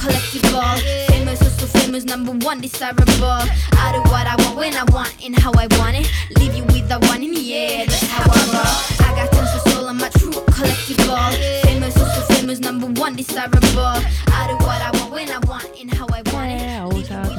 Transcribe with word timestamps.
collectible. 0.00 0.78
Famous, 1.08 1.42
also 1.42 1.66
famous, 1.78 2.04
number 2.04 2.32
one, 2.46 2.60
desirable. 2.60 3.40
I 3.84 3.92
do 3.92 4.00
what 4.10 4.26
I 4.26 4.34
want 4.42 4.56
when 4.56 4.74
I 4.74 4.84
want 4.92 5.12
and 5.24 5.38
how 5.38 5.52
I 5.52 5.66
want 5.78 5.96
it. 6.00 6.10
Leave 6.38 6.54
you 6.54 6.64
with 6.72 6.88
the 6.88 6.98
one 7.12 7.22
in 7.22 7.32
the 7.34 7.54
air, 7.54 7.86
that's 7.86 8.02
how 8.08 8.24
I 8.24 8.40
roll. 8.54 9.06
I 9.06 9.10
got 9.16 9.32
tons 9.32 9.52
of 9.56 9.72
soul, 9.72 9.88
I'm 9.88 10.00
a 10.00 10.08
true 10.10 10.32
collectible. 10.56 11.62
Famous, 11.62 11.96
also 11.96 12.20
famous, 12.34 12.58
number 12.60 12.86
one, 13.00 13.14
desirable. 13.14 13.96
I 14.38 14.40
do 14.48 14.56
what 14.66 14.80
I 14.80 14.90
want 14.98 15.12
when 15.12 15.30
I 15.30 15.38
want 15.50 15.68
and 15.80 15.92
how 15.92 16.06
I 16.08 16.22
want 16.32 16.50
it. 16.50 16.60
tere, 16.60 16.80
ausad 16.80 17.30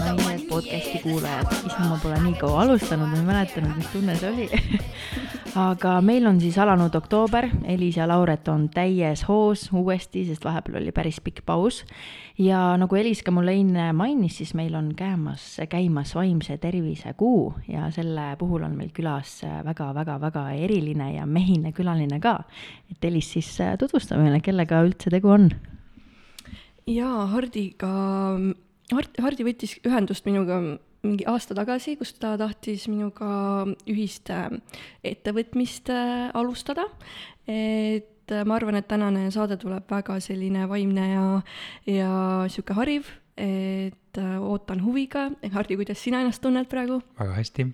naised 0.41 0.47
podcasti 0.49 0.99
kuulajad, 1.03 1.47
issand, 1.65 1.89
ma 1.89 1.97
pole 2.03 2.17
nii 2.19 2.35
kaua 2.41 2.61
alustanud, 2.63 3.07
ma 3.09 3.17
ei 3.17 3.25
mäletanud, 3.29 3.75
mis 3.77 3.87
tunne 3.93 4.15
see 4.19 4.29
oli 4.29 4.47
aga 5.57 5.97
meil 6.05 6.25
on 6.29 6.37
siis 6.41 6.55
alanud 6.61 6.93
oktoober, 6.95 7.47
Elis 7.67 7.97
ja 7.97 8.05
Lauret 8.07 8.47
on 8.51 8.67
täies 8.71 9.23
hoos 9.27 9.67
uuesti, 9.75 10.23
sest 10.27 10.45
vahepeal 10.45 10.79
oli 10.79 10.91
päris 10.95 11.19
pikk 11.23 11.41
paus. 11.45 11.83
ja 12.37 12.77
nagu 12.77 12.95
Elis 12.95 13.23
ka 13.23 13.31
mulle 13.31 13.53
enne 13.59 13.91
mainis, 13.93 14.37
siis 14.37 14.53
meil 14.53 14.75
on 14.75 14.93
käimas, 14.95 15.59
käimas 15.69 16.15
vaimse 16.15 16.57
tervise 16.57 17.13
kuu 17.17 17.53
ja 17.67 17.89
selle 17.91 18.35
puhul 18.39 18.63
on 18.63 18.77
meil 18.77 18.91
külas 18.95 19.41
väga-väga-väga 19.65 20.49
eriline 20.51 21.13
ja 21.15 21.25
mehine 21.25 21.71
külaline 21.71 22.19
ka. 22.19 22.43
et 22.91 23.03
Elis 23.03 23.33
siis 23.33 23.57
tutvusta 23.79 24.17
meile, 24.17 24.39
kellega 24.39 24.81
üldse 24.85 25.09
tegu 25.09 25.29
on 25.29 25.49
jaa, 26.87 27.25
Hardiga, 27.33 27.91
Hard-, 28.91 29.19
Hardi 29.21 29.45
võttis 29.47 29.77
ühendust 29.85 30.25
minuga 30.25 30.61
mingi 31.05 31.25
aasta 31.29 31.55
tagasi, 31.57 31.95
kus 31.99 32.13
ta 32.21 32.35
tahtis 32.39 32.85
minuga 32.91 33.65
ühist 33.89 34.29
äh, 34.33 34.49
ettevõtmist 35.07 35.89
äh, 35.93 36.29
alustada. 36.37 36.85
et 37.47 38.31
äh, 38.31 38.45
ma 38.45 38.55
arvan, 38.55 38.77
et 38.77 38.87
tänane 38.89 39.29
saade 39.33 39.57
tuleb 39.61 39.89
väga 39.89 40.19
selline 40.21 40.67
vaimne 40.69 41.07
ja, 41.09 41.25
ja 41.89 42.11
sihuke 42.53 42.77
hariv, 42.77 43.09
et 43.37 44.21
ootan 44.21 44.83
huviga. 44.85 45.29
Hardi, 45.55 45.79
kuidas 45.79 46.03
sina 46.03 46.21
ennast 46.21 46.43
tunned 46.43 46.69
praegu? 46.69 47.01
väga 47.19 47.39
hästi, 47.39 47.67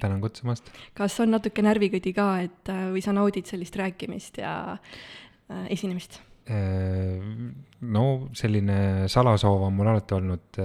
tänan 0.00 0.20
kutsumast. 0.24 0.74
kas 0.98 1.20
on 1.22 1.32
natuke 1.36 1.62
närvikõdi 1.62 2.14
ka, 2.18 2.28
et 2.48 2.74
või 2.90 3.04
sa 3.04 3.14
naudid 3.14 3.46
sellist 3.50 3.78
rääkimist 3.78 4.42
ja 4.42 4.76
esinemist? 5.70 6.20
no 6.42 8.04
selline 8.34 9.06
salasoov 9.08 9.62
on 9.62 9.76
mul 9.78 9.92
alati 9.92 10.14
olnud 10.16 10.58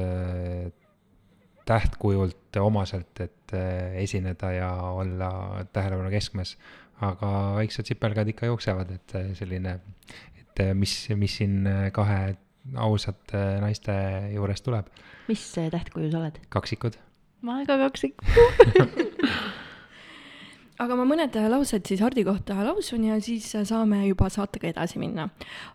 tähtkujult 1.67 2.59
omaselt, 2.61 3.19
et 3.23 3.53
eh, 3.53 3.97
esineda 4.03 4.51
ja 4.55 4.71
olla 4.91 5.29
tähelepanu 5.73 6.11
keskmes. 6.13 6.57
aga 7.01 7.29
väiksed 7.59 7.85
sipelgad 7.85 8.27
ikka 8.31 8.47
jooksevad, 8.49 8.91
et 8.95 9.15
eh, 9.19 9.27
selline, 9.37 9.79
et 10.39 10.63
eh, 10.63 10.73
mis, 10.73 10.95
mis 11.15 11.37
siin 11.41 11.67
kahe 11.93 12.21
ausate 12.75 13.43
naiste 13.63 13.93
juures 14.33 14.65
tuleb. 14.65 14.89
mis 15.27 15.45
tähtkuju 15.55 16.11
sa 16.11 16.23
oled? 16.23 16.41
kaksikud. 16.49 16.97
ma 17.41 17.59
olen 17.59 17.67
ka 17.69 17.77
kaksik 17.85 18.17
aga 20.77 20.95
ma 20.97 21.05
mõned 21.09 21.33
laused 21.49 21.87
siis 21.89 22.01
Hardi 22.05 22.21
kohta 22.25 22.55
lausun 22.61 23.07
ja 23.07 23.15
siis 23.23 23.47
saame 23.49 24.03
juba 24.05 24.27
saatega 24.29 24.69
edasi 24.69 24.99
minna. 25.01 25.27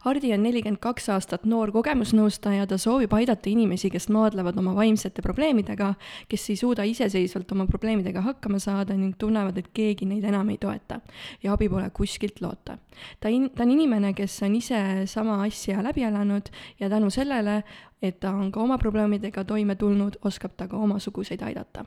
Hardi 0.05 0.31
on 0.35 0.45
nelikümmend 0.47 0.79
kaks 0.83 1.09
aastat 1.15 1.47
noor 1.49 1.73
kogemusnõustaja, 1.75 2.69
ta 2.71 2.79
soovib 2.79 3.15
aidata 3.19 3.51
inimesi, 3.51 3.91
kes 3.91 4.07
maadlevad 4.15 4.59
oma 4.63 4.75
vaimsete 4.77 5.25
probleemidega, 5.25 5.93
kes 6.31 6.49
ei 6.53 6.59
suuda 6.61 6.87
iseseisvalt 6.87 7.51
oma 7.55 7.67
probleemidega 7.71 8.23
hakkama 8.23 8.61
saada 8.63 8.95
ning 8.99 9.17
tunnevad, 9.19 9.59
et 9.59 9.73
keegi 9.75 10.07
neid 10.07 10.27
enam 10.29 10.53
ei 10.55 10.61
toeta 10.63 11.01
ja 11.43 11.57
abi 11.57 11.69
pole 11.73 11.91
kuskilt 11.95 12.39
loota. 12.45 12.79
ta 13.21 13.33
in-, 13.33 13.51
ta 13.51 13.67
on 13.67 13.75
inimene, 13.75 14.13
kes 14.15 14.39
on 14.47 14.55
ise 14.55 14.83
sama 15.11 15.41
asja 15.47 15.83
läbi 15.83 16.07
elanud 16.07 16.53
ja 16.81 16.91
tänu 16.91 17.11
sellele, 17.11 17.63
et 18.03 18.21
ta 18.21 18.31
on 18.31 18.53
ka 18.53 18.63
oma 18.63 18.79
probleemidega 18.79 19.45
toime 19.45 19.75
tulnud, 19.75 20.21
oskab 20.25 20.55
ta 20.57 20.69
ka 20.69 20.79
omasuguseid 20.79 21.43
aidata 21.43 21.87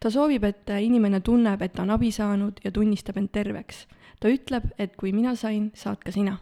ta 0.00 0.10
soovib, 0.12 0.44
et 0.48 0.70
inimene 0.80 1.20
tunneb, 1.24 1.62
et 1.62 1.74
ta 1.76 1.84
on 1.84 1.94
abi 1.94 2.10
saanud 2.14 2.60
ja 2.64 2.72
tunnistab 2.72 3.18
end 3.20 3.32
terveks. 3.32 3.86
ta 4.20 4.28
ütleb, 4.28 4.70
et 4.78 4.96
kui 5.00 5.12
mina 5.16 5.34
sain, 5.36 5.70
saad 5.74 6.00
ka 6.04 6.12
sina. 6.12 6.38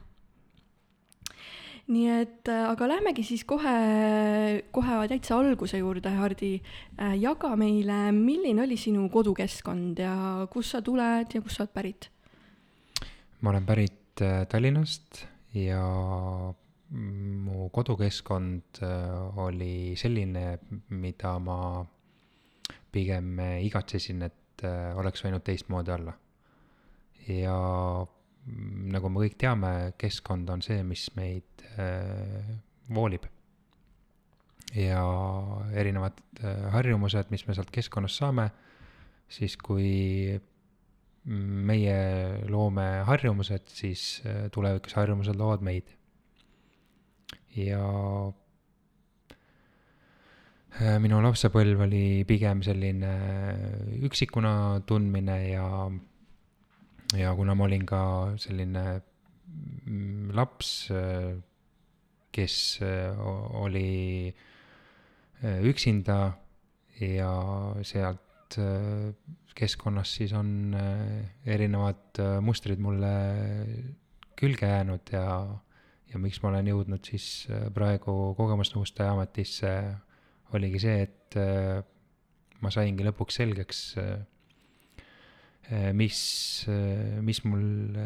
nii 1.88 2.08
et, 2.12 2.48
aga 2.48 2.88
lähmegi 2.90 3.22
siis 3.24 3.44
kohe, 3.48 4.62
kohe 4.72 5.08
täitsa 5.08 5.38
alguse 5.38 5.78
juurde, 5.78 6.10
Hardi. 6.10 6.60
jaga 7.16 7.54
meile, 7.56 8.12
milline 8.12 8.62
oli 8.62 8.76
sinu 8.76 9.08
kodukeskkond 9.08 9.98
ja 9.98 10.46
kust 10.52 10.76
sa 10.76 10.82
tuled 10.82 11.34
ja 11.34 11.40
kust 11.40 11.56
sa 11.56 11.64
oled 11.64 11.74
pärit? 11.74 12.10
ma 13.40 13.50
olen 13.50 13.66
pärit 13.66 14.22
äh, 14.22 14.46
Tallinnast 14.50 15.24
ja 15.54 15.84
mu 16.90 17.68
kodukeskkond 17.70 18.82
äh, 18.82 19.38
oli 19.38 19.94
selline, 19.96 20.58
mida 20.88 21.38
ma 21.38 21.86
pigem 22.92 23.38
igatsesin, 23.64 24.24
et 24.28 24.64
äh, 24.66 24.92
oleks 24.98 25.24
võinud 25.24 25.44
teistmoodi 25.44 25.94
olla. 25.94 26.14
ja 27.28 27.56
nagu 28.94 29.10
me 29.12 29.20
kõik 29.26 29.36
teame, 29.40 29.72
keskkond 30.00 30.48
on 30.48 30.62
see, 30.64 30.80
mis 30.86 31.08
meid 31.16 31.64
äh, 31.76 32.54
voolib. 32.94 33.26
ja 34.74 35.02
erinevad 35.72 36.20
äh, 36.40 36.68
harjumused, 36.72 37.30
mis 37.30 37.46
me 37.46 37.56
sealt 37.56 37.70
keskkonnast 37.74 38.24
saame, 38.24 38.50
siis 39.28 39.56
kui 39.60 40.40
meie 41.28 41.96
loome 42.48 42.86
harjumused, 43.04 43.66
siis 43.68 44.22
tulevikus 44.52 44.94
harjumused 44.96 45.36
loovad 45.36 45.64
meid. 45.66 45.90
ja 47.52 47.82
Äh, 48.28 48.47
minu 50.76 51.18
lapsepõlv 51.24 51.86
oli 51.86 52.24
pigem 52.28 52.60
selline 52.62 53.12
üksikuna 54.04 54.80
tundmine 54.86 55.38
ja, 55.48 55.68
ja 57.16 57.32
kuna 57.34 57.56
ma 57.56 57.66
olin 57.66 57.86
ka 57.88 58.02
selline 58.38 58.84
mm, 59.88 60.30
laps, 60.36 60.90
äh, 60.92 61.32
kes 62.32 62.78
äh, 62.84 63.16
oli 63.58 64.34
üksinda 65.42 66.32
ja 66.98 67.30
sealt 67.86 68.56
keskkonnast 69.54 70.18
siis 70.18 70.32
on 70.34 70.74
erinevad 71.46 72.18
mustrid 72.42 72.82
mulle 72.82 73.12
külge 74.34 74.66
jäänud 74.66 75.12
ja, 75.14 75.28
ja 76.10 76.18
miks 76.18 76.42
ma 76.42 76.50
olen 76.50 76.72
jõudnud 76.72 77.06
siis 77.06 77.46
praegu 77.74 78.34
kogemusnõustaja 78.34 79.14
ametisse 79.14 79.70
oligi 80.56 80.80
see, 80.82 81.04
et 81.04 81.38
äh, 81.40 81.82
ma 82.64 82.72
saingi 82.74 83.06
lõpuks 83.06 83.38
selgeks, 83.40 83.82
äh, 84.00 84.18
äh, 85.70 85.90
mis, 85.96 86.20
mis 87.24 87.42
mul 87.44 87.98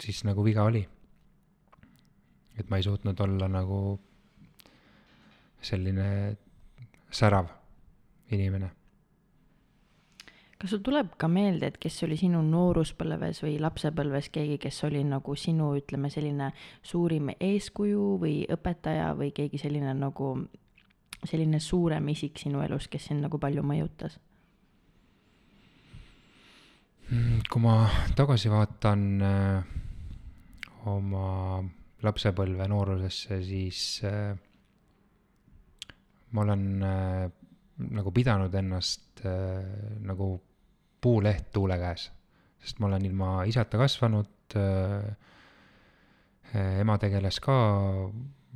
siis 0.00 0.24
nagu 0.28 0.44
viga 0.46 0.64
oli. 0.68 0.86
et 2.60 2.68
ma 2.68 2.76
ei 2.76 2.84
suutnud 2.84 3.20
olla 3.24 3.46
nagu 3.48 3.98
selline 5.64 6.36
särav 7.08 7.46
inimene 8.28 8.68
kas 10.60 10.74
sul 10.74 10.82
tuleb 10.84 11.14
ka 11.16 11.28
meelde, 11.32 11.70
et 11.70 11.78
kes 11.80 12.02
oli 12.04 12.18
sinu 12.20 12.42
nooruspõlves 12.44 13.40
või 13.40 13.54
lapsepõlves 13.64 14.28
keegi, 14.34 14.58
kes 14.60 14.82
oli 14.84 15.00
nagu 15.08 15.32
sinu, 15.32 15.70
ütleme, 15.78 16.10
selline 16.12 16.50
suurim 16.84 17.30
eeskuju 17.32 18.10
või 18.20 18.34
õpetaja 18.52 19.14
või 19.16 19.30
keegi 19.32 19.62
selline 19.62 19.94
nagu 19.96 20.34
selline 21.24 21.60
suurem 21.60 22.08
isik 22.12 22.38
sinu 22.40 22.62
elus, 22.64 22.88
kes 22.88 23.10
sind 23.10 23.24
nagu 23.24 23.38
palju 23.40 23.64
mõjutas? 23.66 24.16
Mm, 27.10 27.40
kui 27.50 27.62
ma 27.64 27.74
tagasi 28.16 28.50
vaatan 28.52 29.00
äh, 29.26 29.72
oma 30.88 31.58
lapsepõlve 32.06 32.68
noorusesse, 32.70 33.40
siis 33.44 33.80
äh, 34.06 34.30
ma 36.30 36.44
olen 36.44 36.64
äh, 36.86 37.26
nagu 37.90 38.12
pidanud 38.14 38.54
ennast 38.54 39.24
äh, 39.26 39.98
nagu 40.06 40.32
puuleht 41.00 41.50
tuule 41.52 41.80
käes, 41.80 42.10
sest 42.62 42.80
ma 42.80 42.88
olen 42.90 43.04
ilma 43.08 43.32
isata 43.48 43.80
kasvanud 43.80 44.56
äh,. 44.56 45.10
äh 46.54 46.80
ema 46.80 46.96
tegeles 46.98 47.38
ka 47.40 47.56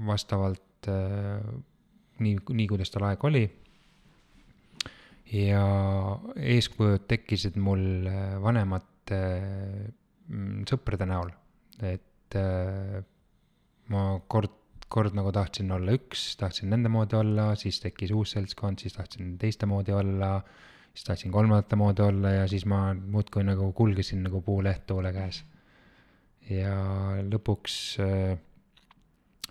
vastavalt 0.06 0.88
äh, 0.88 1.42
nii, 2.22 2.38
nii 2.58 2.66
kuidas 2.70 2.92
tal 2.94 3.08
aeg 3.08 3.24
oli. 3.26 3.44
ja 5.34 5.64
eeskujud 6.36 7.08
tekkisid 7.10 7.56
mul 7.58 8.06
äh, 8.06 8.36
vanemate 8.42 9.20
mm, 10.28 10.66
sõprade 10.70 11.08
näol, 11.10 11.32
et 11.82 12.36
äh, 12.38 13.00
ma 13.90 14.04
kord, 14.30 14.54
kord 14.92 15.16
nagu 15.16 15.32
tahtsin 15.34 15.72
olla 15.74 15.96
üks, 15.96 16.34
tahtsin 16.38 16.70
nende 16.70 16.92
moodi 16.92 17.18
olla, 17.18 17.50
siis 17.58 17.80
tekkis 17.82 18.12
uus 18.14 18.36
seltskond, 18.36 18.84
siis 18.84 18.94
tahtsin 18.94 19.34
teiste 19.40 19.66
moodi 19.66 19.96
olla, 19.96 20.36
siis 20.92 21.08
tahtsin 21.08 21.34
kolmandate 21.34 21.80
moodi 21.80 22.04
olla 22.04 22.36
ja 22.38 22.46
siis 22.50 22.68
ma 22.70 22.86
muudkui 22.94 23.42
nagu 23.48 23.72
kulgesin 23.72 24.22
nagu 24.28 24.44
puuleht 24.44 24.86
tuule 24.86 25.12
käes. 25.16 25.42
ja 26.52 26.76
lõpuks 27.24 27.76
äh, 28.04 28.36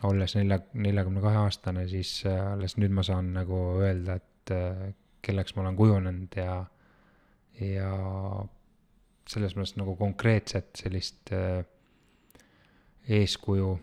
olles 0.04 0.36
nelja, 0.36 0.60
neljakümne 0.74 1.22
kahe 1.24 1.44
aastane, 1.46 1.86
siis 1.92 2.24
äh, 2.30 2.40
alles 2.54 2.78
nüüd 2.78 2.94
ma 2.96 3.06
saan 3.06 3.34
nagu 3.36 3.60
öelda, 3.82 4.18
et 4.20 4.54
äh, 4.54 4.90
kelleks 5.24 5.56
ma 5.56 5.64
olen 5.64 5.78
kujunenud 5.80 6.36
ja, 6.38 6.58
ja 7.62 7.94
selles 9.30 9.56
mõttes 9.56 9.78
nagu 9.80 9.96
konkreetset 10.00 10.84
sellist 10.84 11.32
äh, 11.36 11.64
eeskuju 13.08 13.74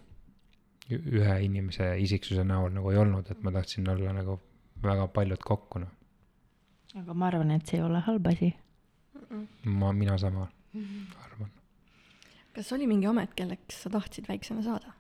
ühe 0.91 1.37
inimese 1.45 1.93
isiksuse 2.03 2.45
näol 2.45 2.73
nagu 2.75 2.93
ei 2.93 2.99
olnud, 3.01 3.31
et 3.31 3.43
ma 3.47 3.53
tahtsin 3.55 3.89
olla 3.89 4.13
nagu 4.17 4.41
väga 4.83 5.07
paljud 5.15 5.43
kokku, 5.45 5.83
noh. 5.85 5.93
aga 6.99 7.15
ma 7.15 7.29
arvan, 7.31 7.53
et 7.55 7.69
see 7.69 7.79
ei 7.79 7.85
ole 7.87 8.01
halb 8.05 8.27
asi. 8.33 8.51
ma, 9.65 9.93
mina 9.93 10.19
sama 10.19 10.49
arvan. 11.25 11.53
kas 12.57 12.73
oli 12.77 12.89
mingi 12.91 13.07
amet, 13.07 13.37
kelleks 13.39 13.85
sa 13.85 13.93
tahtsid 13.93 14.29
väiksena 14.29 14.65
saada? 14.67 14.97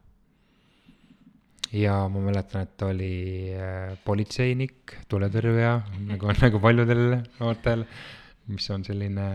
Ja 1.72 2.08
ma 2.11 2.22
mäletan, 2.25 2.67
et 2.67 2.82
oli 2.82 3.14
äh, 3.55 3.94
politseinik, 4.05 4.96
tuletõrjuja 5.11 5.76
nagu, 6.08 6.32
nagu 6.43 6.62
paljudel 6.62 7.05
noortel, 7.38 7.84
mis 8.50 8.67
on 8.75 8.84
selline 8.87 9.26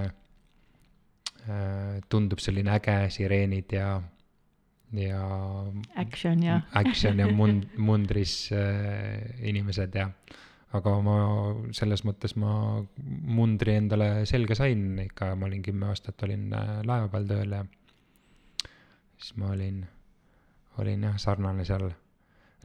äh,, 1.47 2.01
tundub 2.11 2.43
selline 2.43 2.75
äge, 2.75 2.97
sireenid 3.15 3.77
ja, 3.77 3.93
ja 4.99 5.21
Action 6.01 6.43
ja 6.43 6.59
action 6.75 7.23
ja 7.23 7.29
mund-, 7.31 7.71
mundris 7.77 8.51
äh, 8.55 9.21
inimesed 9.47 9.95
ja 9.95 10.09
aga 10.75 10.91
ma 10.99 11.17
selles 11.77 12.03
mõttes 12.03 12.35
ma 12.35 12.83
mundri 12.99 13.77
endale 13.79 14.25
selga 14.27 14.57
sain 14.59 14.97
ikka, 15.05 15.31
ma 15.39 15.47
olin 15.47 15.63
kümme 15.63 15.87
aastat 15.87 16.19
olin 16.27 16.49
laeva 16.51 17.07
peal 17.13 17.29
tööl 17.29 17.59
ja 17.61 17.63
siis 19.15 19.37
ma 19.39 19.53
olin, 19.53 19.85
olin 20.83 21.07
jah, 21.07 21.15
sarnane 21.21 21.63
seal 21.63 21.93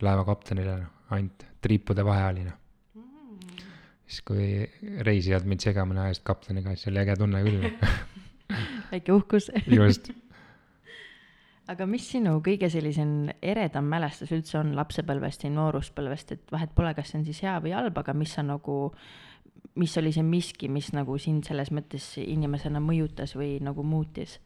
laeva 0.06 0.24
kaptenile, 0.28 0.78
ainult 1.10 1.46
triipude 1.60 2.04
vahe 2.06 2.24
oli 2.30 2.46
noh. 2.46 2.56
siis 4.06 4.22
kui 4.26 4.48
reisijad 5.06 5.46
mind 5.46 5.66
segamini 5.66 6.04
ajasid 6.06 6.24
kapteniga, 6.26 6.74
siis 6.74 6.92
oli 6.92 7.04
äge 7.04 7.18
tunne 7.20 7.44
küll 7.46 7.68
väike 8.92 9.14
uhkus 9.14 9.50
just 9.70 10.12
aga 11.70 11.86
mis 11.86 12.06
sinu 12.10 12.36
kõige 12.44 12.70
sellisem 12.72 13.30
eredam 13.42 13.86
mälestus 13.90 14.32
üldse 14.34 14.58
on 14.60 14.74
lapsepõlvest 14.78 15.44
ja 15.46 15.52
nooruspõlvest, 15.54 16.34
et 16.34 16.54
vahet 16.54 16.72
pole, 16.74 16.92
kas 16.96 17.12
see 17.12 17.20
on 17.20 17.26
siis 17.28 17.42
hea 17.46 17.56
või 17.62 17.74
halb, 17.76 17.98
aga 18.00 18.14
mis 18.16 18.34
sa 18.36 18.44
nagu, 18.46 18.78
mis 19.78 19.94
oli 20.00 20.12
see 20.14 20.26
miski, 20.26 20.70
mis 20.72 20.90
nagu 20.96 21.18
sind 21.22 21.46
selles 21.46 21.70
mõttes 21.74 22.12
inimesena 22.22 22.82
mõjutas 22.82 23.36
või 23.38 23.58
nagu 23.62 23.86
muutis? 23.86 24.38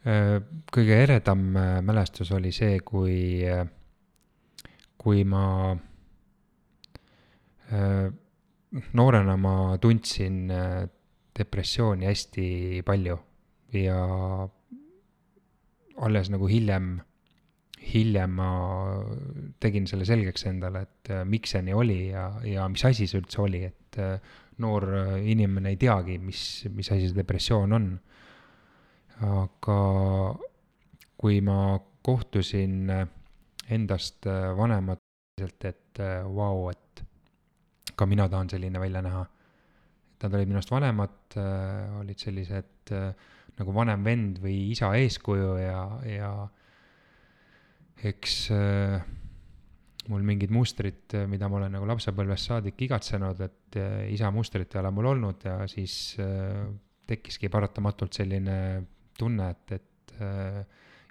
Äh, 0.00 0.38
kõige 0.72 0.96
eredam 0.96 1.50
äh, 1.60 1.82
mälestus 1.84 2.30
oli 2.32 2.54
see, 2.56 2.78
kui, 2.80 3.44
äh, 3.44 3.66
kui 4.96 5.24
ma 5.28 5.76
noorena 8.98 9.36
ma 9.38 9.52
tundsin 9.78 10.48
depressiooni 11.38 12.08
hästi 12.08 12.46
palju 12.82 13.14
ja 13.78 14.00
alles 16.02 16.32
nagu 16.34 16.48
hiljem, 16.50 16.88
hiljem 17.92 18.34
ma 18.40 18.50
tegin 19.62 19.86
selle 19.86 20.08
selgeks 20.08 20.48
endale, 20.50 20.82
et 20.82 21.12
miks 21.30 21.54
see 21.54 21.62
nii 21.68 21.78
oli 21.78 22.00
ja, 22.08 22.26
ja 22.42 22.66
mis 22.72 22.84
asi 22.90 23.06
see 23.06 23.22
üldse 23.22 23.44
oli, 23.46 23.62
et 23.70 24.00
noor 24.58 24.88
inimene 25.22 25.70
ei 25.70 25.78
teagi, 25.78 26.18
mis, 26.18 26.42
mis 26.74 26.90
asi 26.90 27.06
see 27.06 27.20
depressioon 27.22 27.78
on. 27.78 27.88
Aga 29.20 29.80
kui 31.20 31.40
ma 31.44 31.78
kohtusin 32.02 32.88
endast 33.70 34.26
vanemad, 34.56 35.02
et 35.40 36.00
vau 36.00 36.64
wow,, 36.64 36.70
et 36.72 37.02
ka 37.96 38.06
mina 38.08 38.28
tahan 38.28 38.48
selline 38.48 38.80
välja 38.80 39.02
näha. 39.04 39.26
Nad 40.20 40.34
olid 40.36 40.48
minust 40.48 40.72
vanemad, 40.72 41.36
olid 42.00 42.20
sellised 42.20 42.92
nagu 43.60 43.76
vanem 43.76 44.04
vend 44.04 44.40
või 44.40 44.70
isa 44.72 44.90
eeskuju 44.96 45.54
ja, 45.60 45.80
ja 46.08 46.32
eks 48.08 48.36
äh, 48.54 49.00
mul 50.10 50.24
mingid 50.26 50.52
mustrid, 50.54 51.12
mida 51.30 51.48
ma 51.50 51.60
olen 51.60 51.76
nagu 51.76 51.88
lapsepõlvest 51.88 52.50
saadik 52.50 52.80
igatsenud, 52.86 53.42
et 53.44 53.80
isa 54.14 54.30
mustrit 54.34 54.72
ei 54.74 54.80
ole 54.80 54.92
mul 54.94 55.10
olnud 55.12 55.44
ja 55.46 55.58
siis 55.70 56.16
äh, 56.22 56.64
tekkiski 57.10 57.50
paratamatult 57.52 58.16
selline 58.16 58.56
tunne, 59.20 59.50
et, 59.54 59.76
et 59.78 60.14
äh, 60.20 60.60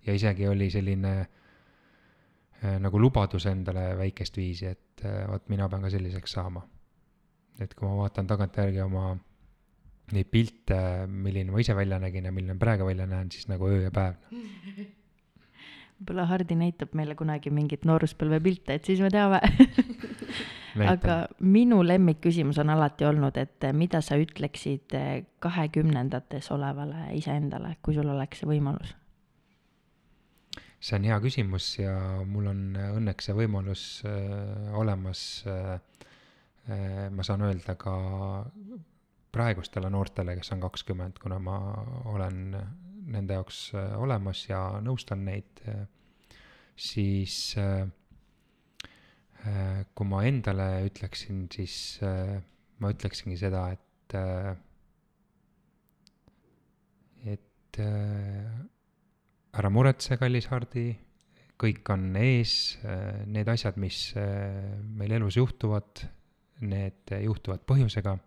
ja 0.06 0.16
isegi 0.16 0.48
oli 0.50 0.70
selline 0.74 1.14
äh, 1.22 2.76
nagu 2.82 3.02
lubadus 3.02 3.48
endale 3.52 3.92
väikest 4.00 4.38
viisi, 4.40 4.70
et 4.70 5.06
äh, 5.06 5.24
vot 5.30 5.50
mina 5.54 5.70
pean 5.70 5.86
ka 5.86 5.94
selliseks 5.94 6.38
saama. 6.38 6.66
et 7.60 7.74
kui 7.76 7.88
ma 7.90 7.98
vaatan 8.06 8.28
tagantjärgi 8.28 8.80
oma 8.86 9.10
neid 10.16 10.30
pilte, 10.32 10.78
milline 11.08 11.52
ma 11.52 11.60
ise 11.60 11.76
välja 11.76 12.00
nägin 12.00 12.26
ja 12.26 12.32
milline 12.32 12.56
praegu 12.60 12.88
välja 12.88 13.06
näen, 13.08 13.32
siis 13.32 13.50
nagu 13.52 13.68
öö 13.68 13.82
ja 13.84 13.92
päev. 13.92 14.16
võib-olla 16.00 16.26
Hardi 16.30 16.56
näitab 16.56 16.94
meile 16.96 17.16
kunagi 17.20 17.52
mingit 17.52 17.84
nooruspõlvepilte, 17.88 18.80
et 18.80 18.88
siis 18.88 19.02
me 19.04 19.12
teame 19.14 19.42
aga 20.94 21.20
minu 21.44 21.82
lemmikküsimus 21.84 22.60
on 22.64 22.72
alati 22.74 23.08
olnud, 23.08 23.38
et 23.42 23.68
mida 23.76 24.02
sa 24.06 24.18
ütleksid 24.20 24.96
kahekümnendates 25.44 26.52
olevale 26.56 27.10
iseendale, 27.18 27.76
kui 27.84 27.98
sul 27.98 28.10
oleks 28.10 28.44
see 28.44 28.50
võimalus? 28.50 28.96
see 30.80 30.96
on 30.96 31.04
hea 31.10 31.18
küsimus 31.20 31.66
ja 31.76 31.94
mul 32.24 32.46
on 32.54 32.60
õnneks 32.80 33.28
see 33.28 33.36
võimalus 33.36 33.86
äh, 34.08 34.76
olemas 34.80 35.44
äh,. 35.48 35.80
Äh, 36.70 37.08
ma 37.10 37.24
saan 37.26 37.42
öelda 37.42 37.74
ka 37.82 37.94
praegustele 39.34 39.90
noortele, 39.90 40.36
kes 40.38 40.52
on 40.54 40.62
kakskümmend, 40.62 41.18
kuna 41.22 41.40
ma 41.42 41.56
olen 42.14 42.54
nende 43.14 43.38
jaoks 43.38 43.62
äh, 43.78 43.94
olemas 44.00 44.44
ja 44.50 44.62
nõustan 44.84 45.24
neid 45.28 45.64
äh,, 45.68 45.86
siis 46.80 47.56
äh, 47.60 47.88
kui 49.96 50.08
ma 50.08 50.24
endale 50.28 50.68
ütleksin, 50.90 51.46
siis 51.54 52.02
ma 52.04 52.90
ütleksingi 52.92 53.38
seda, 53.40 53.70
et 53.72 54.16
et 57.24 57.80
ära 57.80 59.72
muretse, 59.72 60.18
kallis 60.20 60.50
Hardi, 60.52 60.90
kõik 61.56 61.88
on 61.96 62.10
ees, 62.20 62.54
need 63.32 63.48
asjad, 63.48 63.80
mis 63.80 64.02
meil 65.00 65.16
elus 65.22 65.40
juhtuvad, 65.40 66.04
need 66.68 67.16
juhtuvad 67.24 67.64
põhjusega. 67.64 68.18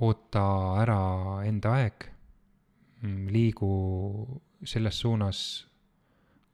oota 0.00 0.46
ära 0.80 1.00
enda 1.44 1.76
aeg, 1.82 2.11
liigu 3.02 3.70
selles 4.64 5.00
suunas, 5.00 5.38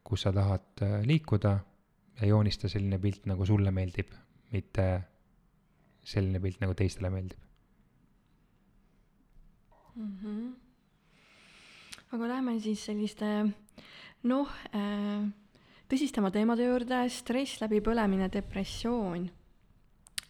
kus 0.05 0.25
sa 0.25 0.33
tahad 0.33 0.83
äh, 0.83 1.00
liikuda 1.05 1.59
ja 2.21 2.26
joonista 2.31 2.69
selline 2.69 2.99
pilt, 2.99 3.26
nagu 3.28 3.47
sulle 3.47 3.71
meeldib, 3.75 4.14
mitte 4.52 4.87
selline 6.05 6.40
pilt, 6.40 6.61
nagu 6.64 6.75
teistele 6.75 7.11
meeldib. 7.11 7.38
mm. 9.95 10.17
-hmm. 10.23 10.55
aga 12.12 12.28
lähme 12.28 12.61
siis 12.61 12.85
selliste 12.85 13.26
noh 14.23 14.49
äh,, 14.75 15.28
tõsistama 15.88 16.31
teemade 16.31 16.64
juurde, 16.64 17.09
stress, 17.09 17.61
läbipõlemine, 17.61 18.28
depressioon. 18.33 19.28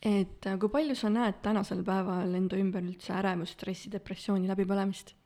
et 0.03 0.47
äh, 0.47 0.59
kui 0.59 0.69
palju 0.69 0.95
sa 0.95 1.09
näed 1.11 1.41
tänasel 1.43 1.85
päeval 1.85 2.35
enda 2.35 2.57
ümber 2.57 2.83
üldse 2.83 3.13
ärevust, 3.13 3.53
stressi, 3.59 3.91
depressiooni, 3.91 4.49
läbipõlemist? 4.49 5.18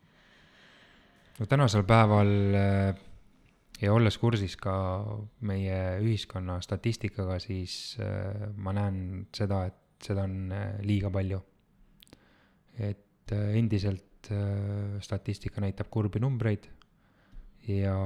No 1.43 1.49
tänasel 1.51 1.83
päeval 1.83 2.29
äh, 2.55 2.95
ja 3.83 3.91
olles 3.93 4.15
kursis 4.23 4.55
ka 4.61 4.75
meie 5.49 5.79
ühiskonna 5.99 6.61
statistikaga, 6.63 7.41
siis 7.43 7.97
äh, 7.99 8.53
ma 8.63 8.75
näen 8.77 9.27
seda, 9.35 9.65
et 9.67 10.07
seda 10.07 10.23
on 10.29 10.53
äh, 10.55 10.77
liiga 10.87 11.11
palju. 11.11 11.41
et 12.73 13.33
endiselt 13.33 14.31
statistika 15.05 15.61
näitab 15.61 15.91
kurbi 15.93 16.21
numbreid 16.23 16.65
ja 17.69 17.97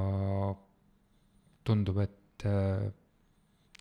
tundub, 1.64 2.00
et 2.02 2.44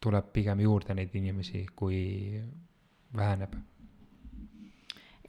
tuleb 0.02 0.30
pigem 0.34 0.62
juurde 0.62 0.94
neid 0.94 1.16
inimesi, 1.18 1.64
kui 1.76 2.38
väheneb. 3.18 3.58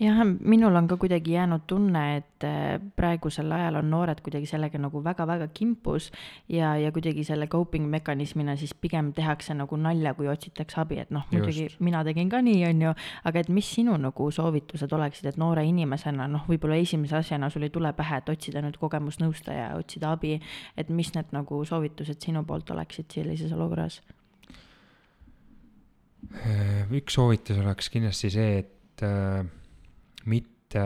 jah, 0.01 0.21
minul 0.25 0.77
on 0.77 0.89
ka 0.89 0.97
kuidagi 1.01 1.33
jäänud 1.33 1.65
tunne, 1.67 2.03
et 2.17 2.45
äh, 2.45 2.81
praegusel 2.97 3.53
ajal 3.53 3.79
on 3.81 3.91
noored 3.91 4.21
kuidagi 4.25 4.49
sellega 4.49 4.79
nagu 4.81 5.01
väga-väga 5.05 5.49
kimpus 5.57 6.11
ja, 6.53 6.75
ja 6.77 6.93
kuidagi 6.93 7.25
selle 7.25 7.47
coping 7.47 7.89
mekanismina 7.91 8.57
siis 8.61 8.75
pigem 8.75 9.13
tehakse 9.17 9.55
nagu 9.57 9.77
nalja, 9.81 10.13
kui 10.15 10.29
otsitakse 10.29 10.81
abi, 10.83 11.01
et 11.01 11.15
noh, 11.15 11.25
muidugi 11.33 11.69
mina 11.81 12.05
tegin 12.05 12.29
ka 12.33 12.43
nii, 12.45 12.67
on 12.69 12.85
ju, 12.89 12.95
aga 13.25 13.41
et 13.41 13.49
mis 13.49 13.73
sinu 13.79 13.97
nagu 14.01 14.29
soovitused 14.31 14.93
oleksid, 14.93 15.31
et 15.33 15.41
noore 15.41 15.65
inimesena 15.65 16.29
noh, 16.29 16.45
võib-olla 16.51 16.77
esimese 16.83 17.17
asjana 17.23 17.51
sul 17.53 17.65
ei 17.65 17.73
tule 17.73 17.93
pähe, 17.97 18.21
et 18.21 18.29
otsida 18.33 18.61
nüüd 18.65 18.77
kogemusnõustaja, 18.83 19.73
otsida 19.81 20.13
abi, 20.13 20.37
et 20.77 20.93
mis 20.93 21.15
need 21.17 21.33
nagu 21.37 21.65
soovitused 21.65 22.21
sinu 22.21 22.45
poolt 22.45 22.71
oleksid 22.77 23.09
sellises 23.17 23.53
olukorras? 23.57 24.03
Äh, 26.37 26.85
üks 26.93 27.17
soovitus 27.17 27.57
oleks 27.63 27.89
kindlasti 27.93 28.29
see, 28.35 28.59
et 28.65 29.05
äh, 29.07 29.47
mitte 30.27 30.83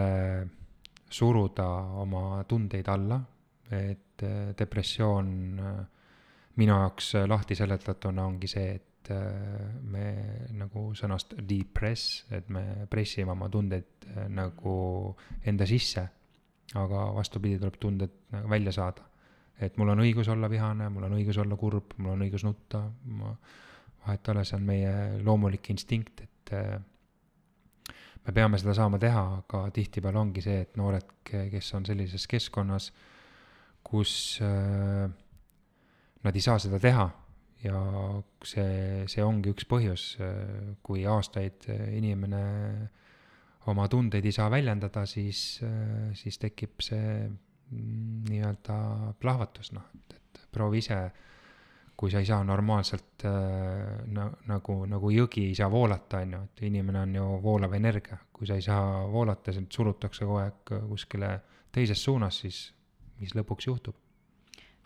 suruda 1.10 1.66
oma 2.02 2.44
tundeid 2.48 2.88
alla, 2.88 3.18
et 3.70 4.22
äh, 4.22 4.52
depressioon 4.58 5.32
äh, 5.58 5.80
minu 6.60 6.76
jaoks 6.76 7.14
äh, 7.18 7.26
lahti 7.28 7.56
seletatuna 7.58 8.26
ongi 8.26 8.50
see, 8.50 8.72
et 8.78 9.10
äh, 9.14 9.68
me 9.82 10.06
nagu 10.58 10.90
sõnast 10.98 11.36
depress, 11.48 12.24
et 12.30 12.50
me 12.52 12.86
pressime 12.90 13.32
oma 13.34 13.48
tundeid 13.52 14.08
äh, 14.10 14.26
nagu 14.32 14.74
enda 15.46 15.68
sisse, 15.68 16.04
aga 16.78 17.06
vastupidi, 17.16 17.58
tuleb 17.58 17.78
tunded 17.82 18.18
nagu 18.34 18.50
välja 18.50 18.74
saada. 18.74 19.06
et 19.60 19.76
mul 19.76 19.90
on 19.92 20.00
õigus 20.00 20.28
olla 20.32 20.48
vihane, 20.48 20.86
mul 20.88 21.04
on 21.04 21.18
õigus 21.18 21.36
olla 21.36 21.56
kurb, 21.60 21.92
mul 21.98 22.14
on 22.14 22.22
õigus 22.24 22.46
nutta, 22.46 22.80
ma 23.12 23.34
vahet 24.06 24.28
ei 24.28 24.32
ole, 24.32 24.44
see 24.48 24.56
on 24.56 24.62
meie 24.64 24.92
loomulik 25.24 25.68
instinkt, 25.74 26.22
et 26.24 26.52
äh, 26.56 26.78
me 28.26 28.34
peame 28.36 28.58
seda 28.60 28.74
saama 28.76 29.00
teha, 29.00 29.22
aga 29.40 29.62
tihtipeale 29.74 30.20
ongi 30.20 30.44
see, 30.44 30.60
et 30.66 30.76
noored, 30.80 31.08
kes 31.24 31.72
on 31.78 31.86
sellises 31.88 32.26
keskkonnas, 32.30 32.90
kus 33.86 34.12
äh, 34.44 35.08
nad 36.24 36.36
ei 36.36 36.44
saa 36.44 36.58
seda 36.60 36.80
teha 36.82 37.06
ja 37.64 37.80
see, 38.46 39.04
see 39.10 39.24
ongi 39.24 39.52
üks 39.52 39.66
põhjus, 39.68 40.04
kui 40.84 41.04
aastaid 41.08 41.68
äh, 41.72 41.86
inimene 41.96 42.42
oma 43.70 43.86
tundeid 43.92 44.24
ei 44.24 44.32
saa 44.32 44.48
väljendada, 44.52 45.04
siis, 45.08 45.60
siis 46.16 46.38
tekib 46.40 46.80
see 46.84 47.26
mm, 47.28 48.22
nii-öelda 48.30 48.76
plahvatus, 49.20 49.72
noh, 49.76 49.84
et, 49.96 50.16
et 50.16 50.46
proovi 50.52 50.80
ise 50.80 51.00
kui 52.00 52.08
sa 52.08 52.22
ei 52.22 52.26
saa 52.28 52.40
normaalselt 52.44 53.24
äh, 53.28 53.32
na, 54.08 54.30
nagu, 54.48 54.78
nagu 54.88 55.10
jõgi 55.12 55.50
ei 55.50 55.56
saa 55.58 55.68
voolata, 55.70 56.22
on 56.24 56.36
ju, 56.36 56.42
et 56.48 56.62
inimene 56.70 57.04
on 57.04 57.16
ju 57.18 57.30
voolav 57.44 57.76
energia, 57.76 58.16
kui 58.32 58.48
sa 58.48 58.56
ei 58.56 58.64
saa 58.64 59.02
voolata, 59.12 59.52
sind 59.52 59.68
surutakse 59.74 60.24
kogu 60.24 60.40
aeg 60.40 60.76
kuskile 60.88 61.34
teises 61.72 62.00
suunas, 62.04 62.40
siis 62.40 62.70
mis 63.20 63.36
lõpuks 63.36 63.68
juhtub? 63.68 63.98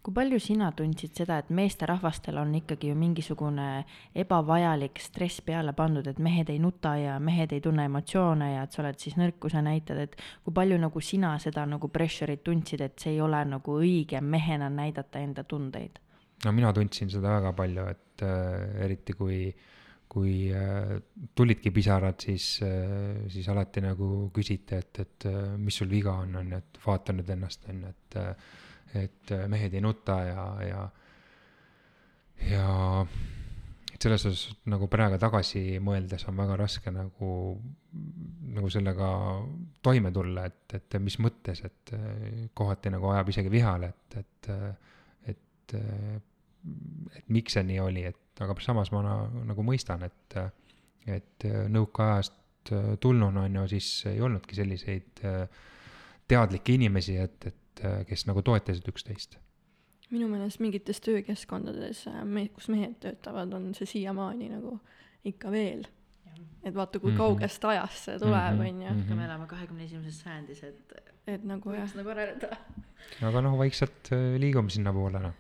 kui 0.05 0.13
palju 0.13 0.37
sina 0.43 0.67
tundsid 0.77 1.15
seda, 1.17 1.39
et 1.41 1.49
meesterahvastel 1.55 2.37
on 2.37 2.51
ikkagi 2.59 2.91
ju 2.91 2.97
mingisugune 2.99 3.69
ebavajalik 4.21 5.01
stress 5.01 5.41
peale 5.41 5.73
pandud, 5.73 6.05
et 6.11 6.21
mehed 6.21 6.51
ei 6.53 6.59
nuta 6.61 6.93
ja 7.01 7.15
mehed 7.17 7.55
ei 7.57 7.63
tunne 7.65 7.87
emotsioone 7.89 8.51
ja 8.51 8.67
et 8.67 8.77
sa 8.77 8.83
oled 8.83 9.01
siis 9.01 9.17
nõrkuse 9.17 9.65
näitad, 9.65 10.03
et 10.05 10.19
kui 10.45 10.53
palju 10.53 10.77
nagu 10.83 11.01
sina 11.01 11.33
seda 11.41 11.65
nagu 11.71 11.89
pressure'it 11.89 12.45
tundsid, 12.45 12.85
et 12.85 12.99
see 13.01 13.15
ei 13.15 13.23
ole 13.25 13.41
nagu 13.49 13.79
õige 13.81 14.21
mehena 14.21 14.69
näidata 14.69 15.25
enda 15.25 15.47
tundeid? 15.49 16.04
No 16.45 16.53
mina 16.53 16.73
tundsin 16.77 17.13
seda 17.13 17.39
väga 17.39 17.55
palju, 17.57 17.87
et 17.93 18.25
äh, 18.27 18.83
eriti 18.87 19.15
kui, 19.17 19.39
kui 20.11 20.35
äh, 20.55 20.97
tulidki 21.35 21.73
pisarad, 21.75 22.19
siis 22.23 22.59
äh,, 22.67 23.25
siis 23.33 23.49
alati 23.53 23.83
nagu 23.85 24.11
küsiti, 24.35 24.81
et, 24.81 25.01
et 25.05 25.29
äh, 25.31 25.55
mis 25.61 25.81
sul 25.81 25.91
viga 25.93 26.19
on, 26.25 26.37
on 26.41 26.53
ju, 26.55 26.61
et 26.61 26.83
vaata 26.85 27.17
nüüd 27.17 27.33
ennast, 27.37 27.67
on 27.71 27.87
ju, 27.87 27.95
et 27.95 28.21
äh, 28.21 28.53
et 28.95 29.33
äh, 29.35 29.49
mehed 29.51 29.75
ei 29.75 29.83
nuta 29.83 30.21
ja, 30.23 30.43
ja 30.63 30.83
ja 32.51 32.67
et 33.95 34.03
selles 34.03 34.27
osas 34.29 34.55
nagu 34.71 34.87
praegu 34.91 35.19
tagasi 35.23 35.81
mõeldes 35.83 36.27
on 36.31 36.37
väga 36.39 36.59
raske 36.61 36.93
nagu, 36.95 37.29
nagu 38.55 38.71
sellega 38.71 39.11
toime 39.83 40.11
tulla, 40.15 40.47
et, 40.51 40.77
et 40.79 40.97
mis 41.03 41.17
mõttes, 41.23 41.63
et 41.65 41.95
kohati 42.59 42.93
nagu 42.93 43.13
ajab 43.15 43.31
isegi 43.33 43.53
vihale, 43.55 43.93
et, 43.95 44.19
et, 44.21 44.51
et, 45.65 46.23
et 47.17 47.29
miks 47.29 47.57
see 47.57 47.63
nii 47.69 47.81
oli, 47.81 48.05
et 48.11 48.43
aga 48.45 48.57
samas 48.65 48.91
ma 48.93 49.03
na, 49.05 49.15
nagu 49.51 49.63
mõistan, 49.67 50.03
et, 50.07 50.37
et 51.07 51.47
nõukaajast 51.71 52.73
tulnuna 53.01 53.45
on 53.49 53.57
ju, 53.61 53.67
siis 53.77 53.89
ei 54.09 54.21
olnudki 54.25 54.57
selliseid 54.57 55.21
äh, 55.25 55.49
teadlikke 56.29 56.73
inimesi, 56.79 57.17
et, 57.21 57.47
et 57.51 57.85
äh, 57.85 57.99
kes 58.09 58.27
nagu 58.27 58.43
toetasid 58.43 58.89
üksteist 58.89 59.39
minu 60.15 60.29
meelest 60.31 60.61
mingites 60.63 61.01
töökeskkondades, 61.03 62.05
kus 62.55 62.69
mehed 62.71 62.93
töötavad, 63.03 63.53
on 63.57 63.73
see 63.75 63.87
siiamaani 63.89 64.51
nagu 64.53 64.77
ikka 65.27 65.51
veel. 65.51 65.87
et 66.65 66.75
vaata, 66.75 66.99
kui 66.99 67.11
Mhm. 67.11 67.19
kaugest 67.19 67.65
ajast 67.65 68.05
see 68.05 68.19
tuleb, 68.19 68.55
Mhm, 68.55 68.61
on 68.61 68.83
ju, 68.83 68.93
mhm. 68.95 69.17
me 69.17 69.25
elame 69.25 69.47
kahekümne 69.47 69.85
esimeses 69.85 70.21
sajandis, 70.21 70.63
et 70.63 70.93
et 71.27 71.45
nagu 71.45 71.73
jah, 71.73 71.91
nagu 71.97 72.09
areneda. 72.11 72.57
Aga 73.25 73.45
noh, 73.47 73.57
vaikselt 73.61 74.13
äh, 74.15 74.35
liigume 74.43 74.73
sinnapoole, 74.73 75.23
noh, 75.23 75.39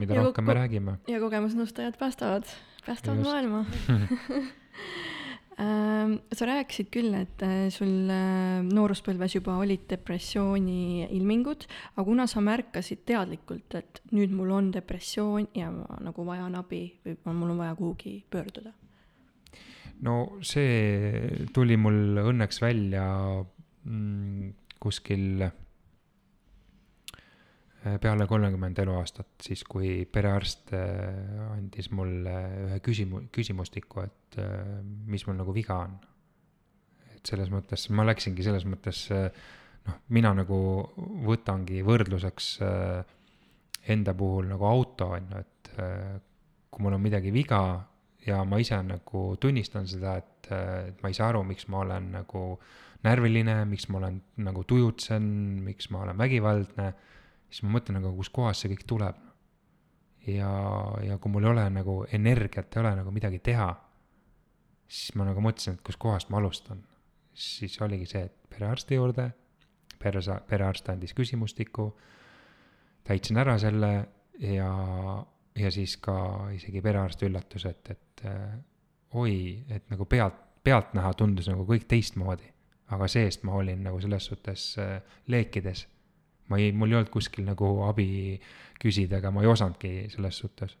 mida 0.00 0.20
rohkem 0.20 0.48
me 0.48 0.58
räägime. 0.58 0.98
ja 1.08 1.22
kogemusnõustajad 1.22 1.98
päästavad, 2.00 2.48
päästavad 2.86 3.22
Just. 3.22 3.30
maailma 3.30 3.64
Ähm, 5.60 6.14
sa 6.32 6.46
rääkisid 6.48 6.88
küll, 6.88 7.12
et 7.12 7.42
äh, 7.44 7.66
sul 7.70 8.08
äh, 8.10 8.62
nooruspõlves 8.64 9.34
juba 9.36 9.58
olid 9.60 9.84
depressiooni 9.90 11.04
ilmingud, 11.12 11.66
aga 11.92 12.04
kuna 12.06 12.24
sa 12.30 12.40
märkasid 12.40 13.02
teadlikult, 13.06 13.76
et 13.76 14.00
nüüd 14.16 14.32
mul 14.32 14.54
on 14.56 14.70
depressioon 14.72 15.50
ja 15.58 15.68
ma 15.74 15.98
nagu 16.00 16.24
vajan 16.24 16.56
abi 16.56 16.86
või 17.04 17.36
mul 17.36 17.52
on 17.52 17.60
vaja 17.60 17.76
kuhugi 17.76 18.14
pöörduda? 18.32 18.72
no 20.02 20.16
see 20.42 21.46
tuli 21.54 21.76
mul 21.78 22.22
õnneks 22.24 22.62
välja 22.64 23.04
mm, 23.84 24.54
kuskil 24.82 25.44
peale 27.82 28.26
kolmekümmend 28.30 28.78
eluaastat, 28.78 29.32
siis 29.42 29.64
kui 29.66 30.04
perearst 30.06 30.70
äh, 30.76 31.48
andis 31.56 31.90
mulle 31.94 32.36
ühe 32.68 32.78
küsimu-, 32.84 33.24
küsimustiku, 33.34 34.04
et 34.06 34.38
äh, 34.38 34.78
mis 35.10 35.26
mul 35.26 35.40
nagu 35.40 35.54
viga 35.54 35.80
on. 35.86 35.98
et 37.16 37.26
selles 37.26 37.50
mõttes 37.50 37.88
ma 37.90 38.06
läksingi 38.06 38.42
selles 38.46 38.66
mõttes 38.66 39.04
äh, 39.14 39.28
noh, 39.88 39.98
mina 40.14 40.32
nagu 40.36 40.58
võtangi 41.26 41.82
võrdluseks 41.86 42.52
äh, 42.62 43.16
enda 43.92 44.14
puhul 44.14 44.50
nagu 44.52 44.66
auto 44.68 45.10
on 45.16 45.32
ju, 45.32 45.42
et 45.42 45.72
äh, 45.82 46.20
kui 46.70 46.86
mul 46.86 46.96
on 46.96 47.02
midagi 47.02 47.32
viga 47.34 47.62
ja 48.26 48.42
ma 48.46 48.60
ise 48.62 48.78
nagu 48.86 49.24
tunnistan 49.42 49.88
seda, 49.90 50.16
et, 50.22 50.50
et 50.54 51.02
ma 51.02 51.10
ei 51.10 51.16
saa 51.18 51.32
aru, 51.32 51.42
miks 51.46 51.66
ma 51.72 51.82
olen 51.82 52.12
nagu 52.14 52.44
närviline, 53.02 53.64
miks 53.66 53.88
ma 53.90 53.98
olen 53.98 54.20
nagu 54.46 54.62
tujutsen, 54.68 55.24
miks 55.66 55.90
ma 55.90 56.04
olen 56.06 56.20
vägivaldne, 56.20 56.92
siis 57.52 57.66
ma 57.66 57.76
mõtlen 57.76 58.00
nagu, 58.00 58.14
kuskohast 58.16 58.64
see 58.64 58.72
kõik 58.72 58.86
tuleb. 58.88 59.18
ja, 60.26 60.50
ja 61.04 61.18
kui 61.18 61.32
mul 61.32 61.44
ei 61.44 61.50
ole 61.50 61.64
nagu 61.74 61.96
energiat, 62.14 62.72
ei 62.72 62.80
ole 62.80 62.94
nagu 62.96 63.12
midagi 63.12 63.42
teha, 63.42 63.68
siis 64.88 65.14
ma 65.18 65.26
nagu 65.28 65.42
mõtlesin, 65.44 65.76
et 65.76 65.84
kuskohast 65.84 66.30
ma 66.30 66.40
alustan. 66.40 66.82
siis 67.34 67.78
oligi 67.80 68.06
see, 68.06 68.24
et 68.28 68.34
perearsti 68.52 68.94
juurde, 68.98 69.30
peresa-, 69.98 70.40
perearst 70.48 70.88
andis 70.92 71.14
küsimustiku, 71.16 71.86
täitsin 73.04 73.38
ära 73.40 73.56
selle 73.58 73.92
ja, 74.38 74.72
ja 75.58 75.70
siis 75.72 75.96
ka 75.96 76.16
isegi 76.54 76.82
perearst 76.84 77.22
üllatus, 77.22 77.66
et, 77.70 77.90
et 77.90 78.24
äh, 78.28 78.58
oi, 79.18 79.64
et 79.68 79.88
nagu 79.90 80.04
pealt, 80.04 80.38
pealtnäha 80.64 81.14
tundus 81.18 81.48
nagu 81.50 81.66
kõik 81.68 81.88
teistmoodi. 81.88 82.50
aga 82.92 83.06
seest 83.08 83.46
ma 83.48 83.54
olin 83.56 83.86
nagu 83.86 84.00
selles 84.00 84.26
suhtes 84.28 84.62
äh, 84.78 85.00
leekides. 85.26 85.86
Ma 86.52 86.60
ei, 86.60 86.72
mul 86.76 86.92
ei 86.92 87.00
olnud 87.00 87.12
kuskil 87.12 87.46
nagu 87.48 87.72
abi 87.88 88.08
küsida, 88.82 89.20
ega 89.22 89.32
ma 89.34 89.44
ei 89.44 89.50
osanudki 89.50 89.92
selles 90.12 90.40
suhtes. 90.44 90.76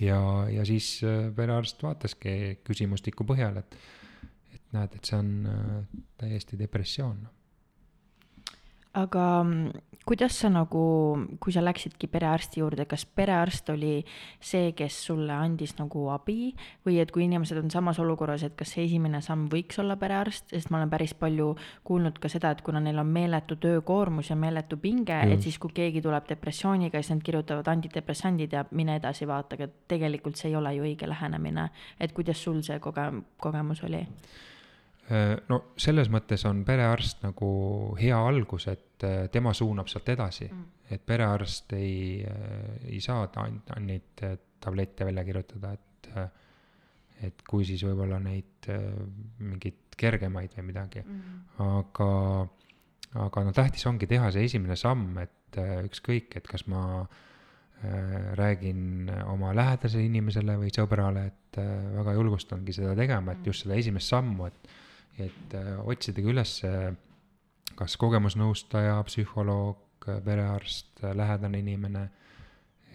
ja, 0.00 0.20
ja 0.52 0.66
siis 0.68 1.00
äh, 1.06 1.32
perearst 1.34 1.82
vaataski 1.82 2.60
küsimustiku 2.66 3.26
põhjal, 3.26 3.58
et, 3.62 3.78
et 4.54 4.62
näed, 4.76 4.94
et 4.94 5.10
see 5.10 5.18
on 5.18 5.34
äh, 5.50 5.98
täiesti 6.22 6.60
depressioon 6.60 7.26
aga 8.98 9.26
mm, 9.44 9.88
kuidas 10.08 10.38
sa 10.40 10.48
nagu, 10.48 10.82
kui 11.36 11.52
sa 11.52 11.60
läksidki 11.60 12.08
perearsti 12.08 12.62
juurde, 12.62 12.86
kas 12.88 13.04
perearst 13.04 13.68
oli 13.74 13.98
see, 14.40 14.70
kes 14.76 14.96
sulle 15.10 15.34
andis 15.36 15.74
nagu 15.76 16.06
abi 16.14 16.54
või 16.86 16.96
et 17.02 17.12
kui 17.12 17.26
inimesed 17.26 17.60
on 17.60 17.68
samas 17.72 18.00
olukorras, 18.00 18.46
et 18.46 18.56
kas 18.56 18.72
see 18.72 18.86
esimene 18.86 19.20
samm 19.24 19.50
võiks 19.52 19.80
olla 19.82 19.98
perearst, 20.00 20.48
sest 20.54 20.72
ma 20.72 20.80
olen 20.80 20.92
päris 20.94 21.12
palju 21.18 21.50
kuulnud 21.84 22.16
ka 22.22 22.32
seda, 22.32 22.54
et 22.56 22.64
kuna 22.64 22.80
neil 22.80 23.02
on 23.02 23.12
meeletu 23.12 23.58
töökoormus 23.60 24.32
ja 24.32 24.38
meeletu 24.40 24.80
pinge, 24.80 25.20
et 25.20 25.36
Just. 25.36 25.48
siis 25.48 25.60
kui 25.60 25.76
keegi 25.76 26.02
tuleb 26.04 26.28
depressiooniga, 26.32 27.02
siis 27.02 27.12
nad 27.18 27.24
kirjutavad 27.28 27.68
antidepressandid 27.68 28.56
ja 28.56 28.64
mine 28.70 28.96
edasi 28.96 29.28
vaata, 29.28 29.60
et 29.60 29.80
tegelikult 29.92 30.40
see 30.40 30.52
ei 30.52 30.56
ole 30.56 30.72
ju 30.78 30.88
õige 30.88 31.08
lähenemine. 31.08 31.68
et 32.00 32.12
kuidas 32.16 32.40
sul 32.42 32.62
see 32.64 32.80
koge-, 32.80 33.12
kogemus 33.36 33.84
oli? 33.84 34.06
Äh, 35.08 35.34
no 35.48 35.60
selles 35.80 36.10
mõttes 36.12 36.44
on 36.48 36.64
perearst 36.68 37.22
nagu 37.24 37.48
hea 38.00 38.18
algus, 38.18 38.68
et 38.72 39.06
äh, 39.06 39.28
tema 39.32 39.54
suunab 39.56 39.88
sealt 39.90 40.10
edasi. 40.14 40.50
Mm.. 40.50 40.66
et 40.88 41.02
perearst 41.04 41.72
ei, 41.76 42.24
ei 42.88 43.00
saa 43.04 43.26
neid 43.84 44.22
tablette 44.58 45.04
välja 45.04 45.24
kirjutada, 45.24 45.74
et, 45.76 46.08
et 47.28 47.42
kui 47.44 47.66
siis 47.68 47.82
võib-olla 47.84 48.16
neid 48.24 48.70
mingeid 49.38 49.98
kergemaid 50.00 50.54
või 50.56 50.64
midagi. 50.70 51.02
Mm.. 51.04 51.42
aga, 51.66 52.08
aga 53.26 53.44
no 53.44 53.52
tähtis 53.52 53.84
ongi 53.90 54.08
teha 54.08 54.32
see 54.32 54.48
esimene 54.48 54.78
samm, 54.80 55.18
et 55.20 55.58
ükskõik, 55.58 56.38
et 56.40 56.48
kas 56.48 56.64
ma 56.72 56.82
äh, 57.02 57.28
räägin 58.34 59.10
oma 59.30 59.52
lähedasele 59.54 60.08
inimesele 60.08 60.56
või 60.58 60.70
sõbrale, 60.74 61.28
et 61.30 61.58
äh, 61.62 61.68
väga 61.94 62.14
julgustangi 62.16 62.74
seda 62.74 62.94
tegema, 62.98 63.34
et 63.36 63.46
just 63.46 63.64
seda 63.64 63.76
esimest 63.78 64.10
sammu, 64.10 64.48
et 64.48 64.72
et 65.18 65.54
äh, 65.54 65.74
otsidagi 65.84 66.30
üles 66.30 66.54
kas 67.78 67.94
kogemusnõustaja, 68.00 68.96
psühholoog, 69.06 70.08
perearst, 70.24 71.02
lähedane 71.14 71.60
inimene 71.62 72.04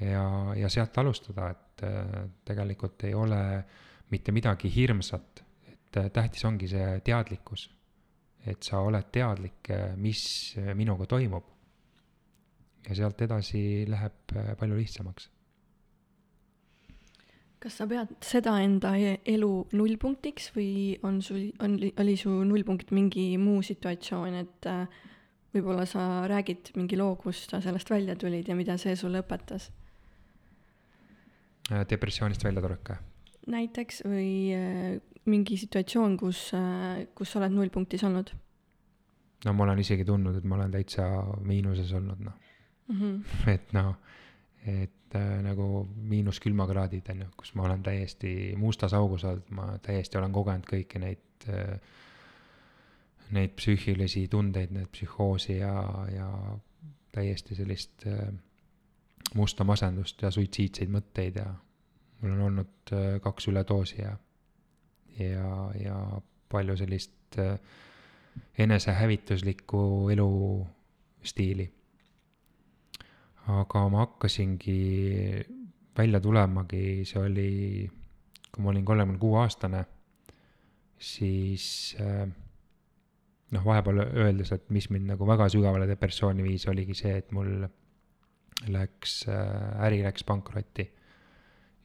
ja, 0.02 0.26
ja 0.58 0.70
sealt 0.72 0.98
alustada, 0.98 1.50
et 1.54 1.86
äh, 1.88 2.26
tegelikult 2.46 3.06
ei 3.08 3.14
ole 3.16 3.40
mitte 4.12 4.34
midagi 4.36 4.72
hirmsat, 4.74 5.44
et 5.72 6.00
äh, 6.02 6.10
tähtis 6.14 6.46
ongi 6.50 6.70
see 6.72 7.00
teadlikkus. 7.06 7.70
et 8.44 8.64
sa 8.64 8.82
oled 8.84 9.06
teadlik, 9.12 9.70
mis 9.96 10.56
minuga 10.76 11.06
toimub. 11.08 11.46
ja 12.90 12.96
sealt 12.96 13.22
edasi 13.22 13.86
läheb 13.88 14.34
palju 14.60 14.76
lihtsamaks 14.76 15.30
kas 17.64 17.78
sa 17.80 17.88
pead 17.88 18.12
seda 18.26 18.58
enda 18.64 18.94
e-, 19.00 19.20
elu 19.34 19.50
nullpunktiks 19.76 20.50
või 20.56 20.98
on 21.08 21.22
sul, 21.24 21.48
on, 21.64 21.78
oli 22.02 22.16
su 22.20 22.34
nullpunkt 22.48 22.92
mingi 22.96 23.30
muu 23.42 23.62
situatsioon, 23.66 24.36
et 24.42 24.68
äh, 24.70 25.00
võib-olla 25.56 25.86
sa 25.90 26.26
räägid 26.30 26.74
mingi 26.80 27.00
loo, 27.00 27.16
kus 27.22 27.46
sa 27.48 27.62
sellest 27.64 27.94
välja 27.94 28.18
tulid 28.20 28.50
ja 28.50 28.58
mida 28.60 28.76
see 28.82 28.98
sulle 29.00 29.24
õpetas? 29.24 29.70
Äh, 31.72 31.86
depressioonist 31.90 32.44
väljatulek? 32.46 32.96
näiteks 33.54 34.06
või 34.08 34.30
äh, 34.56 34.94
mingi 35.28 35.58
situatsioon, 35.60 36.16
kus, 36.20 36.50
kus 37.16 37.32
sa 37.32 37.40
oled 37.40 37.56
nullpunktis 37.56 38.04
olnud? 38.08 38.34
no 39.44 39.56
ma 39.56 39.68
olen 39.68 39.80
isegi 39.84 40.06
tundnud, 40.08 40.36
et 40.40 40.48
ma 40.48 40.60
olen 40.60 40.72
täitsa 40.76 41.08
miinuses 41.48 41.92
olnud, 41.96 42.24
noh 42.28 42.40
mm 42.88 43.00
-hmm. 43.00 43.48
et 43.56 43.74
noh, 43.74 43.96
et 44.66 45.16
äh, 45.16 45.42
nagu 45.44 45.84
miinus 45.96 46.40
külmakraadid 46.44 47.10
on 47.12 47.26
ju, 47.26 47.28
kus 47.38 47.54
ma 47.56 47.68
olen 47.68 47.84
täiesti 47.84 48.54
mustas 48.58 48.94
augus 48.98 49.26
olnud, 49.28 49.50
ma 49.52 49.74
täiesti 49.84 50.18
olen 50.18 50.34
kogenud 50.36 50.68
kõiki 50.70 51.02
neid 51.04 51.48
äh,, 51.52 51.78
neid 53.34 53.56
psüühilisi 53.58 54.28
tundeid, 54.32 54.74
need 54.76 54.90
psühhoosi 54.94 55.58
ja, 55.58 55.74
ja 56.14 56.30
täiesti 57.12 57.56
sellist 57.56 58.08
äh, 58.08 58.28
musta 59.36 59.66
masendust 59.68 60.22
ja 60.22 60.32
suitsiidseid 60.32 60.92
mõtteid 60.94 61.40
ja 61.42 61.48
mul 62.22 62.36
on 62.36 62.46
olnud 62.50 62.94
äh, 62.94 63.08
kaks 63.24 63.50
üledoosi 63.52 64.02
ja, 64.02 64.16
ja, 65.20 65.54
ja 65.80 65.98
palju 66.52 66.78
sellist 66.80 67.40
äh, 67.42 67.58
enesehävituslikku 68.58 70.10
elustiili 70.14 71.70
aga 73.52 73.88
ma 73.92 74.06
hakkasingi 74.06 74.80
välja 75.98 76.20
tulemagi, 76.24 77.04
see 77.06 77.20
oli, 77.20 77.50
kui 78.52 78.64
ma 78.64 78.72
olin 78.72 78.86
kolmekümne 78.86 79.20
kuue 79.20 79.42
aastane, 79.42 79.84
siis 80.98 81.96
äh, 82.02 82.26
noh, 83.54 83.66
vahepeal 83.66 84.06
öeldes, 84.06 84.54
et 84.56 84.70
mis 84.74 84.90
mind 84.94 85.12
nagu 85.12 85.28
väga 85.28 85.50
sügavale 85.52 85.88
depressiooni 85.90 86.46
viis, 86.46 86.68
oligi 86.72 86.96
see, 86.98 87.18
et 87.20 87.34
mul 87.36 87.66
läks 88.74 89.24
äh,, 89.28 89.88
äri 89.88 90.04
läks 90.06 90.24
pankrotti. 90.24 90.88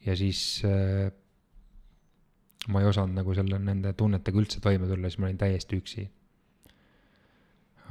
ja 0.07 0.15
siis 0.17 0.62
äh, 0.65 1.11
ma 2.69 2.81
ei 2.81 2.87
osanud 2.87 3.19
nagu 3.19 3.35
selle, 3.35 3.59
nende 3.59 3.93
tunnetega 3.99 4.38
üldse 4.38 4.62
toime 4.62 4.87
tulla, 4.87 5.11
siis 5.11 5.19
ma 5.19 5.27
olin 5.27 5.41
täiesti 5.41 5.81
üksi 5.83 6.07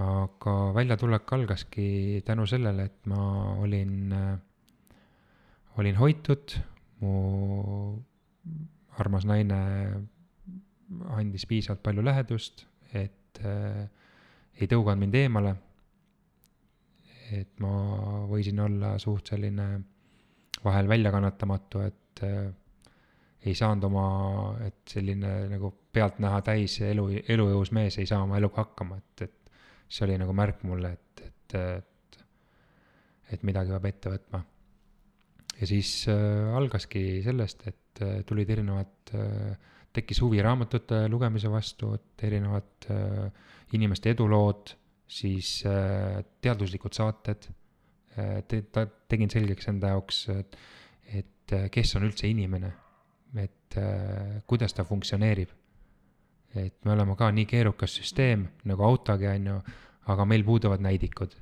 aga 0.04 0.56
väljatulek 0.76 1.34
algaski 1.34 2.22
tänu 2.26 2.46
sellele, 2.46 2.86
et 2.86 3.06
ma 3.10 3.22
olin, 3.64 4.14
olin 5.78 5.96
hoitud, 5.98 6.54
mu 7.02 7.14
armas 9.02 9.26
naine 9.30 9.62
andis 11.18 11.46
piisavalt 11.50 11.84
palju 11.84 12.06
lähedust, 12.06 12.66
et 12.94 13.42
äh, 13.46 13.88
ei 14.58 14.70
tõuganud 14.70 15.06
mind 15.06 15.18
eemale. 15.22 15.56
et 17.28 17.60
ma 17.60 17.70
võisin 18.30 18.60
olla 18.64 18.94
suht 19.04 19.28
selline 19.28 19.64
vahel 20.64 20.88
väljakannatamatu, 20.88 21.82
et 21.84 22.22
äh, 22.24 22.46
ei 23.44 23.56
saanud 23.56 23.84
oma, 23.90 24.06
et 24.64 24.80
selline 24.88 25.34
nagu 25.52 25.74
pealtnäha 25.92 26.40
täis 26.48 26.78
elu, 26.88 27.10
elujõus 27.28 27.74
mees 27.76 27.98
ei 28.00 28.08
saa 28.08 28.22
oma 28.24 28.40
eluga 28.40 28.64
hakkama, 28.64 29.02
et, 29.02 29.28
et 29.28 29.37
see 29.88 30.06
oli 30.08 30.18
nagu 30.20 30.36
märk 30.36 30.64
mulle, 30.68 30.94
et, 30.98 31.24
et, 31.26 31.58
et, 31.58 32.22
et 33.34 33.44
midagi 33.48 33.74
peab 33.74 33.90
ette 33.90 34.14
võtma. 34.14 34.44
ja 35.58 35.70
siis 35.70 35.92
äh, 36.12 36.56
algaski 36.58 37.24
sellest, 37.26 37.68
et 37.68 38.04
äh, 38.06 38.22
tulid 38.28 38.50
erinevad 38.54 39.14
äh,, 39.16 39.76
tekkis 39.98 40.22
huvi 40.22 40.42
raamatute 40.46 41.08
lugemise 41.10 41.50
vastu, 41.50 41.94
et 41.98 42.26
erinevad 42.28 42.90
äh, 42.94 43.30
inimeste 43.74 44.14
edulood, 44.14 44.76
siis 45.08 45.62
äh, 45.66 46.20
teaduslikud 46.42 46.94
saated 46.94 47.48
äh,, 48.18 48.44
te-, 48.48 48.66
ta-, 48.72 48.90
tegin 49.10 49.32
selgeks 49.34 49.72
enda 49.72 49.96
jaoks, 49.96 50.26
et, 50.36 50.60
et 51.22 51.56
äh, 51.56 51.70
kes 51.74 51.96
on 51.98 52.06
üldse 52.10 52.30
inimene, 52.30 52.74
et 53.40 53.80
äh, 53.80 54.44
kuidas 54.48 54.76
ta 54.76 54.86
funktsioneerib 54.88 55.56
et 56.56 56.86
me 56.86 56.92
oleme 56.92 57.16
ka 57.16 57.32
nii 57.32 57.46
keerukas 57.46 57.98
süsteem 58.00 58.48
nagu 58.66 58.84
autogi, 58.84 59.28
on 59.28 59.52
ju, 59.52 59.58
aga 60.14 60.26
meil 60.26 60.44
puuduvad 60.44 60.82
näidikud. 60.82 61.36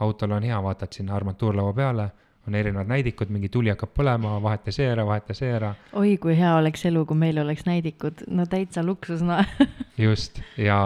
autol 0.00 0.30
on 0.30 0.42
hea, 0.42 0.62
vaatad 0.62 0.92
sinna 0.92 1.14
armatuurlaua 1.16 1.72
peale, 1.72 2.10
on 2.46 2.54
erinevad 2.54 2.86
näidikud, 2.86 3.30
mingi 3.32 3.48
tuli 3.48 3.70
hakkab 3.72 3.92
põlema, 3.96 4.36
vaheta 4.42 4.72
see 4.74 4.86
ära, 4.90 5.06
vaheta 5.06 5.34
see 5.34 5.50
ära. 5.50 5.72
oi, 5.98 6.16
kui 6.22 6.36
hea 6.38 6.52
oleks 6.56 6.84
elu, 6.90 7.04
kui 7.06 7.18
meil 7.18 7.40
oleks 7.42 7.66
näidikud, 7.66 8.26
no 8.30 8.46
täitsa 8.50 8.84
luksus, 8.86 9.24
noh 9.26 9.42
just, 10.06 10.40
ja 10.60 10.78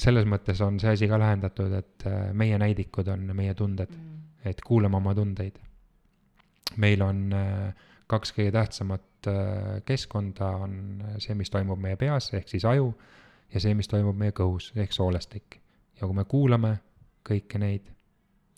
selles 0.00 0.28
mõttes 0.30 0.62
on 0.64 0.80
see 0.80 0.94
asi 0.94 1.08
ka 1.10 1.18
lahendatud, 1.20 1.72
et 1.80 2.06
äh, 2.08 2.30
meie 2.32 2.58
näidikud 2.60 3.10
on 3.12 3.28
meie 3.34 3.54
tunded 3.58 3.92
mm., 3.92 4.12
et 4.44 4.60
kuulame 4.60 4.96
oma 5.00 5.14
tundeid. 5.16 5.56
meil 6.76 7.02
on 7.02 7.20
äh, 7.32 7.84
kaks 8.10 8.34
kõige 8.36 8.52
tähtsamat 8.54 9.28
äh, 9.30 9.82
keskkonda 9.88 10.50
on 10.66 10.78
see, 11.18 11.36
mis 11.38 11.50
toimub 11.52 11.80
meie 11.80 11.96
peas, 12.00 12.30
ehk 12.36 12.50
siis 12.52 12.66
aju, 12.68 12.92
ja 13.54 13.62
see, 13.62 13.74
mis 13.76 13.88
toimub 13.90 14.18
meie 14.18 14.34
kõhus, 14.36 14.72
ehk 14.76 14.92
soolestik. 14.92 15.60
ja 16.00 16.08
kui 16.08 16.16
me 16.16 16.24
kuulame 16.26 16.76
kõiki 17.24 17.60
neid, 17.62 17.90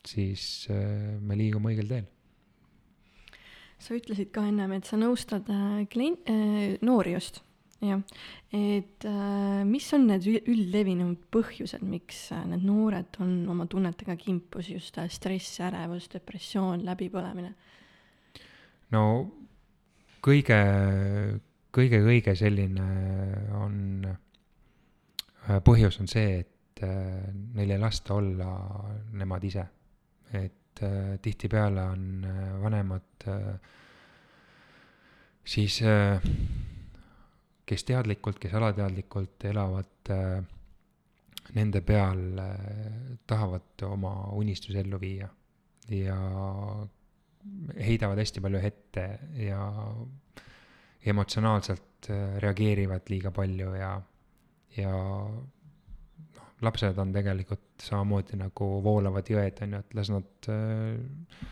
siis 0.06 0.66
äh, 0.72 1.16
me 1.20 1.38
liigume 1.38 1.72
õigel 1.72 1.90
teel. 1.90 2.06
sa 3.78 3.94
ütlesid 3.94 4.30
ka 4.32 4.46
ennem, 4.48 4.72
et 4.78 4.88
sa 4.88 4.98
nõustad 4.98 5.50
äh, 5.52 5.82
klient 5.92 6.30
äh,, 6.32 6.78
noori 6.86 7.12
just, 7.14 7.42
jah. 7.84 8.02
et 8.56 9.06
äh, 9.06 9.62
mis 9.68 9.92
on 9.94 10.08
need 10.10 10.26
üldlevinud 10.40 11.28
põhjused, 11.34 11.84
miks 11.86 12.30
need 12.48 12.64
noored 12.66 13.20
on 13.22 13.38
oma 13.52 13.68
tunnetega 13.70 14.16
kimpus, 14.20 14.72
just 14.72 14.98
stress, 15.12 15.60
ärevus, 15.68 16.10
depressioon, 16.12 16.86
läbipõlemine? 16.88 17.54
No 18.94 19.02
kõige, 20.26 20.58
kõige, 21.74 22.02
kõige 22.04 22.34
selline 22.38 22.86
on, 23.56 23.78
äh, 24.06 25.58
põhjus 25.64 26.00
on 26.02 26.10
see, 26.10 26.40
et 26.42 26.84
äh, 26.84 27.30
neil 27.56 27.74
ei 27.76 27.80
lasta 27.82 28.16
olla 28.18 28.50
nemad 29.12 29.44
ise. 29.44 29.66
et 30.32 30.82
äh, 30.82 31.18
tihtipeale 31.22 31.82
on 31.92 32.26
vanemad 32.62 33.26
siis, 35.46 35.78
kes 37.66 37.84
teadlikult, 37.86 38.38
kes 38.42 38.54
alateadlikult 38.54 39.46
elavad 39.46 40.10
nende 41.54 41.80
peal, 41.86 42.40
tahavad 43.26 43.86
oma 43.86 44.12
unistusi 44.34 44.82
ellu 44.82 44.98
viia 45.00 45.28
ja 45.94 46.18
heidavad 47.86 48.18
hästi 48.20 48.42
palju 48.44 48.60
ette 48.68 49.06
ja 49.40 49.60
emotsionaalselt 51.06 52.10
äh, 52.10 52.38
reageerivad 52.42 53.10
liiga 53.10 53.30
palju 53.34 53.74
ja, 53.78 53.90
ja 54.76 54.92
noh, 54.92 56.48
lapsed 56.66 56.98
on 56.98 57.12
tegelikult 57.14 57.82
samamoodi 57.82 58.38
nagu 58.40 58.70
voolavad 58.84 59.28
jõed, 59.30 59.62
on 59.64 59.76
ju, 59.76 59.82
et 59.84 59.98
las 59.98 60.10
nad, 60.12 60.48
äh, 60.52 61.44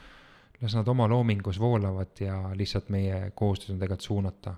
las 0.62 0.76
nad 0.78 0.88
oma 0.90 1.08
loomingus 1.10 1.60
voolavad 1.62 2.24
ja 2.24 2.40
lihtsalt 2.56 2.90
meie 2.94 3.30
kohustus 3.34 3.74
on 3.74 3.82
tegelikult 3.82 4.08
suunata. 4.08 4.54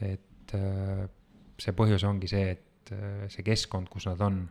et 0.00 0.54
äh, 0.54 1.06
see 1.58 1.72
põhjus 1.72 2.04
ongi 2.04 2.28
see, 2.28 2.50
et 2.52 2.62
see 3.32 3.42
keskkond, 3.42 3.88
kus 3.90 4.04
nad 4.06 4.20
on, 4.22 4.42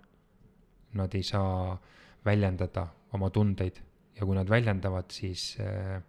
nad 0.98 1.14
ei 1.16 1.24
saa 1.24 1.78
väljendada 2.26 2.88
oma 3.14 3.30
tundeid 3.30 3.78
ja 4.16 4.26
kui 4.26 4.36
nad 4.38 4.50
väljendavad, 4.50 5.12
siis, 5.12 5.58
äh, 5.60 6.00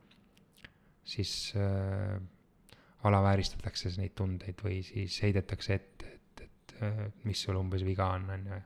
siis 1.04 1.52
äh, 1.58 2.16
alavääristatakse 3.06 3.92
neid 4.00 4.14
tundeid 4.18 4.62
või 4.62 4.80
siis 4.86 5.20
heidetakse 5.22 5.74
ette, 5.74 6.12
et, 6.14 6.44
et, 6.46 6.76
et 6.82 7.24
mis 7.28 7.42
sul 7.46 7.58
umbes 7.58 7.84
viga 7.86 8.10
on, 8.14 8.30
on 8.30 8.50
ju. 8.52 8.60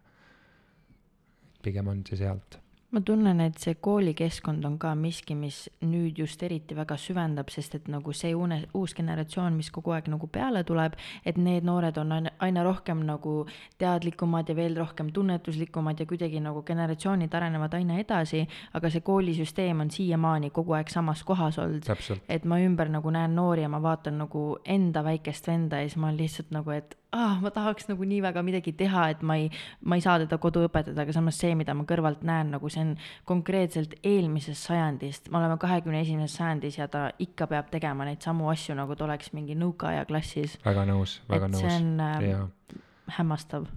pigem 1.60 1.88
on 1.92 2.04
see 2.08 2.16
sealt 2.16 2.60
ma 2.90 3.00
tunnen, 3.06 3.40
et 3.44 3.58
see 3.62 3.76
koolikeskkond 3.78 4.64
on 4.66 4.76
ka 4.82 4.92
miski, 4.98 5.36
mis 5.38 5.62
nüüd 5.86 6.18
just 6.18 6.42
eriti 6.42 6.74
väga 6.74 6.96
süvendab, 6.98 7.50
sest 7.54 7.76
et 7.78 7.88
nagu 7.92 8.12
see 8.16 8.32
une, 8.34 8.58
uus 8.74 8.94
generatsioon, 8.98 9.54
mis 9.54 9.70
kogu 9.70 9.94
aeg 9.94 10.10
nagu 10.10 10.26
peale 10.32 10.64
tuleb, 10.66 10.96
et 11.24 11.38
need 11.38 11.66
noored 11.66 12.00
on 12.02 12.16
aina, 12.18 12.32
aina 12.42 12.64
rohkem 12.66 13.04
nagu 13.06 13.34
teadlikumad 13.78 14.50
ja 14.50 14.56
veel 14.58 14.74
rohkem 14.78 15.12
tunnetuslikumad 15.14 16.02
ja 16.02 16.08
kuidagi 16.10 16.42
nagu 16.42 16.64
generatsioonid 16.66 17.34
arenevad 17.34 17.78
aina 17.78 18.00
edasi, 18.02 18.42
aga 18.74 18.90
see 18.90 19.06
koolisüsteem 19.06 19.86
on 19.86 19.94
siiamaani 19.94 20.50
kogu 20.50 20.74
aeg 20.78 20.90
samas 20.90 21.22
kohas 21.24 21.60
olnud. 21.62 21.86
et 22.28 22.44
ma 22.44 22.58
ümber 22.58 22.90
nagu 22.90 23.10
näen 23.10 23.34
noori 23.38 23.62
ja 23.62 23.68
ma 23.70 23.82
vaatan 23.82 24.18
nagu 24.24 24.58
enda 24.64 25.04
väikest 25.06 25.46
venda 25.46 25.78
ja 25.78 25.88
siis 25.88 25.96
ma 25.96 26.08
olen 26.10 26.18
lihtsalt 26.24 26.50
nagu, 26.50 26.74
et 26.74 26.99
ah, 27.16 27.38
ma 27.42 27.50
tahaks 27.54 27.88
nagu 27.90 28.06
nii 28.06 28.20
väga 28.24 28.42
midagi 28.46 28.72
teha, 28.76 29.08
et 29.14 29.22
ma 29.26 29.36
ei, 29.40 29.48
ma 29.82 29.98
ei 29.98 30.04
saa 30.04 30.18
teda 30.22 30.38
kodu 30.42 30.64
õpetada, 30.68 31.02
aga 31.02 31.14
samas 31.16 31.40
see, 31.40 31.52
mida 31.58 31.74
ma 31.74 31.86
kõrvalt 31.88 32.22
näen, 32.26 32.52
nagu 32.54 32.70
see 32.72 32.84
on 32.84 32.94
konkreetselt 33.28 33.96
eelmisest 34.06 34.70
sajandist, 34.70 35.30
me 35.30 35.40
oleme 35.40 35.58
kahekümne 35.60 36.02
esimeses 36.04 36.38
sajandis 36.38 36.78
ja 36.80 36.88
ta 36.92 37.08
ikka 37.18 37.50
peab 37.50 37.70
tegema 37.74 38.06
neid 38.08 38.22
samu 38.24 38.50
asju, 38.52 38.78
nagu 38.78 38.96
ta 38.96 39.08
oleks 39.08 39.34
mingi 39.36 39.58
nõukaaja 39.58 40.06
klassis. 40.10 40.58
väga 40.64 40.86
nõus, 40.90 41.20
väga 41.30 41.50
et 41.50 41.56
nõus. 41.56 41.64
see 41.66 41.76
on 41.76 42.04
äh, 42.06 42.80
hämmastav 43.18 43.70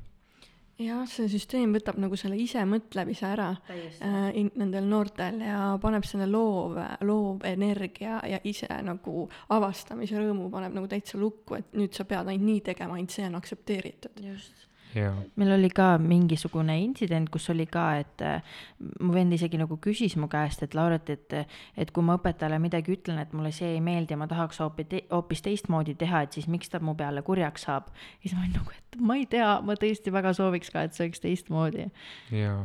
jah, 0.82 1.04
see 1.10 1.30
süsteem 1.32 1.76
võtab 1.76 2.00
nagu 2.02 2.18
selle 2.20 2.38
isemõtlemise 2.42 3.28
ära 3.28 3.50
äh, 3.70 4.42
nendel 4.58 4.90
noortel 4.90 5.40
ja 5.46 5.60
paneb 5.82 6.06
selle 6.08 6.28
loov, 6.30 6.78
loovenergia 7.06 8.20
ja 8.30 8.42
ise 8.50 8.70
nagu 8.86 9.28
avastamise 9.54 10.20
rõõmu 10.20 10.50
paneb 10.54 10.76
nagu 10.78 10.90
täitsa 10.92 11.22
lukku, 11.22 11.60
et 11.60 11.78
nüüd 11.78 11.94
sa 11.94 12.08
pead 12.10 12.28
ainult 12.28 12.50
nii 12.50 12.68
tegema, 12.74 12.98
ainult 12.98 13.16
see 13.16 13.28
on 13.30 13.40
aktsepteeritud. 13.40 14.24
just 14.24 14.70
meil 14.96 15.52
oli 15.56 15.70
ka 15.74 15.98
mingisugune 16.02 16.76
intsident, 16.82 17.30
kus 17.34 17.50
oli 17.54 17.66
ka, 17.70 17.86
et 18.02 18.24
äh, 18.26 18.56
mu 19.02 19.14
vend 19.16 19.34
isegi 19.36 19.60
nagu 19.62 19.78
küsis 19.82 20.16
mu 20.20 20.28
käest, 20.32 20.64
et 20.66 20.76
Lauret, 20.78 21.10
et, 21.14 21.36
et 21.78 21.92
kui 21.94 22.06
ma 22.06 22.18
õpetajale 22.20 22.60
midagi 22.62 22.96
ütlen, 22.96 23.20
et 23.22 23.34
mulle 23.34 23.54
see 23.56 23.74
ei 23.76 23.82
meeldi 23.84 24.16
ja 24.16 24.20
ma 24.22 24.28
tahaks 24.32 24.62
hoopis 24.64 24.90
te,, 24.92 25.04
hoopis 25.12 25.44
teistmoodi 25.46 25.96
teha, 26.00 26.24
et 26.26 26.38
siis 26.38 26.50
miks 26.52 26.72
ta 26.74 26.82
mu 26.84 26.96
peale 27.00 27.24
kurjaks 27.26 27.68
saab. 27.68 27.90
ja 27.94 28.28
siis 28.28 28.38
ma 28.38 28.46
olin 28.46 28.56
nagu, 28.60 28.78
et 28.78 29.00
ma 29.02 29.18
ei 29.20 29.28
tea, 29.30 29.50
ma 29.66 29.78
tõesti 29.80 30.14
väga 30.14 30.34
sooviks 30.38 30.74
ka, 30.74 30.86
et 30.86 30.98
see 30.98 31.08
oleks 31.08 31.24
teistmoodi. 31.24 31.90
jaa, 32.38 32.60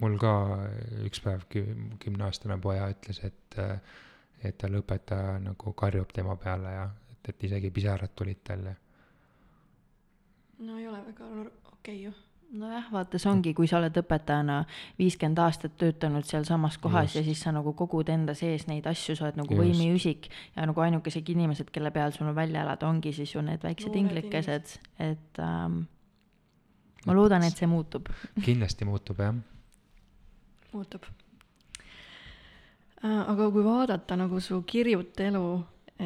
mul 0.00 0.18
ka 0.22 0.34
üks 1.06 1.22
päev 1.24 1.46
kümneaastane 1.52 2.58
poja 2.62 2.88
ütles, 2.92 3.22
et, 3.28 3.60
et 4.42 4.58
tal 4.58 4.80
õpetaja 4.82 5.38
nagu 5.42 5.74
karjub 5.78 6.14
tema 6.14 6.36
peale 6.40 6.76
ja 6.78 6.88
et, 7.12 7.34
et 7.34 7.50
isegi 7.50 7.70
pisarad 7.70 8.16
tulid 8.18 8.42
tal 8.46 8.66
ja 8.72 8.78
no 10.62 10.78
ei 10.78 10.88
ole 10.88 11.00
väga 11.06 11.30
okei 11.32 11.50
okay, 11.72 11.98
ju 12.04 12.12
nojah, 12.52 12.88
vaata, 12.92 13.18
see 13.20 13.30
ongi, 13.30 13.52
kui 13.56 13.68
sa 13.68 13.78
oled 13.78 13.96
õpetajana 13.96 14.58
viiskümmend 14.98 15.40
aastat 15.40 15.74
töötanud 15.80 16.26
sealsamas 16.28 16.76
kohas 16.82 17.10
Just. 17.12 17.16
ja 17.16 17.24
siis 17.26 17.40
sa 17.46 17.52
nagu 17.54 17.72
kogud 17.76 18.10
enda 18.12 18.34
sees 18.38 18.66
neid 18.68 18.86
asju, 18.88 19.16
sa 19.16 19.28
oled 19.28 19.40
nagu 19.40 19.56
Just. 19.56 19.62
võimiüsik 19.64 20.28
ja 20.56 20.66
nagu 20.68 20.84
ainukesed 20.84 21.32
inimesed, 21.32 21.72
kelle 21.72 21.92
peal 21.94 22.12
sul 22.12 22.28
on 22.28 22.36
välja 22.36 22.64
elada, 22.66 22.88
ongi 22.88 23.14
siis 23.16 23.32
ju 23.34 23.44
need 23.44 23.64
väiksed 23.64 23.96
inglikesed, 23.96 24.76
et 25.00 25.42
ähm, 25.42 25.82
ma 27.06 27.16
loodan, 27.16 27.46
et 27.48 27.56
see 27.56 27.70
muutub. 27.70 28.12
kindlasti 28.46 28.88
muutub, 28.88 29.24
jah. 29.24 29.40
muutub. 30.74 31.08
Äh, 33.02 33.20
aga 33.32 33.48
kui 33.50 33.64
vaadata 33.64 34.18
nagu 34.20 34.40
su 34.44 34.60
kirjut 34.68 35.24
elu 35.24 35.46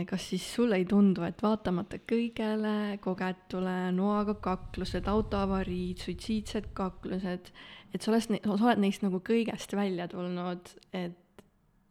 kas 0.06 0.28
siis 0.30 0.44
sulle 0.54 0.76
ei 0.80 0.84
tundu, 0.88 1.22
et 1.24 1.40
vaatamata 1.42 1.98
kõigele 2.08 2.98
kogetule, 3.00 3.76
noaga 3.96 4.34
kaklused, 4.44 5.06
autoavariid, 5.08 6.02
suitsiidsed 6.02 6.72
kaklused, 6.76 7.52
et 7.94 8.02
sa 8.02 8.12
oled, 8.12 8.26
sa 8.44 8.56
oled 8.56 8.82
neist 8.82 9.06
nagu 9.06 9.22
kõigest 9.24 9.72
välja 9.78 10.08
tulnud, 10.12 10.74
et 10.92 11.46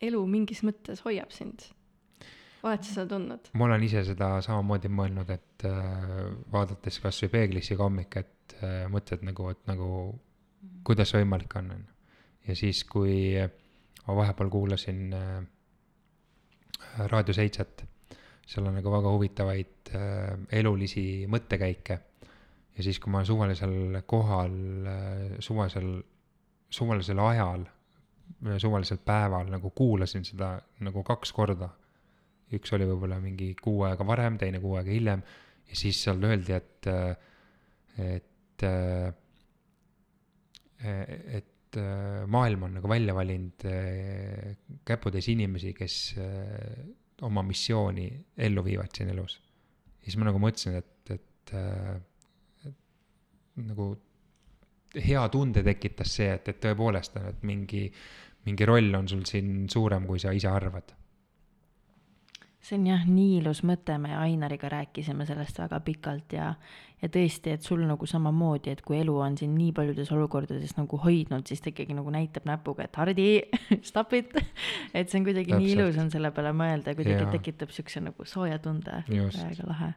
elu 0.05 0.21
mingis 0.29 0.62
mõttes 0.67 1.01
hoiab 1.05 1.34
sind? 1.34 1.71
oled 2.65 2.81
sa 2.81 2.95
seda 2.95 3.08
tundnud? 3.13 3.49
ma 3.53 3.67
olen 3.67 3.84
ise 3.86 4.01
seda 4.08 4.36
samamoodi 4.45 4.89
mõelnud, 4.89 5.29
et 5.34 5.65
äh, 5.69 6.05
vaadates 6.53 6.97
kasvõi 7.03 7.31
peeglisse 7.34 7.75
iga 7.75 7.86
hommik, 7.86 8.17
et 8.21 8.55
äh, 8.62 8.86
mõtled 8.91 9.25
nagu, 9.27 9.49
et 9.53 9.62
nagu 9.69 9.89
kuidas 10.86 11.12
see 11.12 11.21
võimalik 11.21 11.58
on, 11.60 11.71
on 11.75 11.84
ju. 11.84 11.93
ja 12.49 12.58
siis, 12.58 12.84
kui 12.89 13.17
ma 14.05 14.17
vahepeal 14.21 14.49
kuulasin 14.53 15.03
äh, 15.13 15.36
Raadio 17.09 17.33
Seitset 17.33 17.85
seal 18.45 18.67
on 18.69 18.77
nagu 18.77 18.91
väga 18.93 19.13
huvitavaid 19.15 19.93
äh, 19.97 20.33
elulisi 20.59 21.25
mõttekäike. 21.31 21.99
ja 22.77 22.83
siis, 22.83 22.99
kui 22.99 23.11
ma 23.11 23.23
suvalisel 23.25 24.01
kohal 24.05 24.57
äh,, 24.91 25.39
suvalisel, 25.39 26.03
suvalisel 26.69 27.19
ajal, 27.23 27.65
suvalisel 28.61 28.99
päeval 29.05 29.49
nagu 29.49 29.69
kuulasin 29.69 30.25
seda 30.27 30.59
nagu 30.85 31.03
kaks 31.03 31.33
korda. 31.33 31.69
üks 32.53 32.73
oli 32.77 32.85
võib-olla 32.85 33.17
mingi 33.19 33.55
kuu 33.61 33.83
aega 33.88 34.05
varem, 34.05 34.38
teine 34.38 34.59
kuu 34.61 34.75
aega 34.77 34.91
hiljem 34.91 35.23
ja 35.65 35.75
siis 35.75 36.03
seal 36.03 36.21
öeldi, 36.23 36.53
et, 36.53 36.88
äh, 36.88 37.17
et, 37.97 38.63
äh, 38.63 39.13
et 41.75 41.81
äh, 41.83 42.23
maailm 42.31 42.63
on 42.67 42.77
nagu 42.79 42.89
välja 42.89 43.15
valinud 43.15 43.65
käputäis 44.88 45.27
inimesi, 45.33 45.73
kes 45.75 45.97
oma 47.21 47.43
missiooni 47.43 48.09
ellu 48.38 48.63
viivad 48.65 48.91
siin 48.95 49.09
elus. 49.09 49.39
ja 50.01 50.09
siis 50.09 50.17
ma 50.19 50.27
nagu 50.29 50.39
mõtlesin, 50.41 50.75
et, 50.79 51.11
et, 51.15 51.53
äh, 51.55 51.95
et 52.67 53.63
nagu 53.63 53.93
hea 54.95 55.23
tunde 55.31 55.63
tekitas 55.63 56.15
see, 56.19 56.33
et, 56.35 56.47
et 56.51 56.61
tõepoolest 56.63 57.17
on, 57.19 57.29
et 57.31 57.43
mingi, 57.47 57.88
mingi 58.47 58.67
roll 58.67 58.93
on 58.95 59.07
sul 59.07 59.25
siin 59.27 59.67
suurem, 59.71 60.07
kui 60.07 60.21
sa 60.21 60.33
ise 60.35 60.51
arvad 60.51 60.95
see 62.65 62.80
on 62.80 62.88
jah 62.89 63.06
nii 63.06 63.39
ilus 63.41 63.62
mõte, 63.67 63.97
me 64.01 64.15
Ainariga 64.17 64.69
rääkisime 64.71 65.28
sellest 65.30 65.60
väga 65.62 65.80
pikalt 65.86 66.34
ja, 66.34 66.47
ja 67.01 67.10
tõesti, 67.13 67.54
et 67.54 67.65
sul 67.65 67.84
nagu 67.86 68.08
samamoodi, 68.10 68.73
et 68.73 68.82
kui 68.86 68.97
elu 69.01 69.17
on 69.21 69.38
sind 69.38 69.58
nii 69.58 69.73
paljudes 69.78 70.10
olukordades 70.15 70.73
nagu 70.80 70.99
hoidnud, 71.04 71.45
siis 71.45 71.62
ta 71.62 71.69
ikkagi 71.69 71.97
nagu 71.97 72.13
näitab 72.13 72.47
näpuga, 72.49 72.88
et 72.88 72.97
Hardi, 73.01 73.28
stop 73.89 74.15
it. 74.17 74.34
et 74.93 75.10
see 75.10 75.21
on 75.21 75.28
kuidagi 75.30 75.54
Täpselt. 75.54 75.62
nii 75.62 75.78
ilus 75.78 76.01
on 76.01 76.10
selle 76.13 76.34
peale 76.34 76.56
mõelda 76.58 76.97
kuidagi 76.97 77.30
tekitab 77.38 77.75
siukse 77.75 78.01
nagu 78.01 78.25
sooja 78.30 78.58
tunde, 78.63 79.04
väga 79.12 79.69
lahe 79.69 79.93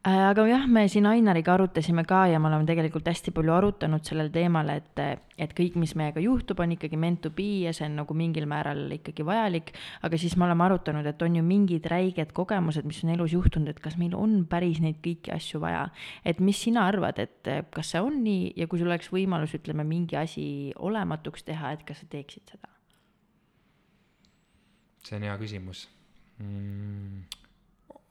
aga 0.00 0.46
jah, 0.48 0.62
me 0.64 0.86
siin 0.88 1.04
Ainariga 1.04 1.52
arutasime 1.52 2.06
ka 2.08 2.22
ja 2.30 2.38
me 2.40 2.48
oleme 2.48 2.64
tegelikult 2.64 3.04
hästi 3.10 3.34
palju 3.36 3.52
arutanud 3.52 4.04
sellel 4.06 4.30
teemal, 4.32 4.70
et, 4.72 5.00
et 5.36 5.52
kõik, 5.56 5.74
mis 5.76 5.92
meiega 5.98 6.22
juhtub, 6.24 6.62
on 6.64 6.72
ikkagi 6.72 6.96
meant 6.96 7.20
to 7.20 7.30
be 7.36 7.66
ja 7.66 7.74
see 7.76 7.84
on 7.84 7.98
nagu 8.00 8.14
mingil 8.16 8.46
määral 8.48 8.80
ikkagi 8.96 9.26
vajalik. 9.28 9.74
aga 10.02 10.16
siis 10.16 10.38
me 10.40 10.46
oleme 10.46 10.64
arutanud, 10.64 11.04
et 11.04 11.22
on 11.22 11.36
ju 11.36 11.42
mingid 11.44 11.84
räiged 11.92 12.32
kogemused, 12.32 12.88
mis 12.88 13.02
on 13.04 13.12
elus 13.12 13.34
juhtunud, 13.36 13.68
et 13.68 13.80
kas 13.80 13.98
meil 14.00 14.16
on 14.16 14.46
päris 14.48 14.80
neid 14.80 15.02
kõiki 15.04 15.34
asju 15.36 15.60
vaja. 15.60 15.90
et 16.24 16.40
mis 16.40 16.56
sina 16.56 16.86
arvad, 16.88 17.18
et 17.20 17.52
kas 17.70 17.92
see 17.92 18.00
on 18.00 18.22
nii 18.24 18.54
ja 18.56 18.66
kui 18.66 18.80
sul 18.80 18.88
oleks 18.88 19.12
võimalus, 19.12 19.52
ütleme, 19.58 19.84
mingi 19.84 20.16
asi 20.16 20.72
olematuks 20.78 21.44
teha, 21.44 21.74
et 21.76 21.84
kas 21.84 22.00
sa 22.00 22.08
teeksid 22.08 22.56
seda? 22.56 22.72
see 25.04 25.20
on 25.20 25.28
hea 25.28 25.36
küsimus 25.40 25.88
mm 26.40 27.40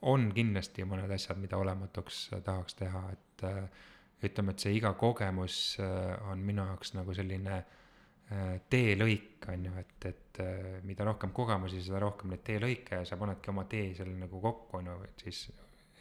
on 0.08 0.30
kindlasti 0.32 0.84
mõned 0.88 1.12
asjad, 1.12 1.38
mida 1.40 1.58
olematuks 1.60 2.30
tahaks 2.44 2.78
teha, 2.78 3.02
et 3.12 3.44
äh, 3.48 3.84
ütleme, 4.24 4.54
et 4.54 4.64
see 4.64 4.72
iga 4.78 4.94
kogemus 5.00 5.60
äh, 5.82 6.14
on 6.30 6.42
minu 6.44 6.64
jaoks 6.64 6.94
nagu 6.96 7.14
selline 7.16 7.58
äh, 7.58 8.56
teelõik, 8.72 9.44
on 9.52 9.68
ju, 9.68 9.74
et, 9.82 10.08
et 10.08 10.42
mida 10.88 11.04
rohkem 11.04 11.34
kogemusi, 11.36 11.82
seda 11.84 12.00
rohkem 12.00 12.32
neid 12.32 12.44
teelõike 12.46 13.02
ja 13.02 13.08
sa 13.08 13.18
panedki 13.20 13.52
oma 13.52 13.66
tee 13.68 13.92
seal 13.96 14.12
nagu 14.16 14.40
kokku, 14.40 14.80
on 14.80 14.92
ju, 14.92 14.98
et 15.08 15.26
siis 15.26 15.46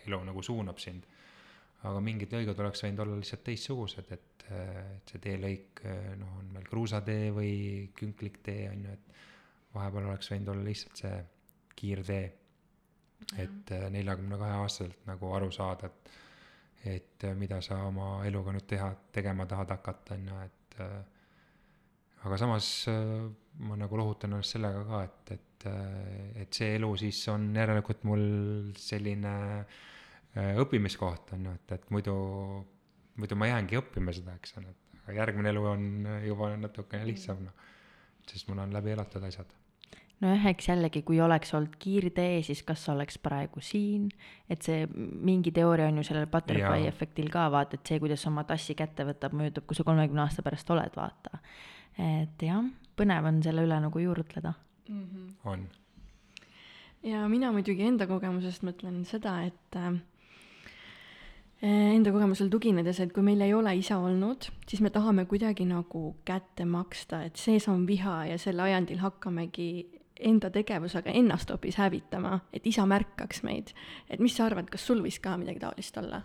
elu 0.05 0.21
nagu 0.29 0.43
suunab 0.45 0.79
sind. 0.79 1.07
aga 1.83 1.99
mingid 2.03 2.31
lõigud 2.35 2.59
oleks 2.59 2.83
võinud 2.83 3.01
olla 3.03 3.17
lihtsalt 3.19 3.43
teistsugused, 3.43 4.11
et, 4.11 4.45
et 4.51 5.11
see 5.11 5.21
teelõik, 5.23 5.83
noh, 6.19 6.39
on 6.39 6.49
meil 6.55 6.65
kruusatee 6.67 7.29
või 7.35 7.53
künkliktee, 7.95 8.67
on 8.71 8.83
ju, 8.83 8.95
et 8.95 9.75
vahepeal 9.75 10.09
oleks 10.09 10.31
võinud 10.31 10.51
olla 10.53 10.67
lihtsalt 10.67 11.03
see 11.03 11.17
kiirtee 11.79 12.38
et 13.37 13.71
äh, 13.75 13.85
neljakümne 13.93 14.39
kahe 14.39 14.57
aastaselt 14.63 15.05
nagu 15.09 15.33
aru 15.35 15.51
saada, 15.53 15.89
et, 15.89 16.11
et 16.95 17.27
äh, 17.27 17.35
mida 17.37 17.59
sa 17.65 17.81
oma 17.87 18.23
eluga 18.27 18.53
nüüd 18.55 18.67
teha, 18.69 18.89
tegema 19.15 19.45
tahad 19.49 19.75
hakata, 19.75 20.17
on 20.17 20.31
ju, 20.31 20.39
et 20.47 20.79
äh, 20.85 20.97
aga 22.25 22.39
samas 22.41 22.71
ma 23.63 23.77
nagu 23.79 23.99
lohutan 23.99 24.33
ennast 24.35 24.57
sellega 24.57 24.81
ka, 24.87 25.03
et, 25.07 25.31
et, 25.37 25.67
et 26.43 26.57
see 26.59 26.73
elu 26.75 26.89
siis 26.99 27.21
on 27.31 27.45
järelikult 27.55 28.03
mul 28.07 28.25
selline 28.79 29.31
õppimiskoht, 30.35 31.31
on 31.37 31.47
ju, 31.47 31.55
et, 31.61 31.77
et 31.77 31.87
muidu 31.95 32.17
muidu 33.19 33.35
ma 33.39 33.47
jäängi 33.49 33.79
õppima 33.79 34.15
seda, 34.15 34.35
eks 34.39 34.57
ole, 34.59 34.73
et 34.73 34.99
aga 35.05 35.15
järgmine 35.21 35.51
elu 35.53 35.63
on 35.67 35.87
juba 36.27 36.51
natukene 36.59 37.07
lihtsam, 37.07 37.39
noh. 37.47 37.65
sest 38.27 38.51
mul 38.51 38.59
on 38.63 38.75
läbi 38.75 38.93
elatud 38.95 39.23
asjad 39.27 39.58
nojah, 40.23 40.45
eks 40.51 40.69
jällegi, 40.69 41.01
kui 41.07 41.19
oleks 41.23 41.53
olnud 41.55 41.75
kiirtee, 41.79 42.41
siis 42.43 42.61
kas 42.67 42.83
oleks 42.91 43.19
praegu 43.23 43.63
siin, 43.63 44.09
et 44.51 44.65
see 44.65 44.83
mingi 44.89 45.53
teooria 45.55 45.87
on 45.89 46.01
ju 46.01 46.05
sellel 46.09 46.27
butterfly 46.31 46.83
Jaa. 46.83 46.91
efektil 46.91 47.31
ka, 47.31 47.47
vaata, 47.51 47.79
et 47.79 47.91
see, 47.91 48.01
kuidas 48.03 48.25
oma 48.27 48.43
tassi 48.47 48.75
kätte 48.79 49.07
võtab, 49.07 49.35
mõjutab, 49.39 49.67
kui 49.69 49.79
sa 49.79 49.85
kolmekümne 49.87 50.25
aasta 50.25 50.45
pärast 50.45 50.71
oled, 50.75 50.95
vaata. 50.95 51.39
et 51.99 52.47
jah, 52.47 52.63
põnev 52.99 53.31
on 53.31 53.41
selle 53.43 53.63
üle 53.67 53.79
nagu 53.79 54.05
juurutleda. 54.05 54.53
mm. 54.89 55.03
-hmm. 55.03 55.33
on. 55.45 55.67
ja 57.03 57.27
mina 57.27 57.51
muidugi 57.51 57.87
enda 57.87 58.07
kogemusest 58.07 58.63
mõtlen 58.63 59.05
seda, 59.05 59.41
et 59.43 59.75
äh, 59.75 60.01
enda 61.61 62.11
kogemusel 62.11 62.49
tuginedes, 62.49 62.99
et 62.99 63.13
kui 63.13 63.23
meil 63.23 63.41
ei 63.41 63.53
ole 63.53 63.75
isa 63.75 63.97
olnud, 63.97 64.51
siis 64.67 64.81
me 64.81 64.89
tahame 64.89 65.25
kuidagi 65.25 65.65
nagu 65.65 66.15
kätte 66.25 66.65
maksta, 66.65 67.23
et 67.23 67.35
see 67.35 67.59
samm 67.59 67.87
viha 67.87 68.25
ja 68.25 68.37
selle 68.37 68.61
ajendil 68.61 68.99
hakkamegi 68.99 69.98
enda 70.19 70.49
tegevusega 70.51 71.11
ennast 71.15 71.49
hoopis 71.49 71.77
hävitama, 71.79 72.39
et 72.53 72.67
isa 72.67 72.85
märkaks 72.85 73.43
meid. 73.43 73.71
et 74.09 74.19
mis 74.19 74.35
sa 74.35 74.45
arvad, 74.45 74.69
kas 74.69 74.85
sul 74.85 75.01
võis 75.03 75.19
ka 75.21 75.37
midagi 75.37 75.59
taolist 75.59 75.97
olla? 75.97 76.21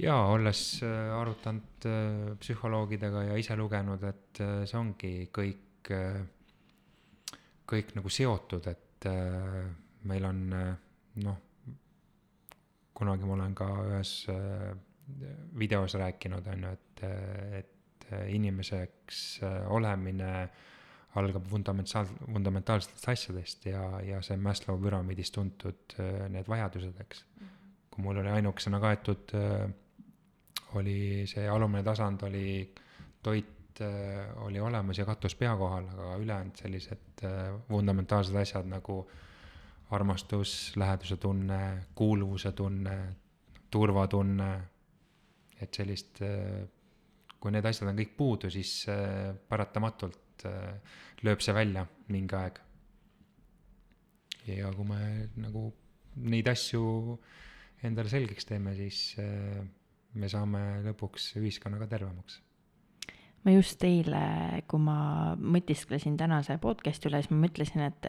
jaa, 0.00 0.26
olles 0.32 0.62
äh, 0.82 1.12
arutanud 1.20 1.86
äh, 1.88 2.32
psühholoogidega 2.40 3.24
ja 3.30 3.36
ise 3.40 3.56
lugenud, 3.58 4.04
et 4.08 4.40
äh, 4.42 4.62
see 4.68 4.78
ongi 4.78 5.12
kõik, 5.34 5.90
kõik 7.70 7.94
nagu 7.96 8.10
seotud, 8.12 8.66
et 8.68 9.06
meil 10.06 10.26
on 10.28 10.40
noh, 11.24 11.38
kunagi 12.94 13.24
ma 13.24 13.36
olen 13.38 13.54
ka 13.56 13.68
ühes 13.88 14.12
videos 15.56 15.96
rääkinud, 15.96 16.50
on 16.52 16.66
ju, 16.66 16.74
et, 16.76 17.02
et 17.62 18.06
inimeseks 18.36 19.22
olemine 19.72 20.34
algab 21.18 21.46
fundamentaal, 21.50 22.06
fundamentaalsetest 22.20 23.08
asjadest 23.08 23.64
ja, 23.66 23.82
ja 24.06 24.20
see 24.22 24.36
Maslow 24.38 24.78
püramiidis 24.78 25.32
tuntud 25.34 25.96
need 26.30 26.48
vajadused, 26.48 27.00
eks. 27.02 27.24
kui 27.90 28.04
mul 28.04 28.20
oli 28.22 28.30
ainukesena 28.30 28.78
kaetud 28.82 29.34
äh, 29.34 29.64
oli 30.78 31.26
see 31.26 31.48
alumine 31.48 31.82
tasand 31.82 32.22
oli, 32.28 32.74
toit 33.22 33.80
äh, 33.82 34.30
oli 34.44 34.60
olemas 34.60 34.98
ja 34.98 35.06
katus 35.08 35.34
pea 35.34 35.56
kohal, 35.56 35.88
aga 35.96 36.16
ülejäänud 36.22 36.62
sellised 36.62 37.24
äh, 37.24 37.54
fundamentaalsed 37.68 38.36
asjad 38.36 38.70
nagu 38.70 39.02
armastus, 39.90 40.72
läheduse 40.76 41.16
tunne, 41.16 41.86
kuuluvuse 41.94 42.52
tunne, 42.52 42.96
turvatunne, 43.70 44.50
et 45.60 45.74
sellist, 45.74 46.20
kui 47.42 47.50
need 47.50 47.66
asjad 47.66 47.90
on 47.90 47.98
kõik 47.98 48.12
puudu, 48.16 48.50
siis 48.54 48.84
paratamatult 49.50 50.29
lööb 51.26 51.42
see 51.44 51.54
välja 51.56 51.86
mingi 52.08 52.36
aeg. 52.36 52.60
ja 54.46 54.72
kui 54.74 54.86
me 54.88 55.00
nagu 55.36 55.66
neid 56.16 56.48
asju 56.50 57.18
endale 57.86 58.10
selgeks 58.12 58.48
teeme, 58.48 58.74
siis 58.76 59.16
me 60.14 60.28
saame 60.28 60.82
lõpuks 60.84 61.34
ühiskonnaga 61.40 61.86
tervemaks. 61.90 62.40
Ma 63.44 63.54
just 63.54 63.80
eile, 63.86 64.20
kui 64.68 64.80
ma 64.82 65.32
mõtisklesin 65.40 66.16
tänase 66.20 66.58
podcast'i 66.60 67.08
üle, 67.08 67.22
siis 67.22 67.32
ma 67.32 67.38
mõtlesin, 67.46 67.84
et, 67.86 68.08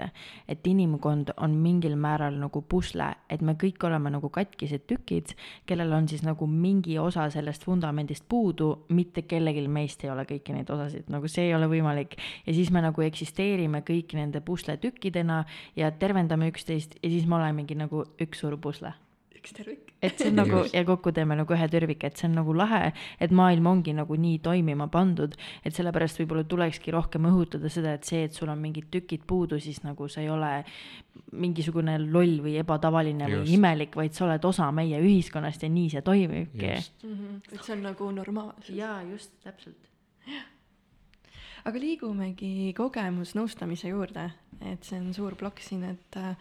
et 0.51 0.67
inimkond 0.67 1.31
on 1.37 1.55
mingil 1.63 1.95
määral 1.99 2.35
nagu 2.41 2.63
pusle, 2.67 3.07
et 3.31 3.43
me 3.45 3.55
kõik 3.59 3.83
oleme 3.87 4.11
nagu 4.11 4.31
katkised 4.33 4.83
tükid, 4.91 5.31
kellel 5.69 5.93
on 5.95 6.09
siis 6.11 6.25
nagu 6.27 6.47
mingi 6.51 6.97
osa 6.99 7.29
sellest 7.31 7.63
vundamendist 7.67 8.27
puudu, 8.29 8.71
mitte 8.91 9.23
kellelgi 9.23 9.67
meist 9.71 10.03
ei 10.03 10.11
ole 10.11 10.25
kõiki 10.27 10.55
neid 10.55 10.71
osasid, 10.73 11.07
nagu 11.13 11.31
see 11.31 11.47
ei 11.47 11.55
ole 11.55 11.69
võimalik. 11.71 12.17
ja 12.45 12.53
siis 12.53 12.71
me 12.71 12.83
nagu 12.83 13.01
eksisteerime 13.01 13.85
kõik 13.87 14.17
nende 14.17 14.41
pusletükkidena 14.43 15.45
ja 15.75 15.91
tervendame 15.91 16.51
üksteist 16.51 16.99
ja 17.01 17.09
siis 17.09 17.25
me 17.27 17.39
olemegi 17.39 17.79
nagu 17.79 18.03
üks 18.19 18.43
suur 18.43 18.59
pusle 18.59 18.93
üks 19.41 19.55
tervik. 19.57 19.91
et 20.01 20.19
see 20.19 20.29
on 20.29 20.37
nagu 20.37 20.61
ja 20.69 20.83
kokku 20.85 21.11
teeme 21.15 21.35
nagu 21.37 21.53
ühe 21.55 21.67
tervika, 21.73 22.07
et 22.07 22.19
see 22.19 22.27
on 22.29 22.37
nagu 22.37 22.53
lahe, 22.53 22.91
et 23.19 23.33
maailm 23.33 23.67
ongi 23.71 23.93
nagu 23.97 24.15
nii 24.15 24.39
toimima 24.45 24.87
pandud, 24.93 25.35
et 25.65 25.75
sellepärast 25.75 26.21
võib-olla 26.21 26.45
tulekski 26.47 26.93
rohkem 26.93 27.25
õhutada 27.29 27.71
seda, 27.73 27.95
et 27.97 28.07
see, 28.07 28.23
et 28.27 28.37
sul 28.37 28.51
on 28.53 28.61
mingid 28.61 28.91
tükid 28.93 29.25
puudu, 29.27 29.59
siis 29.61 29.81
nagu 29.85 30.07
sa 30.11 30.21
ei 30.21 30.29
ole 30.29 30.51
mingisugune 31.33 31.97
loll 32.03 32.39
või 32.45 32.57
ebatavaline 32.61 33.27
Just. 33.27 33.41
või 33.41 33.57
imelik, 33.57 33.95
vaid 33.97 34.17
sa 34.17 34.27
oled 34.27 34.45
osa 34.45 34.69
meie 34.75 35.01
ühiskonnast 35.01 35.65
ja 35.65 35.69
nii 35.73 35.93
see 35.95 36.05
toimibki. 36.05 36.73
Mm 37.03 37.15
-hmm. 37.15 37.53
et 37.53 37.63
see 37.63 37.75
on 37.75 37.85
nagu 37.89 38.11
normaalsus. 38.11 38.75
jaa, 38.75 39.01
just, 39.09 39.33
täpselt. 39.43 39.89
aga 41.65 41.79
liigumegi 41.79 42.73
kogemusnõustamise 42.77 43.89
juurde, 43.89 44.31
et 44.61 44.83
see 44.83 44.99
on 44.99 45.13
suur 45.13 45.35
plokk 45.35 45.59
siin, 45.59 45.83
et 45.83 46.17
äh, 46.17 46.35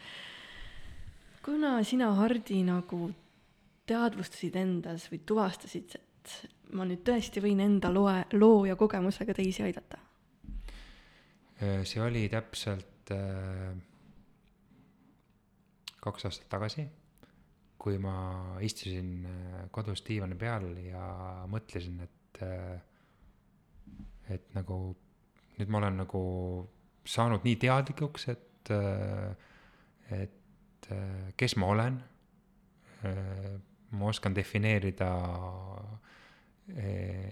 kuna 1.44 1.78
sina, 1.86 2.12
Hardi, 2.18 2.62
nagu 2.66 3.10
teadvustasid 3.88 4.56
endas 4.60 5.08
või 5.10 5.22
tuvastasid, 5.26 5.96
et 5.96 6.34
ma 6.76 6.86
nüüd 6.86 7.02
tõesti 7.06 7.42
võin 7.42 7.62
enda 7.64 7.90
loe, 7.92 8.22
loo 8.36 8.64
ja 8.68 8.76
kogemusega 8.78 9.34
teisi 9.36 9.66
aidata? 9.66 10.06
see 11.60 12.00
oli 12.00 12.22
täpselt 12.32 13.10
äh, 13.12 13.74
kaks 16.00 16.24
aastat 16.24 16.46
tagasi, 16.48 16.86
kui 17.76 17.98
ma 18.00 18.14
istusin 18.64 19.10
äh, 19.28 19.58
kodus 19.68 20.00
diivani 20.06 20.38
peal 20.40 20.70
ja 20.86 21.04
mõtlesin, 21.52 22.00
et 22.06 22.40
äh, 22.46 22.80
et 24.32 24.48
nagu 24.56 24.78
nüüd 25.58 25.68
ma 25.68 25.82
olen 25.82 26.00
nagu 26.00 26.22
saanud 27.04 27.44
nii 27.44 27.58
teadlikuks, 27.60 28.28
et, 28.32 28.70
et 30.14 30.39
et 30.80 31.36
kes 31.36 31.56
ma 31.56 31.66
olen. 31.74 32.00
ma 33.90 34.06
oskan 34.06 34.34
defineerida 34.36 35.08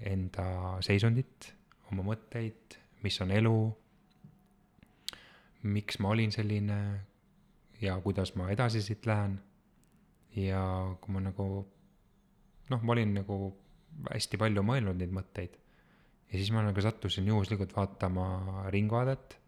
enda 0.08 0.46
seisundit, 0.82 1.52
oma 1.92 2.02
mõtteid, 2.02 2.78
mis 3.04 3.20
on 3.20 3.30
elu. 3.30 3.58
miks 5.62 5.98
ma 5.98 6.08
olin 6.14 6.32
selline 6.32 6.78
ja 7.80 7.98
kuidas 8.00 8.34
ma 8.36 8.50
edasi 8.50 8.82
siit 8.82 9.06
lähen. 9.06 9.40
ja 10.36 10.62
kui 11.00 11.12
ma 11.14 11.20
nagu 11.20 11.66
noh, 12.70 12.82
ma 12.82 12.92
olin 12.92 13.14
nagu 13.14 13.56
hästi 14.10 14.38
palju 14.38 14.62
mõelnud 14.62 14.98
neid 15.00 15.12
mõtteid 15.12 15.56
ja 16.28 16.36
siis 16.36 16.50
ma 16.52 16.62
nagu 16.64 16.82
sattusin 16.84 17.28
juhuslikult 17.28 17.72
vaatama 17.76 18.68
Ringvaadet, 18.72 19.38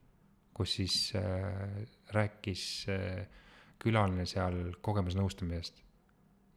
kus 0.57 0.77
siis 0.79 0.97
äh, 1.17 1.85
rääkis 2.15 2.87
äh, 2.89 3.27
külaline 3.81 4.27
seal 4.29 4.59
kogemusnõustamisest. 4.85 5.83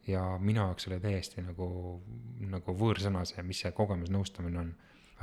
ja 0.07 0.23
minu 0.39 0.59
jaoks 0.59 0.89
oli 0.89 0.97
täiesti 0.99 1.41
nagu, 1.41 1.67
nagu 2.51 2.73
võõrsõna 2.75 3.23
see, 3.25 3.43
mis 3.47 3.61
see 3.63 3.71
kogemusnõustamine 3.71 4.59
on. 4.59 4.73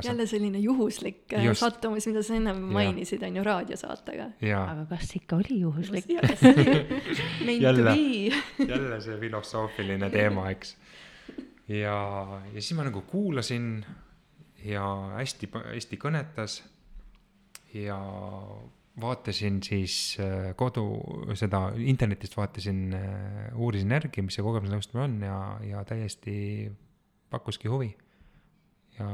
jälle 0.04 0.26
selline 0.26 0.58
juhuslik 0.58 1.34
äh, 1.36 1.44
Just. 1.44 1.60
sattumus, 1.60 2.06
mida 2.08 2.22
sa 2.24 2.34
ennem 2.38 2.62
mainisid, 2.72 3.22
on 3.22 3.36
ju, 3.36 3.44
raadiosaatega. 3.44 4.30
aga 4.56 4.86
kas 4.94 5.14
ikka 5.16 5.36
oli 5.36 5.60
juhuslik? 5.60 6.08
jälle, 7.66 7.96
jälle 8.58 9.00
see 9.00 9.18
filosoofiline 9.20 10.10
teema, 10.10 10.50
eks. 10.50 10.76
ja, 11.68 11.96
ja 12.54 12.60
siis 12.60 12.72
ma 12.78 12.88
nagu 12.88 13.04
kuulasin 13.12 13.84
ja 14.64 14.84
hästi, 15.16 15.50
hästi 15.74 16.00
kõnetas 16.00 16.60
ja 17.74 18.00
vaatasin 19.00 19.60
siis 19.62 20.16
äh, 20.20 20.50
kodu, 20.58 20.84
seda 21.38 21.70
internetist 21.78 22.36
vaatasin, 22.36 22.80
äh, 22.96 23.50
uurisin 23.54 23.92
järgi, 23.94 24.24
mis 24.26 24.38
see 24.38 24.46
kogemusnõustamine 24.46 25.04
on 25.04 25.18
ja, 25.26 25.36
ja 25.70 25.84
täiesti 25.88 26.34
pakkuski 27.30 27.70
huvi. 27.70 27.90
ja 28.98 29.06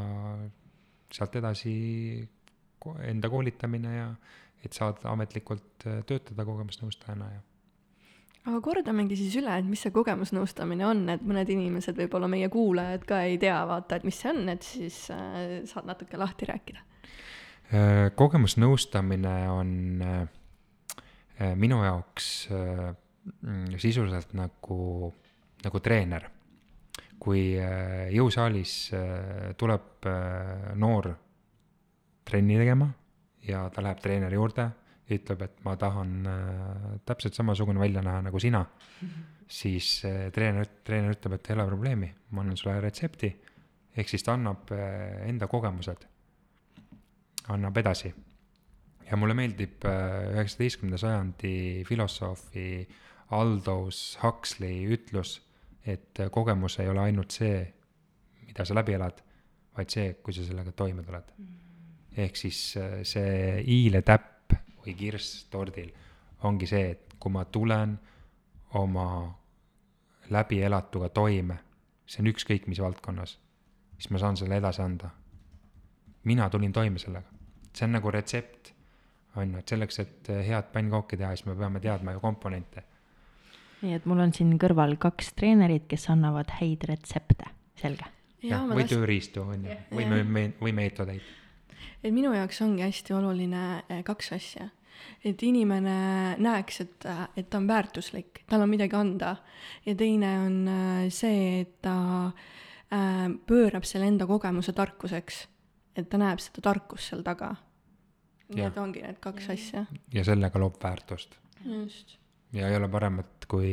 sealt 1.15 1.37
edasi 1.39 1.75
enda 3.07 3.29
koolitamine 3.31 3.93
ja 3.97 4.09
et 4.65 4.73
saada 4.73 5.13
ametlikult 5.13 5.87
äh, 5.87 6.01
töötada 6.07 6.47
kogemusnõustajana 6.49 7.29
ja 7.35 7.45
aga 8.47 8.61
kordamegi 8.63 9.17
siis 9.19 9.35
üle, 9.41 9.53
et 9.59 9.67
mis 9.67 9.81
see 9.83 9.91
kogemusnõustamine 9.95 10.87
on, 10.87 11.01
et 11.11 11.23
mõned 11.27 11.49
inimesed, 11.51 11.97
võib-olla 11.99 12.29
meie 12.31 12.49
kuulajad 12.53 13.07
ka 13.09 13.25
ei 13.27 13.41
tea, 13.43 13.59
vaata, 13.67 13.99
et 13.99 14.07
mis 14.07 14.19
see 14.23 14.31
on, 14.31 14.45
et 14.53 14.67
siis 14.67 15.01
äh, 15.15 15.65
saad 15.67 15.89
natuke 15.91 16.19
lahti 16.21 16.47
rääkida 16.49 16.85
kogemusnõustamine 18.15 19.35
on 19.51 19.71
äh, 20.07 21.53
minu 21.59 21.81
jaoks 21.85 22.29
äh, 22.55 22.89
sisuliselt 23.79 24.35
nagu, 24.39 25.13
nagu 25.65 25.81
treener. 25.83 26.31
kui 27.19 27.57
jõusaalis 28.13 28.73
tuleb 29.59 30.07
noor 30.79 31.09
trenni 32.29 32.59
tegema 32.61 32.87
ja 33.49 33.65
ta 33.73 33.83
läheb 33.83 34.03
treeneri 34.05 34.37
juurde 34.37 34.67
ütleb, 35.15 35.45
et 35.47 35.63
ma 35.65 35.77
tahan 35.79 36.13
äh, 36.27 36.87
täpselt 37.07 37.37
samasugune 37.37 37.81
välja 37.81 38.03
näha 38.03 38.25
nagu 38.27 38.41
sina, 38.43 38.65
siis 39.47 40.01
äh, 40.07 40.27
treener, 40.35 40.67
treener 40.85 41.15
ütleb, 41.15 41.37
et 41.37 41.51
ei 41.51 41.57
ole 41.57 41.67
probleemi, 41.69 42.11
ma 42.35 42.43
annan 42.43 42.59
sulle 42.59 42.81
retsepti, 42.83 43.31
ehk 43.97 44.11
siis 44.11 44.27
ta 44.27 44.35
annab 44.35 44.73
äh, 44.75 45.23
enda 45.29 45.47
kogemused, 45.51 46.07
annab 47.49 47.77
edasi. 47.77 48.15
ja 49.11 49.17
mulle 49.17 49.35
meeldib 49.39 49.85
äh, 49.87 50.33
üheksateistkümnenda 50.35 50.99
sajandi 50.99 51.85
filosoofi 51.87 52.89
Aldous 53.31 54.19
Huxley 54.23 54.87
ütlus, 54.95 55.41
et 55.87 56.21
äh, 56.21 56.31
kogemus 56.31 56.79
ei 56.81 56.89
ole 56.89 57.01
ainult 57.01 57.31
see, 57.31 57.61
mida 58.47 58.65
sa 58.65 58.75
läbi 58.75 58.97
elad, 58.99 59.23
vaid 59.77 59.93
see, 59.93 60.13
kui 60.23 60.35
sa 60.35 60.47
sellega 60.47 60.73
toime 60.73 61.03
tuled. 61.07 61.31
ehk 62.17 62.37
siis 62.37 62.61
äh, 62.81 63.01
see 63.03 63.63
hiiletäpp 63.67 64.55
või 64.83 64.95
kirss 64.99 65.47
tordil 65.51 65.93
ongi 66.43 66.67
see, 66.67 66.91
et 66.95 67.17
kui 67.21 67.33
ma 67.33 67.45
tulen 67.45 67.97
oma 68.75 69.09
läbielatuga 70.31 71.09
toime, 71.15 71.59
see 72.07 72.23
on 72.23 72.31
ükskõik 72.31 72.67
mis 72.71 72.81
valdkonnas, 72.83 73.37
siis 73.99 74.11
ma 74.11 74.21
saan 74.23 74.37
selle 74.37 74.59
edasi 74.59 74.83
anda. 74.83 75.11
mina 76.25 76.51
tulin 76.51 76.73
toime 76.73 76.99
sellega, 76.99 77.31
see 77.77 77.87
on 77.87 77.97
nagu 77.99 78.11
retsept, 78.13 78.73
on 79.37 79.53
ju, 79.53 79.63
et 79.63 79.73
selleks, 79.75 79.99
et 80.01 80.35
head 80.49 80.73
pannkooki 80.73 81.19
teha, 81.21 81.35
siis 81.37 81.49
me 81.49 81.57
peame 81.59 81.81
teadma 81.85 82.17
ju 82.17 82.23
komponente 82.25 82.87
nii 83.87 83.97
et 83.97 84.07
mul 84.09 84.21
on 84.25 84.33
siin 84.35 84.55
kõrval 84.61 84.97
kaks 85.01 85.33
treenerit, 85.37 85.87
kes 85.91 86.09
annavad 86.13 86.51
häid 86.59 86.87
retsepte, 86.89 87.51
selge. 87.81 88.09
jah, 88.45 88.65
või 88.69 88.87
tööriistu, 88.89 89.45
on 89.45 89.67
ju, 89.67 89.77
või 89.93 90.23
me, 90.25 90.47
või 90.61 90.73
meetodeid. 90.77 91.23
et 92.03 92.13
minu 92.15 92.33
jaoks 92.35 92.63
ongi 92.65 92.85
hästi 92.87 93.17
oluline 93.17 93.65
eh, 93.89 94.03
kaks 94.07 94.33
asja. 94.37 94.69
et 95.25 95.43
inimene 95.43 96.37
näeks, 96.43 96.81
et, 96.81 97.09
et 97.37 97.51
ta 97.51 97.61
on 97.61 97.69
väärtuslik, 97.69 98.45
tal 98.49 98.65
on 98.65 98.73
midagi 98.73 98.97
anda 98.97 99.37
ja 99.87 99.95
teine 99.95 100.33
on 100.47 100.57
eh, 100.69 101.11
see, 101.13 101.61
et 101.67 101.77
ta 101.85 101.99
äh, 102.27 103.29
pöörab 103.47 103.85
selle 103.85 104.09
enda 104.09 104.27
kogemuse 104.27 104.73
tarkuseks, 104.73 105.47
et 105.97 106.09
ta 106.09 106.21
näeb 106.21 106.41
seda 106.41 106.65
tarkust 106.71 107.13
seal 107.13 107.25
taga. 107.27 107.55
Et 108.55 108.79
ongi 108.79 109.03
need 109.03 109.19
kaks 109.23 109.51
asja. 109.55 109.85
ja 110.15 110.25
sellega 110.25 110.61
loob 110.61 110.79
väärtust. 110.83 111.37
just. 111.65 112.17
ja 112.53 112.69
ei 112.69 112.77
ole 112.77 112.89
paremat, 112.89 113.49
kui 113.49 113.73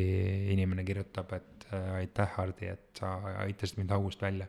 inimene 0.54 0.84
kirjutab, 0.84 1.34
et 1.38 1.68
äh, 1.72 1.94
aitäh, 2.02 2.36
Hardi, 2.38 2.72
et 2.74 3.00
sa 3.00 3.16
aitasid 3.46 3.82
mind 3.82 3.92
august 3.92 4.22
välja. 4.22 4.48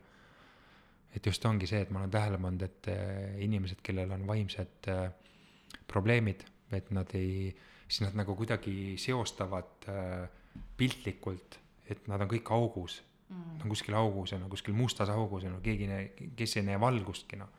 et 1.14 1.26
just 1.26 1.44
ongi 1.44 1.66
see, 1.70 1.84
et 1.84 1.90
ma 1.94 2.02
olen 2.02 2.10
tähele 2.10 2.38
pannud, 2.38 2.62
et 2.62 2.90
äh, 2.92 3.36
inimesed, 3.44 3.82
kellel 3.82 4.10
on 4.16 4.26
vaimsed 4.26 4.90
äh, 4.90 5.08
probleemid, 5.90 6.44
et 6.72 6.90
nad 6.90 7.10
ei, 7.14 7.52
siis 7.86 8.02
nad 8.06 8.16
nagu 8.18 8.34
kuidagi 8.36 8.94
seostavad 8.98 9.88
äh, 9.88 10.28
piltlikult, 10.76 11.58
et 11.90 12.08
nad 12.08 12.22
on 12.22 12.30
kõik 12.30 12.50
augus 12.54 13.02
mm.. 13.28 13.56
Nad 13.56 13.66
on 13.66 13.72
kuskil 13.72 13.96
augus 13.98 14.32
ja 14.32 14.38
no 14.40 14.48
kuskil 14.52 14.76
mustas 14.76 15.10
augus 15.12 15.44
ja 15.44 15.52
no 15.52 15.60
keegi, 15.64 15.88
kes 16.36 16.58
ei 16.58 16.66
näe 16.68 16.80
valgustki 16.80 17.38
noh. 17.40 17.50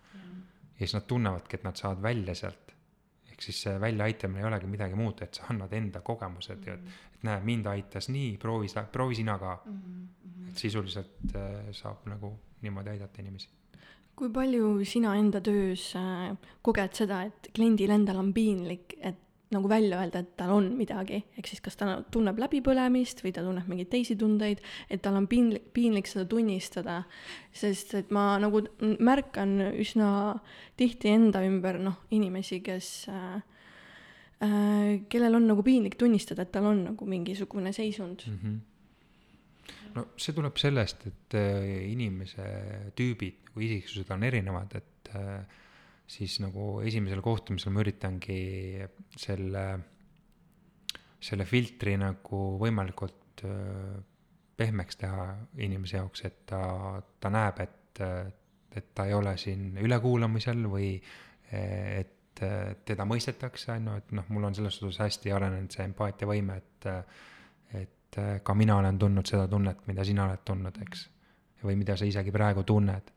Ja 0.75 0.85
siis 0.85 0.93
nad 0.93 1.07
tunnevadki, 1.07 1.57
et 1.57 1.63
nad 1.63 1.75
saavad 1.79 2.01
välja 2.03 2.35
sealt 2.35 2.65
ehk 3.35 3.43
siis 3.43 3.57
see 3.65 3.75
väljaaitamine 3.83 4.39
ei 4.39 4.47
olegi 4.47 4.69
midagi 4.71 4.95
muud, 4.95 5.19
et 5.25 5.35
sa 5.35 5.49
annad 5.51 5.73
enda 5.75 6.01
kogemused 6.01 6.55
mm 6.55 6.63
-hmm. 6.63 6.67
ja 6.67 6.73
et, 6.73 7.15
et 7.15 7.23
näe, 7.27 7.41
mind 7.43 7.65
aitas 7.67 8.09
nii, 8.09 8.38
proovi 8.38 8.67
sa, 8.71 8.83
proovi 8.91 9.15
sina 9.15 9.38
ka 9.39 9.57
mm. 9.65 9.81
-hmm. 9.81 10.49
et 10.49 10.57
sisuliselt 10.57 11.35
äh, 11.35 11.71
saab 11.71 12.07
nagu 12.07 12.33
niimoodi 12.61 12.89
aidata 12.89 13.21
inimesi. 13.21 13.49
kui 14.15 14.29
palju 14.29 14.85
sina 14.85 15.15
enda 15.15 15.41
töös 15.41 15.95
äh, 15.95 16.38
koged 16.61 16.93
seda, 16.93 17.23
et 17.23 17.49
kliendil 17.55 17.89
endal 17.89 18.17
on 18.17 18.33
piinlik, 18.33 18.93
et 19.01 19.24
nagu 19.53 19.69
välja 19.69 19.99
öelda, 20.01 20.21
et 20.23 20.34
tal 20.39 20.51
on 20.55 20.71
midagi, 20.77 21.19
ehk 21.38 21.47
siis 21.49 21.62
kas 21.63 21.77
ta 21.77 21.88
tunneb 22.12 22.39
läbipõlemist 22.41 23.21
või 23.23 23.34
ta 23.36 23.43
tunneb 23.45 23.67
mingeid 23.69 23.91
teisi 23.91 24.17
tundeid, 24.17 24.62
et 24.89 25.03
tal 25.05 25.17
on 25.19 25.27
piinlik, 25.29 25.67
piinlik 25.75 26.10
seda 26.10 26.25
tunnistada, 26.29 27.01
sest 27.55 27.93
et 27.99 28.13
ma 28.15 28.36
nagu 28.41 28.63
märkan 28.81 29.58
üsna 29.69 30.10
tihti 30.79 31.13
enda 31.13 31.43
ümber 31.45 31.77
noh, 31.81 31.99
inimesi, 32.15 32.60
kes 32.65 32.89
äh, 33.13 33.36
äh, 34.45 35.03
kellel 35.10 35.38
on 35.38 35.49
nagu 35.51 35.65
piinlik 35.65 35.99
tunnistada, 35.99 36.45
et 36.45 36.53
tal 36.55 36.71
on 36.71 36.88
nagu 36.89 37.10
mingisugune 37.10 37.73
seisund 37.73 38.25
mm. 38.27 38.39
-hmm. 38.41 39.84
no 39.95 40.08
see 40.17 40.34
tuleb 40.34 40.58
sellest, 40.58 41.05
et 41.08 41.38
äh, 41.38 41.91
inimese 41.91 42.49
tüübid 42.97 43.45
nagu 43.45 43.62
isiksused 43.69 44.10
on 44.12 44.23
erinevad, 44.23 44.75
et 44.75 45.15
äh, 45.15 45.45
siis 46.08 46.39
nagu 46.44 46.80
esimesel 46.86 47.22
kohtumisel 47.26 47.74
ma 47.74 47.82
üritangi 47.82 48.39
selle, 49.18 49.63
selle 51.20 51.48
filtri 51.50 51.96
nagu 51.98 52.41
võimalikult 52.62 53.46
äh, 53.48 53.96
pehmeks 54.58 55.00
teha 55.00 55.28
inimese 55.63 56.00
jaoks, 56.00 56.26
et 56.28 56.41
ta, 56.50 56.62
ta 57.20 57.32
näeb, 57.34 57.62
et, 57.63 58.02
et 58.76 58.91
ta 58.96 59.08
ei 59.08 59.15
ole 59.15 59.36
siin 59.39 59.76
ülekuulamisel 59.84 60.65
või 60.72 60.94
eh, 60.96 62.02
et 62.02 62.44
eh, 62.46 62.76
teda 62.88 63.08
mõistetakse, 63.08 63.74
on 63.76 63.89
ju, 63.89 63.98
et 64.04 64.13
noh, 64.20 64.30
mul 64.32 64.50
on 64.50 64.56
selles 64.56 64.80
suhtes 64.80 65.02
hästi 65.04 65.34
arenenud 65.36 65.76
see 65.76 65.88
empaatiavõime, 65.89 66.60
et 66.62 66.91
et 67.76 68.18
ka 68.48 68.54
mina 68.56 68.78
olen 68.80 68.96
tundnud 68.96 69.28
seda 69.28 69.44
tunnet, 69.52 69.82
mida 69.89 70.04
sina 70.08 70.24
oled 70.24 70.39
tundnud, 70.48 70.78
eks. 70.86 71.02
või 71.65 71.74
mida 71.76 71.98
sa 72.00 72.06
isegi 72.08 72.32
praegu 72.32 72.63
tunned. 72.63 73.10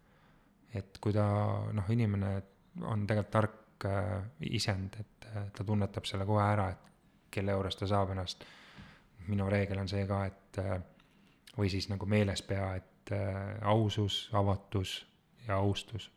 et 0.74 0.98
kui 1.00 1.12
ta, 1.14 1.24
noh, 1.72 1.90
inimene 1.94 2.32
on 2.82 3.06
tegelikult 3.06 3.32
tark 3.32 3.84
äh, 3.84 4.22
isend, 4.40 4.98
et 5.00 5.26
äh, 5.30 5.50
ta 5.54 5.64
tunnetab 5.64 6.06
selle 6.08 6.26
kohe 6.26 6.44
ära, 6.44 6.68
et 6.70 7.30
kelle 7.30 7.54
juures 7.54 7.76
ta 7.76 7.86
saab 7.86 8.14
ennast, 8.14 8.44
minu 9.28 9.48
reegel 9.50 9.80
on 9.82 9.88
see 9.90 10.06
ka, 10.08 10.24
et 10.26 10.60
äh, 10.62 10.78
või 11.58 11.70
siis 11.72 11.88
nagu 11.90 12.06
meeles 12.06 12.42
pea, 12.42 12.74
et 12.76 12.94
ausus, 13.64 14.28
avatus 14.36 14.98
ja 15.46 15.56
austus. 15.56 16.10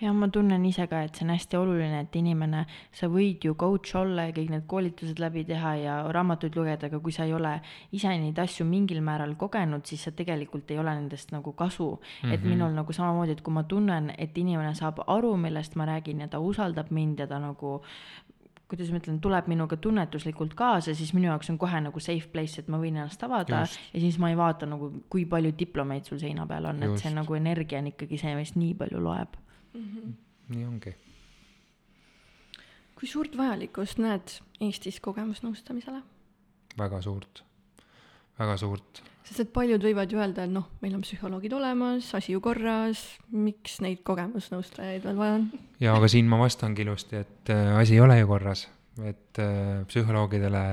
Ja 0.00 0.12
ma 0.14 0.28
tunnen 0.30 0.64
ise 0.68 0.86
ka, 0.90 1.00
et 1.06 1.18
see 1.18 1.26
on 1.26 1.32
hästi 1.34 1.58
oluline, 1.58 2.02
et 2.04 2.16
inimene, 2.18 2.64
sa 2.94 3.08
võid 3.10 3.44
ju 3.48 3.54
coach 3.58 3.96
olla 3.98 4.28
ja 4.28 4.34
kõik 4.36 4.52
need 4.52 4.66
koolitused 4.70 5.18
läbi 5.22 5.42
teha 5.48 5.74
ja 5.80 5.96
raamatuid 6.14 6.58
lugeda, 6.58 6.86
aga 6.86 7.00
kui 7.02 7.14
sa 7.14 7.26
ei 7.26 7.34
ole 7.34 7.56
ise 7.96 8.12
neid 8.12 8.38
asju 8.38 8.66
mingil 8.68 9.02
määral 9.04 9.34
kogenud, 9.40 9.86
siis 9.88 10.06
sa 10.06 10.14
tegelikult 10.14 10.70
ei 10.70 10.78
ole 10.78 10.94
nendest 10.94 11.34
nagu 11.34 11.52
kasu 11.52 11.90
mm. 11.90 12.28
-hmm. 12.28 12.34
et 12.34 12.46
minul 12.46 12.74
nagu 12.74 12.92
samamoodi, 12.92 13.32
et 13.32 13.42
kui 13.42 13.54
ma 13.54 13.62
tunnen, 13.62 14.12
et 14.18 14.38
inimene 14.38 14.74
saab 14.74 15.02
aru, 15.06 15.36
millest 15.36 15.76
ma 15.76 15.86
räägin 15.86 16.20
ja 16.20 16.28
ta 16.28 16.38
usaldab 16.38 16.90
mind 16.90 17.18
ja 17.18 17.26
ta 17.26 17.38
nagu 17.38 17.80
kuidas 18.68 18.90
ma 18.92 18.98
ütlen, 19.00 19.18
tuleb 19.20 19.46
minuga 19.48 19.76
tunnetuslikult 19.76 20.54
kaasa, 20.54 20.94
siis 20.94 21.14
minu 21.16 21.30
jaoks 21.30 21.50
on 21.50 21.58
kohe 21.58 21.80
nagu 21.80 22.00
safe 22.00 22.28
place, 22.32 22.60
et 22.60 22.68
ma 22.68 22.76
võin 22.76 22.96
ennast 23.00 23.22
avada 23.24 23.60
Just. 23.60 23.80
ja 23.94 24.00
siis 24.00 24.18
ma 24.18 24.28
ei 24.30 24.36
vaata 24.36 24.66
nagu, 24.66 24.92
kui 25.08 25.24
palju 25.24 25.52
diplomeid 25.58 26.04
sul 26.04 26.18
seina 26.18 26.46
peal 26.46 26.68
on, 26.68 26.82
et 26.82 26.98
see 27.00 27.10
nagu 27.14 27.34
energia 27.34 27.78
on 27.78 27.86
ikkagi 27.86 28.18
see, 28.20 28.34
mis 28.36 28.54
nii 28.56 28.74
palju 28.74 29.00
loeb 29.00 29.36
nii 30.48 30.64
ongi. 30.66 30.94
kui 32.98 33.08
suurt 33.08 33.36
vajalikkust 33.38 34.00
näed 34.02 34.38
Eestis 34.64 34.98
kogemusnõustamisele? 35.04 36.00
väga 36.78 37.02
suurt, 37.02 37.42
väga 38.38 38.56
suurt. 38.60 39.02
sest 39.26 39.44
et 39.44 39.52
paljud 39.54 39.82
võivad 39.84 40.12
ju 40.12 40.20
öelda, 40.20 40.46
et 40.46 40.54
noh, 40.54 40.68
meil 40.82 40.96
on 40.96 41.04
psühholoogid 41.04 41.54
olemas, 41.58 42.10
asi 42.16 42.34
ju 42.34 42.42
korras, 42.44 43.04
miks 43.34 43.78
neid 43.84 44.02
kogemusnõustajaid 44.06 45.04
veel 45.06 45.20
vaja 45.20 45.38
on? 45.40 45.46
ja 45.84 45.94
aga 45.98 46.10
siin 46.10 46.30
ma 46.30 46.40
vastangi 46.42 46.84
ilusti, 46.86 47.22
et 47.22 47.54
äh, 47.54 47.76
asi 47.78 47.98
ei 47.98 48.02
ole 48.04 48.18
ju 48.20 48.30
korras, 48.30 48.66
et 49.04 49.42
äh, 49.42 49.84
psühholoogidele 49.90 50.64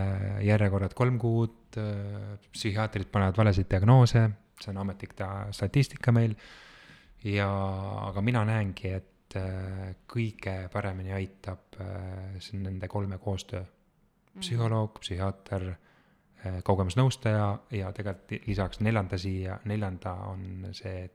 järjekorrad 0.48 0.98
kolm 0.98 1.20
kuud 1.22 1.78
äh,, 1.82 2.36
psühhiaatrid 2.56 3.12
panevad 3.14 3.38
valesid 3.44 3.70
diagnoose, 3.70 4.30
see 4.62 4.72
on 4.72 4.86
ametlik 4.86 5.14
ta- 5.18 5.48
statistika 5.54 6.14
meil. 6.16 6.38
ja, 7.26 7.48
aga 8.10 8.22
mina 8.22 8.44
näengi, 8.48 8.92
et 8.94 9.38
äh, 9.40 9.96
kõige 10.10 10.56
paremini 10.74 11.14
aitab 11.16 11.80
äh, 11.82 12.38
see 12.44 12.62
nende 12.62 12.90
kolme 12.92 13.18
koostöö. 13.22 13.64
psühholoog, 14.36 15.00
psühhiaater 15.00 15.70
äh, 15.72 16.60
kogemusnõustaja 16.68 17.48
ja 17.72 17.92
tegelikult 17.96 18.48
lisaks 18.48 18.82
neljanda 18.84 19.18
siia, 19.18 19.60
neljanda 19.66 20.14
on 20.32 20.72
see, 20.76 21.06
et 21.06 21.14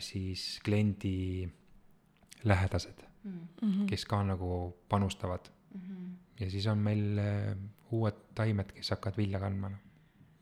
siis 0.00 0.60
kliendi 0.64 1.48
lähedased, 2.44 3.02
Mhm. 3.24 3.86
kes 3.86 4.04
ka 4.04 4.22
nagu 4.24 4.76
panustavad. 4.88 5.40
ja 6.40 6.50
siis 6.50 6.66
on 6.66 6.78
meil 6.78 7.20
uued 7.90 8.14
taimed, 8.34 8.72
kes 8.72 8.90
hakkavad 8.90 9.16
vilja 9.16 9.40
kandma, 9.40 9.68
noh. 9.68 9.78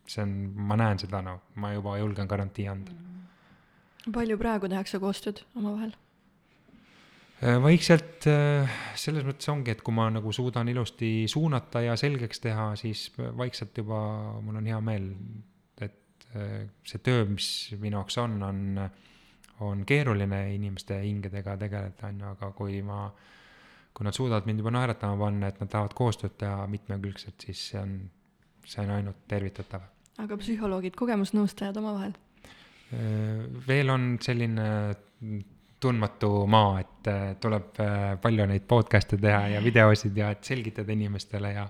see 0.07 0.23
on, 0.23 0.31
ma 0.55 0.77
näen 0.77 0.99
seda, 0.99 1.23
noh, 1.23 1.41
ma 1.55 1.73
juba 1.73 1.99
julgen 1.99 2.27
garantii 2.27 2.69
anda. 2.69 2.93
Palju 4.13 4.39
praegu 4.41 4.69
tehakse 4.71 5.01
koostööd 5.03 5.43
omavahel? 5.59 5.95
Äh, 7.39 7.55
vaikselt 7.63 8.27
äh, 8.27 8.67
selles 8.99 9.23
mõttes 9.27 9.47
ongi, 9.53 9.71
et 9.71 9.83
kui 9.87 9.95
ma 9.95 10.09
nagu 10.11 10.33
suudan 10.35 10.67
ilusti 10.73 11.29
suunata 11.31 11.85
ja 11.85 11.95
selgeks 11.99 12.43
teha, 12.43 12.73
siis 12.81 13.05
vaikselt 13.15 13.79
juba 13.79 14.01
mul 14.43 14.59
on 14.59 14.67
hea 14.67 14.81
meel, 14.83 15.07
et 15.79 16.27
äh, 16.35 16.67
see 16.83 17.05
töö, 17.07 17.29
mis 17.31 17.47
minu 17.79 18.01
jaoks 18.01 18.19
on, 18.25 18.35
on, 18.43 18.83
on 19.63 19.87
keeruline 19.87 20.49
inimeste 20.57 20.99
hingedega 21.05 21.55
tegeleda, 21.63 22.11
on 22.11 22.19
ju, 22.25 22.35
aga 22.35 22.51
kui 22.59 22.83
ma, 22.83 23.05
kui 23.95 24.09
nad 24.09 24.19
suudavad 24.19 24.51
mind 24.51 24.65
juba 24.65 24.75
naeratama 24.75 25.23
panna, 25.23 25.53
et 25.53 25.63
nad 25.63 25.71
tahavad 25.71 25.95
koostööd 25.95 26.35
teha 26.43 26.67
mitmekülgselt, 26.75 27.39
siis 27.47 27.69
see 27.71 27.85
on, 27.85 28.01
see 28.67 28.83
on 28.83 28.97
ainult 28.99 29.23
tervitatav. 29.31 29.87
aga 30.19 30.43
psühholoogid, 30.43 30.99
kogemusnõustajad 30.99 31.79
omavahel? 31.79 32.19
Veel 32.91 33.91
on 33.93 34.11
selline 34.23 34.69
tundmatu 35.81 36.31
maa, 36.51 36.81
et 36.83 37.11
äh, 37.11 37.25
tuleb 37.41 37.79
äh, 37.83 38.17
palju 38.23 38.47
neid 38.51 38.67
podcast'e 38.71 39.19
teha 39.23 39.47
ja 39.55 39.63
videosid 39.63 40.17
ja 40.19 40.33
et 40.35 40.45
selgitada 40.47 40.95
inimestele 40.95 41.53
ja 41.55 41.67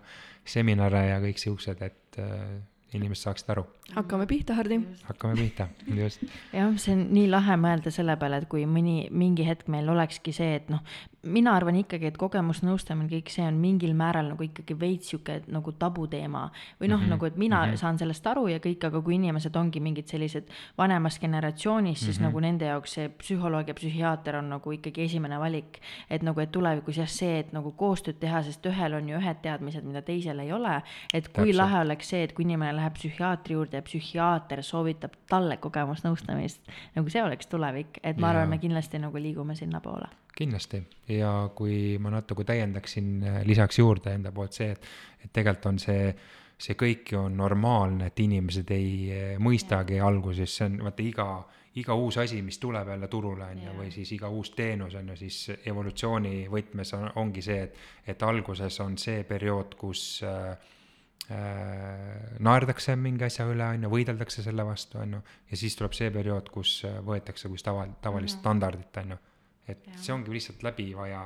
seminare 0.48 1.04
ja 1.10 1.18
kõik 1.22 1.40
siuksed, 1.42 1.82
et 1.84 2.20
äh, 2.22 2.56
inimesed 2.96 3.28
saaksid 3.28 3.52
aru. 3.52 3.66
Hakkame 3.96 4.26
pihta, 4.26 4.54
Hardi. 4.54 4.80
hakkame 5.04 5.34
pihta, 5.34 5.68
just. 5.96 6.24
jah, 6.52 6.74
see 6.76 6.94
on 6.96 7.06
nii 7.14 7.28
lahe 7.30 7.56
mõelda 7.60 7.92
selle 7.94 8.16
peale, 8.20 8.42
et 8.42 8.48
kui 8.48 8.66
mõni, 8.68 9.08
mingi 9.10 9.46
hetk 9.48 9.68
meil 9.72 9.88
olekski 9.88 10.34
see, 10.36 10.58
et 10.60 10.68
noh, 10.72 10.84
mina 11.26 11.52
arvan 11.56 11.76
ikkagi, 11.80 12.08
et 12.12 12.18
kogemusnõustamine, 12.20 13.08
kõik 13.10 13.30
see 13.32 13.44
on 13.46 13.58
mingil 13.58 13.94
määral 13.98 14.30
nagu 14.32 14.44
ikkagi 14.44 14.76
veits 14.78 15.10
sihuke 15.10 15.40
nagu 15.50 15.72
tabuteema. 15.72 16.50
või 16.80 16.88
noh 16.88 16.98
mm, 16.98 17.04
-hmm. 17.04 17.10
nagu, 17.10 17.26
et 17.26 17.36
mina 17.36 17.64
mm 17.64 17.72
-hmm. 17.72 17.76
saan 17.76 17.98
sellest 17.98 18.26
aru 18.26 18.48
ja 18.48 18.58
kõik, 18.58 18.86
aga 18.86 19.00
kui 19.00 19.14
inimesed 19.14 19.56
ongi 19.56 19.80
mingid 19.80 20.06
sellised 20.06 20.44
vanemas 20.78 21.18
generatsioonis, 21.18 22.00
siis 22.00 22.20
mm 22.20 22.24
-hmm. 22.24 22.28
nagu 22.28 22.40
nende 22.40 22.64
jaoks 22.64 22.92
see 22.92 23.08
psühholoog 23.08 23.68
ja 23.68 23.74
psühhiaater 23.74 24.36
on 24.36 24.48
nagu 24.50 24.72
ikkagi 24.72 25.02
esimene 25.02 25.38
valik. 25.40 25.80
et 26.10 26.22
nagu, 26.22 26.40
et 26.40 26.52
tulevikus 26.52 26.96
jah, 26.96 27.08
see, 27.08 27.38
et 27.38 27.52
nagu 27.52 27.72
koostööd 27.72 28.18
teha, 28.20 28.42
sest 28.42 28.66
ühel 28.66 28.94
on 28.94 29.08
ju 29.08 29.16
ühed 29.18 29.36
teadmised, 29.42 29.84
mida 29.84 30.02
teisel 30.02 30.38
ei 30.38 30.52
ole. 30.52 30.82
et 31.14 31.28
kui 31.28 31.44
Täpselt. 31.44 31.56
lahe 31.56 31.80
oleks 31.80 32.08
see, 32.08 32.22
et 32.22 32.32
kui 32.32 32.44
inimene 32.44 32.72
läheb 32.72 32.94
psühhiaatri 32.94 33.52
juurde 33.52 33.77
ja 33.78 33.84
psühhiaater 33.86 34.62
soovitab 34.66 35.14
talle 35.30 35.56
kogemusnõustamist, 35.62 36.64
nagu 36.96 37.12
see 37.12 37.22
oleks 37.22 37.50
tulevik, 37.50 38.00
et 38.02 38.18
ma 38.18 38.32
ja. 38.32 38.36
arvan, 38.36 38.50
me 38.54 38.58
kindlasti 38.62 39.00
nagu 39.02 39.22
liigume 39.22 39.56
sinnapoole. 39.58 40.10
Kindlasti. 40.38 40.82
Ja 41.10 41.32
kui 41.54 41.98
ma 42.02 42.12
natuke 42.14 42.44
täiendaksin 42.46 43.14
äh, 43.22 43.38
lisaks 43.46 43.80
juurde 43.80 44.14
enda 44.14 44.32
poolt 44.34 44.58
see, 44.58 44.70
et, 44.74 44.90
et 45.24 45.32
tegelikult 45.32 45.72
on 45.72 45.80
see, 45.82 46.12
see 46.58 46.76
kõik 46.78 47.14
ju 47.14 47.22
on 47.24 47.38
normaalne, 47.38 48.10
et 48.10 48.20
inimesed 48.22 48.70
ei 48.74 48.92
äh, 49.14 49.30
mõistagi 49.42 50.02
alguses, 50.02 50.58
see 50.60 50.68
on 50.68 50.78
vaata 50.86 51.04
iga, 51.06 51.28
iga 51.78 51.94
uus 51.98 52.18
asi, 52.22 52.40
mis 52.42 52.58
tuleb 52.62 52.90
jälle 52.94 53.10
turule, 53.10 53.50
on 53.50 53.62
ju, 53.66 53.76
või 53.80 53.92
siis 53.94 54.12
iga 54.14 54.30
uus 54.30 54.52
teenus, 54.54 54.94
on 54.98 55.12
ju, 55.12 55.18
siis 55.24 55.66
evolutsiooni 55.66 56.48
võtmes 56.50 56.94
on, 56.98 57.10
ongi 57.22 57.44
see, 57.44 57.60
et, 57.68 57.84
et 58.14 58.26
alguses 58.26 58.80
on 58.84 58.98
see 58.98 59.22
periood, 59.28 59.74
kus 59.78 60.08
äh, 60.26 60.74
naerdakse 61.28 62.94
mingi 62.96 63.26
asja 63.26 63.44
üle, 63.44 63.66
on 63.74 63.82
ju, 63.84 63.90
võideldakse 63.92 64.40
selle 64.40 64.64
vastu, 64.64 64.96
on 65.02 65.18
ju, 65.18 65.20
ja 65.50 65.58
siis 65.60 65.76
tuleb 65.76 65.92
see 65.92 66.08
periood, 66.14 66.48
kus 66.48 66.78
võetakse 67.04 67.50
kui 67.52 67.60
tava, 67.60 67.82
tavalist 68.00 68.36
mm 68.36 68.38
-hmm. 68.38 68.40
standardit, 68.40 68.96
on 69.02 69.10
ju. 69.10 69.18
Et 69.68 69.86
ja. 69.86 69.98
see 70.00 70.14
ongi 70.14 70.32
lihtsalt 70.32 70.62
läbi 70.64 70.94
vaja 70.96 71.20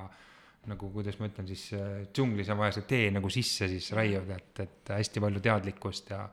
nagu 0.71 0.91
kuidas 0.95 1.19
ma 1.19 1.29
ütlen 1.31 1.49
siis 1.51 1.65
äh, 1.75 2.05
džunglis 2.15 2.51
on 2.53 2.61
vaja 2.61 2.77
see 2.77 2.87
tee 2.91 3.09
nagu 3.15 3.31
sisse 3.33 3.67
siis 3.71 3.89
raiuda, 3.97 4.39
et, 4.39 4.61
et 4.63 4.93
hästi 4.95 5.23
palju 5.25 5.43
teadlikkust 5.43 6.13
ja 6.15 6.27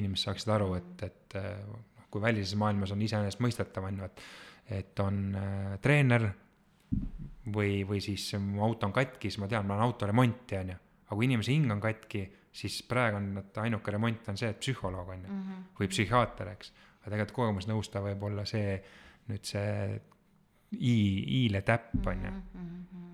inimesed 0.00 0.30
saaksid 0.30 0.52
aru, 0.54 0.70
et, 0.78 1.04
et 1.04 1.36
äh, 1.40 1.50
noh, 1.68 2.06
kui 2.12 2.22
välises 2.22 2.56
maailmas 2.60 2.94
on 2.94 3.02
iseenesestmõistetav 3.04 3.88
on 3.90 4.00
ju, 4.00 4.08
et, 4.08 4.24
et 4.78 5.04
on 5.04 5.20
äh, 5.40 5.74
treener 5.84 6.30
või, 7.52 7.82
või 7.88 8.00
siis 8.04 8.30
mu 8.40 8.64
auto 8.64 8.88
on 8.88 8.96
katki, 8.96 9.28
siis 9.28 9.42
ma 9.42 9.50
tean, 9.52 9.68
ma 9.68 9.76
olen 9.76 9.90
autoremonti 9.90 10.60
on 10.62 10.72
ju, 10.72 10.80
aga 11.04 11.18
kui 11.18 11.28
inimese 11.28 11.52
hing 11.52 11.74
on 11.74 11.84
katki, 11.84 12.24
siis 12.54 12.80
praegu 12.86 13.18
on, 13.18 13.30
et 13.40 13.62
ainuke 13.64 13.92
remont 13.94 14.28
on 14.30 14.38
see, 14.38 14.50
et 14.54 14.60
psühholoog 14.62 15.08
on 15.10 15.22
ju 15.22 15.28
mm, 15.28 15.40
-hmm. 15.42 15.62
või 15.80 15.88
psühhiaater, 15.90 16.52
eks. 16.54 16.72
aga 17.00 17.10
tegelikult 17.10 17.36
kogemusnõustaja 17.38 18.04
võib 18.04 18.22
olla 18.30 18.44
see, 18.48 18.76
nüüd 19.28 19.44
see 19.44 19.72
i, 20.78 20.94
i-le 21.44 21.62
täpp, 21.62 21.96
on 22.06 22.24
ju. 22.24 22.30
Mhm, 22.30 23.10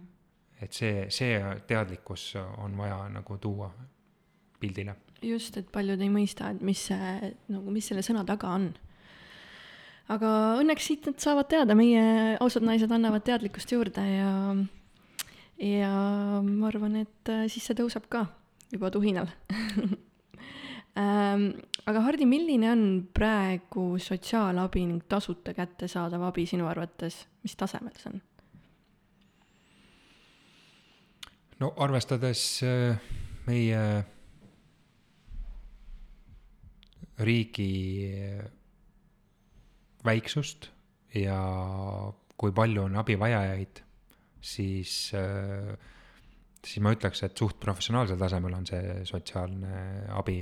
et 0.61 0.73
see, 0.77 1.07
see 1.09 1.39
teadlikkus 1.67 2.35
on 2.37 2.77
vaja 2.77 3.09
nagu 3.09 3.39
tuua 3.39 3.71
pildile. 4.61 4.97
just, 5.23 5.57
et 5.57 5.73
paljud 5.73 6.01
ei 6.01 6.09
mõista, 6.09 6.51
et 6.51 6.61
mis 6.61 6.87
see, 6.87 7.35
nagu, 7.49 7.71
mis 7.71 7.87
selle 7.87 8.03
sõna 8.03 8.25
taga 8.25 8.49
on. 8.49 8.75
aga 10.09 10.29
õnneks 10.61 10.87
siit 10.87 11.07
nad 11.07 11.19
saavad 11.19 11.49
teada, 11.49 11.75
meie 11.75 12.37
ausad 12.41 12.63
naised 12.63 12.93
annavad 12.93 13.25
teadlikkust 13.25 13.73
juurde 13.73 14.05
ja, 14.05 14.55
ja 15.57 15.95
ma 16.43 16.67
arvan, 16.69 16.97
et 16.97 17.33
siis 17.49 17.65
see 17.65 17.75
tõuseb 17.75 18.09
ka 18.09 18.27
juba 18.73 18.91
tuhinal 18.91 19.29
ähm, 21.01 21.51
aga 21.87 22.03
Hardi, 22.07 22.27
milline 22.27 22.71
on 22.71 22.85
praegu 23.15 23.99
sotsiaalabi 23.99 24.87
ning 24.87 25.05
tasuta 25.09 25.55
kättesaadav 25.57 26.23
abi 26.31 26.47
sinu 26.47 26.69
arvates, 26.71 27.27
mis 27.43 27.57
tasemel 27.57 27.97
see 27.99 28.13
on? 28.13 28.23
no 31.61 31.75
arvestades 31.77 32.63
äh, 32.65 32.97
meie 33.47 33.83
riigi 37.21 37.73
äh, 38.09 38.45
väiksust 40.05 40.71
ja 41.15 41.39
kui 42.41 42.53
palju 42.57 42.87
on 42.87 42.97
abivajajaid, 42.97 43.83
siis, 44.41 45.13
äh, 45.15 45.75
siis 46.67 46.83
ma 46.85 46.93
ütleks, 46.95 47.23
et 47.25 47.39
suht 47.39 47.59
professionaalsel 47.61 48.19
tasemel 48.21 48.55
on 48.57 48.67
see 48.69 49.01
sotsiaalne 49.09 50.07
abi 50.17 50.39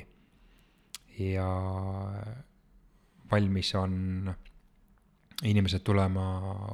ja 1.19 1.49
valmis 3.31 3.75
on 3.75 4.35
inimesed 5.43 5.85
tulema 5.87 6.27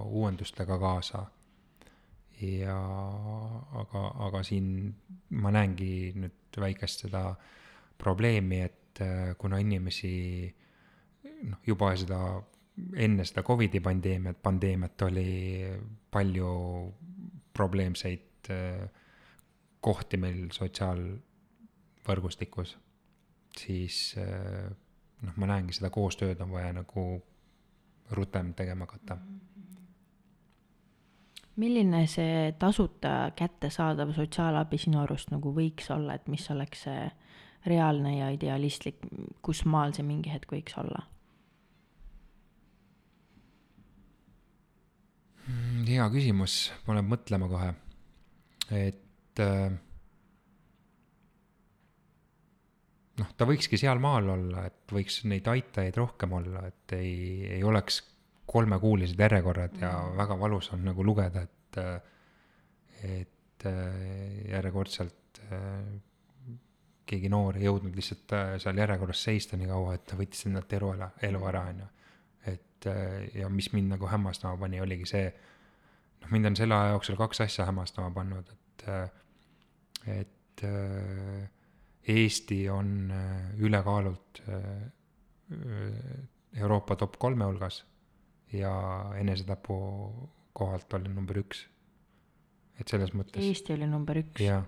uuendustega 0.04 0.78
kaasa. 0.78 1.26
ja 2.40 2.76
aga, 3.80 4.00
aga 4.26 4.40
siin 4.42 4.66
ma 5.38 5.52
näengi 5.54 6.12
nüüd 6.18 6.58
väikest 6.60 7.04
seda 7.04 7.22
probleemi, 7.98 8.58
et 8.60 9.00
äh, 9.00 9.36
kuna 9.38 9.60
inimesi 9.62 10.10
noh, 11.48 11.60
juba 11.66 11.92
seda 11.96 12.18
enne 12.98 13.24
seda 13.24 13.44
Covidi 13.46 13.80
pandeemiat, 13.80 14.40
pandeemiat 14.42 15.06
oli 15.06 15.30
palju 16.10 16.50
probleemseid 17.54 18.50
äh, 18.50 18.90
kohti 19.84 20.16
meil 20.16 20.48
sotsiaalvõrgustikus 20.56 22.72
siis 23.60 24.14
eh, 24.18 24.70
noh, 25.22 25.36
ma 25.36 25.48
näengi 25.50 25.74
seda 25.76 25.90
koostööd 25.94 26.40
on 26.44 26.52
vaja 26.54 26.72
nagu 26.76 27.06
rutem 28.14 28.52
tegema 28.54 28.88
hakata. 28.88 29.18
milline 31.56 32.06
see 32.10 32.52
tasuta 32.58 33.30
kättesaadav 33.38 34.10
sotsiaalabi 34.14 34.78
sinu 34.78 34.98
arust 35.04 35.30
nagu 35.30 35.52
võiks 35.54 35.90
olla, 35.94 36.16
et 36.18 36.26
mis 36.28 36.50
oleks 36.50 36.82
see 36.88 37.04
reaalne 37.66 38.18
ja 38.18 38.30
idealistlik, 38.34 38.98
kus 39.42 39.64
maal 39.64 39.94
see 39.94 40.04
mingi 40.04 40.32
hetk 40.32 40.50
võiks 40.50 40.74
olla? 40.82 41.06
Mm, 45.46 45.86
hea 45.86 46.08
küsimus, 46.10 46.72
paneb 46.86 47.06
mõtlema 47.06 47.48
kohe, 47.48 47.70
et 48.74 49.03
äh, 49.42 49.74
noh, 53.20 53.30
ta 53.38 53.46
võikski 53.48 53.78
sealmaal 53.80 54.28
olla, 54.36 54.66
et 54.70 54.94
võiks 54.94 55.22
neid 55.30 55.48
aitajaid 55.50 55.98
rohkem 56.00 56.34
olla, 56.38 56.66
et 56.70 56.96
ei, 56.96 57.14
ei 57.58 57.62
oleks 57.66 58.02
kolmekuulised 58.50 59.20
järjekorrad 59.20 59.78
ja 59.80 59.92
mm. 59.92 60.16
väga 60.20 60.38
valus 60.40 60.70
on 60.74 60.84
nagu 60.84 61.06
lugeda, 61.06 61.44
et, 61.44 61.78
et 63.08 63.66
järjekordselt 64.50 65.40
keegi 67.08 67.30
noor 67.32 67.56
ei 67.58 67.66
jõudnud 67.68 67.96
lihtsalt 67.96 68.34
seal 68.62 68.78
järjekorras 68.80 69.24
seista 69.26 69.58
nii 69.60 69.68
kaua, 69.70 69.96
et 69.96 70.06
ta 70.08 70.18
võttis 70.18 70.46
endalt 70.48 70.72
elu 70.76 70.92
ära, 70.94 71.10
elu 71.28 71.42
ära, 71.50 71.64
on 71.72 71.82
ju. 71.84 71.88
et 72.52 72.88
ja 73.40 73.48
mis 73.52 73.70
mind 73.72 73.94
nagu 73.94 74.08
hämmastama 74.10 74.58
pani, 74.60 74.80
oligi 74.84 75.08
see, 75.08 75.26
noh, 76.22 76.32
mind 76.32 76.52
on 76.52 76.56
selle 76.60 76.76
aja 76.76 76.94
jooksul 76.96 77.20
kaks 77.20 77.44
asja 77.46 77.68
hämmastama 77.68 78.12
pannud, 78.16 78.50
et, 78.52 78.86
et 80.06 80.64
Eesti 82.08 82.68
on 82.70 83.10
äh, 83.10 83.60
ülekaalult 83.60 84.42
äh, 84.48 84.90
Euroopa 86.56 86.96
top 86.96 87.16
kolme 87.18 87.44
hulgas 87.44 87.84
ja 88.52 88.72
enesetapu 89.16 89.76
kohalt 90.52 90.94
oli 90.94 91.08
number 91.08 91.38
üks. 91.40 91.64
et 92.80 92.88
selles 92.88 93.14
mõttes. 93.14 93.42
Eesti 93.42 93.72
oli 93.72 93.86
number 93.86 94.18
üks. 94.20 94.40
jah, 94.42 94.64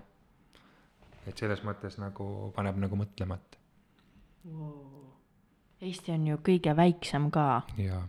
et 1.27 1.37
selles 1.37 1.61
mõttes 1.63 1.99
nagu 2.01 2.51
paneb 2.55 2.79
nagu 2.81 2.97
mõtlema, 2.99 3.37
et 3.37 3.57
wow.. 4.49 4.93
Eesti 5.81 6.11
on 6.11 6.27
ju 6.27 6.37
kõige 6.41 6.73
väiksem 6.75 7.29
ka. 7.31 7.61
jaa. 7.77 8.01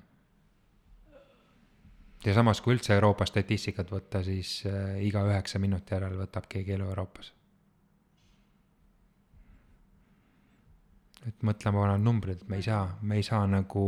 Ja 2.25 2.35
samas, 2.35 2.61
kui 2.61 2.75
üldse 2.75 2.95
Euroopa 2.95 3.27
statistikat 3.27 3.91
võtta, 3.95 4.23
siis 4.27 4.63
äh, 4.67 4.99
iga 5.07 5.25
üheksa 5.27 5.59
minuti 5.63 5.95
järel 5.95 6.19
võtab 6.19 6.49
keegi 6.51 6.77
elu 6.79 6.89
Euroopas 6.91 7.33
et 11.29 11.45
mõtlema 11.47 11.83
panevad 11.83 12.05
numbrid, 12.05 12.43
me 12.49 12.59
ei 12.59 12.65
saa, 12.65 12.85
me 13.03 13.19
ei 13.19 13.27
saa 13.27 13.45
nagu 13.51 13.85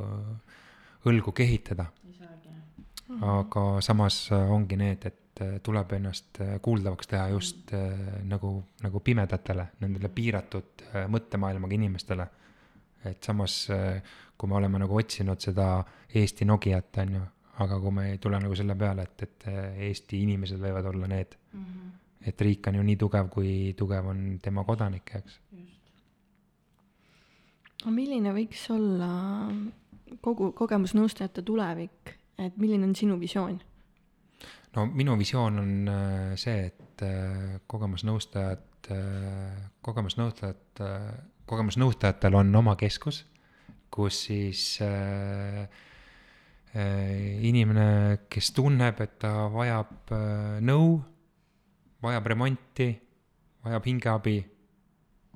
äh, 0.00 0.60
õlgu 1.10 1.34
kehitada. 1.36 1.90
aga 3.26 3.62
samas 3.82 4.28
äh, 4.32 4.50
ongi 4.54 4.76
need, 4.78 5.06
et 5.06 5.42
äh, 5.42 5.56
tuleb 5.62 5.92
ennast 5.96 6.40
kuuldavaks 6.62 7.10
teha 7.10 7.28
just 7.34 7.72
äh, 7.74 8.22
nagu, 8.24 8.52
nagu 8.82 9.00
pimedatele, 9.00 9.66
nendele 9.80 10.08
piiratud 10.14 10.86
äh, 10.94 11.08
mõttemaailmaga 11.08 11.74
inimestele. 11.74 12.28
et 13.04 13.24
samas 13.24 13.66
kui 14.36 14.48
me 14.48 14.56
oleme 14.58 14.78
nagu 14.78 14.96
otsinud 14.96 15.40
seda 15.40 15.82
Eesti 16.14 16.44
Nokiat, 16.44 16.98
on 17.00 17.14
ju, 17.14 17.20
aga 17.64 17.78
kui 17.80 17.92
me 17.94 18.06
ei 18.12 18.20
tule 18.22 18.40
nagu 18.40 18.56
selle 18.58 18.76
peale, 18.78 19.06
et, 19.08 19.26
et 19.26 19.48
äh, 19.50 19.82
Eesti 19.88 20.22
inimesed 20.24 20.60
võivad 20.62 20.88
olla 20.92 21.10
need 21.10 21.36
mm, 21.52 21.64
-hmm. 21.64 21.90
et 22.30 22.40
riik 22.46 22.66
on 22.70 22.80
ju 22.80 22.86
nii 22.86 22.96
tugev, 23.00 23.28
kui 23.32 23.74
tugev 23.76 24.06
on 24.12 24.38
tema 24.42 24.64
kodanik, 24.64 25.14
eks. 25.20 25.40
aga 27.82 27.94
milline 27.96 28.32
võiks 28.36 28.64
olla 28.74 29.10
kogu 30.20 30.52
kogemusnõustajate 30.52 31.42
tulevik, 31.42 32.16
et 32.38 32.56
milline 32.56 32.88
on 32.88 32.94
sinu 32.94 33.18
visioon? 33.20 33.60
no 34.76 34.86
minu 34.86 35.18
visioon 35.18 35.58
on 35.58 35.88
äh, 35.88 36.36
see, 36.36 36.66
et 36.66 37.02
äh, 37.02 37.60
kogemusnõustajad, 37.66 38.66
kogemusnõustajad, 39.82 40.80
kogemusnõustajatel 41.46 42.34
on 42.34 42.54
oma 42.56 42.76
keskus, 42.80 43.24
kus 43.90 44.24
siis 44.26 44.62
äh, 44.82 45.68
inimene, 46.70 47.86
kes 48.30 48.52
tunneb, 48.54 49.00
et 49.02 49.18
ta 49.22 49.48
vajab 49.50 50.12
äh, 50.14 50.58
nõu, 50.62 51.00
vajab 52.04 52.28
remonti, 52.32 52.88
vajab 53.64 53.88
hingeabi, 53.90 54.38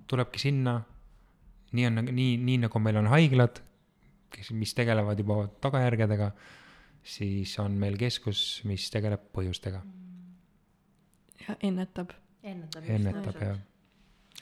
tulebki 0.07 0.43
sinna. 0.43 0.79
nii 1.75 1.87
on, 1.89 2.05
nii, 2.15 2.37
nii 2.39 2.59
nagu 2.63 2.79
meil 2.79 3.01
on 3.01 3.11
haiglad, 3.11 3.59
kes, 4.31 4.53
mis 4.55 4.75
tegelevad 4.79 5.19
juba 5.19 5.49
tagajärgedega, 5.61 6.31
siis 7.03 7.59
on 7.59 7.75
meil 7.79 7.99
keskus, 7.99 8.63
mis 8.65 8.87
tegeleb 8.95 9.27
põhjustega, 9.35 9.83
ja 11.49 11.57
ennetab. 11.61 12.15
ennetab. 12.43 12.85
ennetab 12.87 13.41
ja 13.43 13.57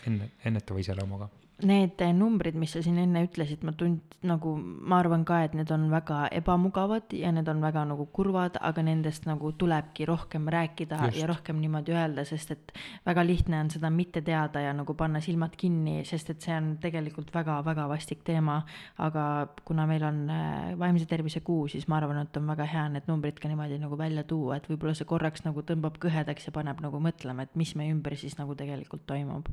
enne, 0.06 0.30
ennetava 0.44 0.82
iseloomuga 0.82 1.28
Need 1.62 2.00
numbrid, 2.18 2.56
mis 2.58 2.72
sa 2.74 2.80
siin 2.82 2.98
enne 2.98 3.22
ütlesid, 3.26 3.62
ma 3.66 3.74
tund-, 3.78 4.16
nagu 4.26 4.54
ma 4.58 4.98
arvan 5.02 5.24
ka, 5.26 5.40
et 5.46 5.54
need 5.54 5.70
on 5.74 5.88
väga 5.90 6.24
ebamugavad 6.34 7.12
ja 7.14 7.30
need 7.34 7.48
on 7.50 7.60
väga 7.62 7.84
nagu 7.90 8.06
kurvad, 8.14 8.56
aga 8.62 8.84
nendest 8.86 9.26
nagu 9.26 9.52
tulebki 9.58 10.06
rohkem 10.08 10.48
rääkida 10.50 10.98
Just. 11.06 11.18
ja 11.20 11.28
rohkem 11.30 11.60
niimoodi 11.62 11.94
öelda, 11.94 12.24
sest 12.26 12.54
et 12.54 12.72
väga 13.06 13.24
lihtne 13.26 13.60
on 13.64 13.70
seda 13.74 13.90
mitte 13.94 14.22
teada 14.26 14.62
ja 14.64 14.72
nagu 14.76 14.94
panna 14.98 15.20
silmad 15.22 15.54
kinni, 15.58 16.00
sest 16.08 16.32
et 16.34 16.42
see 16.46 16.56
on 16.56 16.72
tegelikult 16.82 17.30
väga-väga 17.34 17.88
vastik 17.90 18.24
teema. 18.26 18.62
aga 18.98 19.48
kuna 19.64 19.86
meil 19.86 20.02
on 20.06 20.24
äh, 20.30 20.72
vaimse 20.78 21.06
tervise 21.10 21.40
kuu, 21.40 21.68
siis 21.68 21.88
ma 21.88 21.98
arvan, 21.98 22.22
et 22.22 22.36
on 22.36 22.46
väga 22.46 22.66
hea 22.68 22.88
need 22.96 23.06
numbrid 23.10 23.38
ka 23.42 23.50
niimoodi 23.50 23.78
nagu 23.82 23.98
välja 23.98 24.24
tuua, 24.24 24.58
et 24.58 24.68
võib-olla 24.70 24.94
see 24.98 25.08
korraks 25.08 25.46
nagu 25.46 25.62
tõmbab 25.66 25.98
kõhedaks 26.02 26.46
ja 26.46 26.54
paneb 26.54 26.82
nagu 26.82 27.00
mõtlema, 27.02 27.46
et 27.46 27.56
mis 27.58 27.74
meie 27.78 27.94
ümber 27.94 28.18
siis 28.18 28.38
nagu 28.38 28.54
tegelikult 28.58 29.06
toimub 29.06 29.50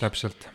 täpselt. 0.00 0.48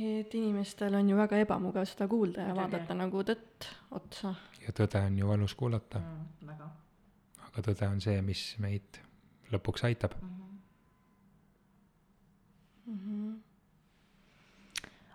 et 0.00 0.34
inimestel 0.34 0.94
on 0.94 1.08
ju 1.08 1.16
väga 1.16 1.40
ebamugav 1.44 1.84
seda 1.84 2.06
kuulda 2.08 2.46
ja 2.48 2.54
vaadata 2.56 2.94
nagu 2.94 3.22
tõtt 3.26 3.68
otsa. 3.90 4.34
ja 4.62 4.72
tõde 4.72 5.02
on 5.06 5.18
ju 5.18 5.28
valus 5.28 5.54
kuulata 5.54 5.98
mm,. 5.98 6.46
väga. 6.52 6.70
aga 7.48 7.64
tõde 7.70 7.88
on 7.88 8.00
see, 8.00 8.20
mis 8.22 8.44
meid 8.58 9.00
lõpuks 9.52 9.84
aitab 9.84 10.14
mm. 10.20 10.28
-hmm. 10.28 10.50
Mm 12.86 12.98
-hmm. 12.98 13.38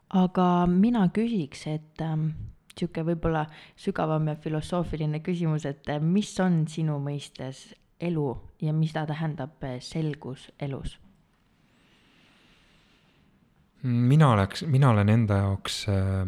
aga 0.10 0.66
mina 0.68 1.08
küsiks, 1.08 1.68
et 1.68 2.02
ähm, 2.02 2.30
sihuke 2.80 3.04
võib-olla 3.04 3.46
sügavam 3.76 4.28
ja 4.28 4.36
filosoofiline 4.36 5.20
küsimus, 5.20 5.66
et 5.66 5.90
äh, 5.90 6.02
mis 6.02 6.40
on 6.40 6.68
sinu 6.68 7.00
mõistes 7.00 7.74
elu 8.00 8.38
ja 8.62 8.74
mida 8.74 9.06
tähendab 9.06 9.64
äh, 9.64 9.80
selgus 9.80 10.52
elus? 10.60 11.00
Mina 13.86 14.30
oleks, 14.30 14.64
mina 14.64 14.90
olen 14.90 15.10
enda 15.10 15.38
jaoks 15.38 15.86
äh, 15.90 16.28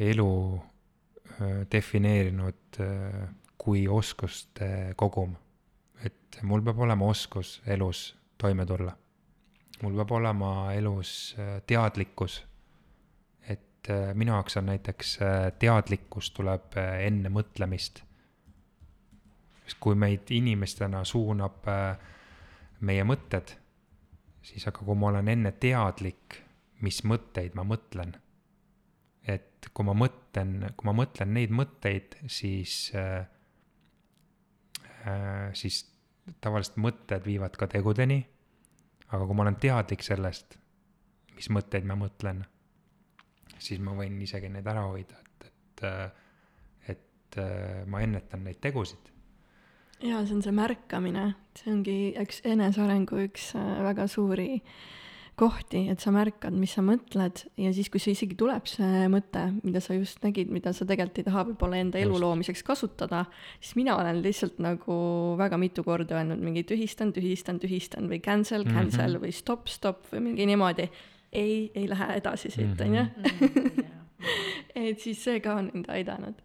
elu 0.00 0.30
äh, 0.56 1.66
defineerinud 1.72 2.80
äh, 2.80 3.28
kui 3.58 3.88
oskuste 3.88 4.94
kogum. 4.96 5.36
et 6.04 6.38
mul 6.42 6.62
peab 6.62 6.78
olema 6.78 7.06
oskus 7.08 7.62
elus 7.66 8.16
toime 8.38 8.66
tulla. 8.66 8.96
mul 9.82 9.96
peab 9.96 10.10
olema 10.10 10.72
elus 10.72 11.36
teadlikkus. 11.66 12.44
et 13.48 13.88
minu 14.14 14.32
jaoks 14.32 14.56
on 14.56 14.66
näiteks 14.66 15.18
teadlikkus 15.58 16.30
tuleb 16.30 16.78
enne 17.00 17.28
mõtlemist. 17.28 18.00
sest 19.64 19.80
kui 19.80 19.94
meid 19.94 20.30
inimestena 20.30 21.04
suunab 21.04 21.68
meie 22.80 23.04
mõtted, 23.04 23.56
siis 24.42 24.68
aga 24.68 24.78
kui 24.78 24.94
ma 24.94 25.08
olen 25.12 25.28
enne 25.28 25.52
teadlik 25.52 26.45
mis 26.84 27.02
mõtteid 27.04 27.56
ma 27.56 27.64
mõtlen. 27.66 28.14
et 29.26 29.66
kui 29.74 29.84
ma 29.84 29.94
mõtlen, 29.96 30.68
kui 30.78 30.86
ma 30.86 30.92
mõtlen 30.94 31.32
neid 31.34 31.50
mõtteid, 31.50 32.14
siis 32.30 32.92
äh,, 32.94 33.26
äh, 35.02 35.48
siis 35.52 35.82
tavaliselt 36.40 36.78
mõtted 36.78 37.24
viivad 37.26 37.56
ka 37.58 37.66
tegudeni. 37.66 38.24
aga 39.08 39.26
kui 39.26 39.34
ma 39.38 39.42
olen 39.46 39.58
teadlik 39.62 40.02
sellest, 40.02 40.58
mis 41.34 41.48
mõtteid 41.50 41.84
ma 41.86 41.94
mõtlen, 41.98 42.44
siis 43.58 43.80
ma 43.80 43.94
võin 43.94 44.20
isegi 44.22 44.48
neid 44.50 44.66
ära 44.66 44.82
hoida, 44.86 45.18
et, 45.22 45.50
et, 45.50 45.84
äh, 45.86 46.10
et 46.94 47.38
äh, 47.38 47.84
ma 47.86 48.02
ennetan 48.02 48.44
neid 48.44 48.60
tegusid 48.60 49.12
jaa, 50.02 50.26
see 50.26 50.36
on 50.36 50.42
see 50.44 50.52
märkamine, 50.52 51.30
see 51.56 51.72
ongi 51.72 51.98
üks 52.20 52.42
enesearengu 52.44 53.22
üks 53.26 53.54
väga 53.56 54.06
suuri 54.12 54.50
äh, 54.58 55.05
kohti, 55.36 55.82
et 55.92 56.00
sa 56.00 56.10
märkad, 56.14 56.54
mis 56.56 56.72
sa 56.76 56.82
mõtled 56.84 57.42
ja 57.60 57.72
siis, 57.76 57.90
kui 57.92 58.00
see 58.00 58.14
isegi 58.16 58.38
tuleb, 58.40 58.68
see 58.70 59.04
mõte, 59.12 59.42
mida 59.66 59.82
sa 59.84 59.96
just 59.96 60.22
nägid, 60.24 60.48
mida 60.52 60.72
sa 60.76 60.86
tegelikult 60.88 61.20
ei 61.20 61.26
taha 61.26 61.42
võib-olla 61.50 61.80
enda 61.82 62.00
elu 62.00 62.20
loomiseks 62.22 62.64
kasutada, 62.64 63.26
siis 63.60 63.76
mina 63.76 63.98
olen 64.00 64.22
lihtsalt 64.24 64.62
nagu 64.64 64.96
väga 65.36 65.58
mitu 65.60 65.84
korda 65.84 66.16
öelnud 66.16 66.40
mingi 66.40 66.64
tühistan, 66.68 67.12
tühistan, 67.16 67.60
tühistan 67.60 68.08
või 68.08 68.22
cancel, 68.24 68.64
cancel 68.64 69.10
mm 69.10 69.18
-hmm. 69.18 69.26
või 69.26 69.36
stop, 69.36 69.68
stop 69.68 70.08
või 70.12 70.24
mingi 70.30 70.46
niimoodi. 70.48 70.88
ei, 71.32 71.70
ei 71.74 71.88
lähe 71.88 72.16
edasi 72.16 72.50
siit, 72.50 72.80
on 72.80 72.94
ju. 72.94 73.02
Mhm. 73.02 73.94
et 74.88 75.00
siis 75.00 75.20
see 75.24 75.40
ka 75.40 75.54
on 75.60 75.70
mind 75.74 75.90
aidanud 75.92 76.40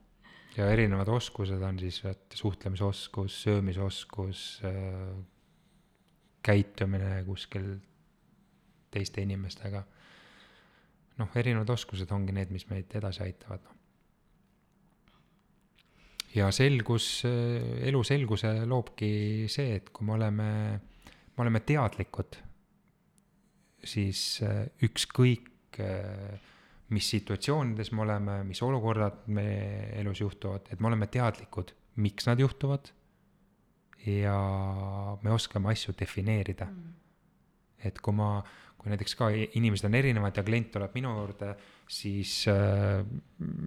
ja 0.58 0.68
erinevad 0.68 1.08
oskused 1.08 1.62
on 1.62 1.80
siis, 1.80 2.02
et 2.06 2.36
suhtlemisoskus, 2.36 3.44
söömisoskus 3.44 4.62
äh,, 4.66 5.16
käitumine 6.44 7.24
kuskil 7.24 7.78
teiste 8.92 9.24
inimestega. 9.26 9.84
noh, 11.22 11.30
erinevad 11.38 11.70
oskused 11.70 12.10
ongi 12.16 12.34
need, 12.34 12.50
mis 12.50 12.66
meid 12.70 12.94
edasi 12.98 13.22
aitavad, 13.26 13.62
noh. 13.68 13.76
ja 16.34 16.48
selgus, 16.56 17.24
elu 17.28 18.04
selguse 18.08 18.54
loobki 18.66 19.12
see, 19.52 19.76
et 19.78 19.92
kui 19.94 20.08
me 20.08 20.16
oleme, 20.16 20.48
me 21.36 21.44
oleme 21.44 21.62
teadlikud, 21.68 22.40
siis 23.84 24.40
äh, 24.46 24.64
ükskõik, 24.88 25.78
äh, 25.82 26.40
mis 26.92 27.08
situatsioonides 27.14 27.92
me 27.96 28.04
oleme, 28.06 28.42
mis 28.48 28.62
olukorrad 28.66 29.28
meie 29.32 29.92
elus 30.02 30.24
juhtuvad, 30.24 30.68
et 30.72 30.82
me 30.82 30.90
oleme 30.90 31.08
teadlikud, 31.12 31.72
miks 32.02 32.28
nad 32.28 32.40
juhtuvad 32.40 32.92
ja 34.06 34.38
me 35.22 35.32
oskame 35.32 35.72
asju 35.72 35.94
defineerida 36.00 36.66
mm. 36.66 36.94
et 37.86 38.00
kui 38.02 38.16
ma, 38.16 38.40
kui 38.82 38.90
näiteks 38.90 39.14
ka 39.16 39.30
inimesed 39.30 39.86
on 39.86 39.96
erinevad 40.00 40.38
ja 40.38 40.44
klient 40.44 40.72
tuleb 40.74 40.96
minu 40.98 41.14
juurde, 41.20 41.54
siis 41.86 42.48
äh, 42.50 43.04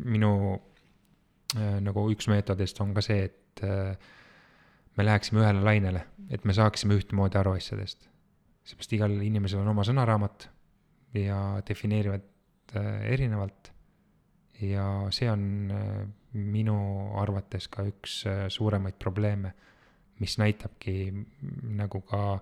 minu 0.05 0.33
äh, 1.55 1.79
nagu 1.85 2.09
üks 2.11 2.27
meetodist 2.33 2.81
on 2.83 2.91
ka 2.97 3.05
see, 3.05 3.29
et 3.31 3.63
äh, 3.63 3.95
me 4.97 5.07
läheksime 5.07 5.45
ühele 5.45 5.63
lainele, 5.65 6.05
et 6.31 6.45
me 6.45 6.55
saaksime 6.57 6.99
ühtemoodi 6.99 7.39
aru 7.39 7.55
asjadest. 7.59 8.09
seepärast 8.65 8.93
igal 8.97 9.15
inimesel 9.21 9.61
on 9.61 9.71
oma 9.75 9.85
sõnaraamat 9.85 10.49
ja 11.19 11.61
defineerivad 11.69 12.23
äh, 12.77 13.13
erinevalt. 13.13 13.73
ja 14.61 15.07
see 15.11 15.31
on 15.31 15.71
äh, 15.71 16.07
minu 16.33 16.77
arvates 17.21 17.69
ka 17.69 17.83
üks 17.87 18.23
äh, 18.27 18.47
suuremaid 18.49 18.95
probleeme, 18.99 19.53
mis 20.23 20.39
näitabki 20.39 21.13
nagu 21.75 22.01
ka 22.01 22.39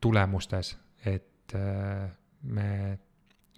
tulemustes, 0.00 0.76
et 1.04 1.31
et 1.52 1.58
äh, 1.60 2.08
me 2.42 2.98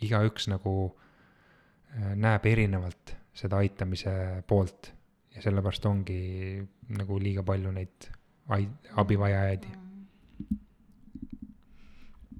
igaüks 0.03 0.49
nagu 0.51 0.75
äh, 0.91 2.15
näeb 2.17 2.47
erinevalt 2.47 3.15
seda 3.35 3.59
aitamise 3.63 4.43
poolt 4.47 4.93
ja 5.35 5.43
sellepärast 5.43 5.87
ongi 5.87 6.61
nagu 6.95 7.19
liiga 7.19 7.43
palju 7.47 7.73
neid 7.75 8.11
ai-, 8.55 8.69
abivajajaid. 9.01 9.67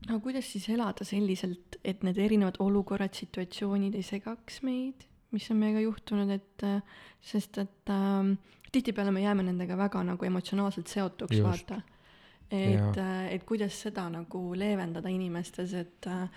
aga 0.05 0.21
kuidas 0.21 0.51
siis 0.53 0.69
elada 0.69 1.05
selliselt, 1.05 1.79
et 1.85 2.03
need 2.05 2.19
erinevad 2.21 2.61
olukorrad, 2.61 3.15
situatsioonid 3.17 3.95
ei 3.97 4.05
segaks 4.05 4.61
meid, 4.63 5.07
mis 5.33 5.49
on 5.51 5.59
meiega 5.63 5.81
juhtunud, 5.81 6.31
et 6.31 6.67
äh, 6.67 7.01
sest 7.23 7.59
et 7.63 7.91
äh, 7.91 8.37
tihtipeale 8.73 9.15
me 9.15 9.25
jääme 9.25 9.47
nendega 9.47 9.79
väga 9.79 10.05
nagu 10.05 10.27
emotsionaalselt 10.29 10.93
seotuks, 10.93 11.41
vaata. 11.43 11.81
Et 12.51 12.97
Jaa., 12.97 13.25
et 13.31 13.45
kuidas 13.45 13.81
seda 13.87 14.09
nagu 14.13 14.55
leevendada 14.55 15.09
inimestes, 15.09 15.73
et 15.75 16.07
äh, 16.07 16.29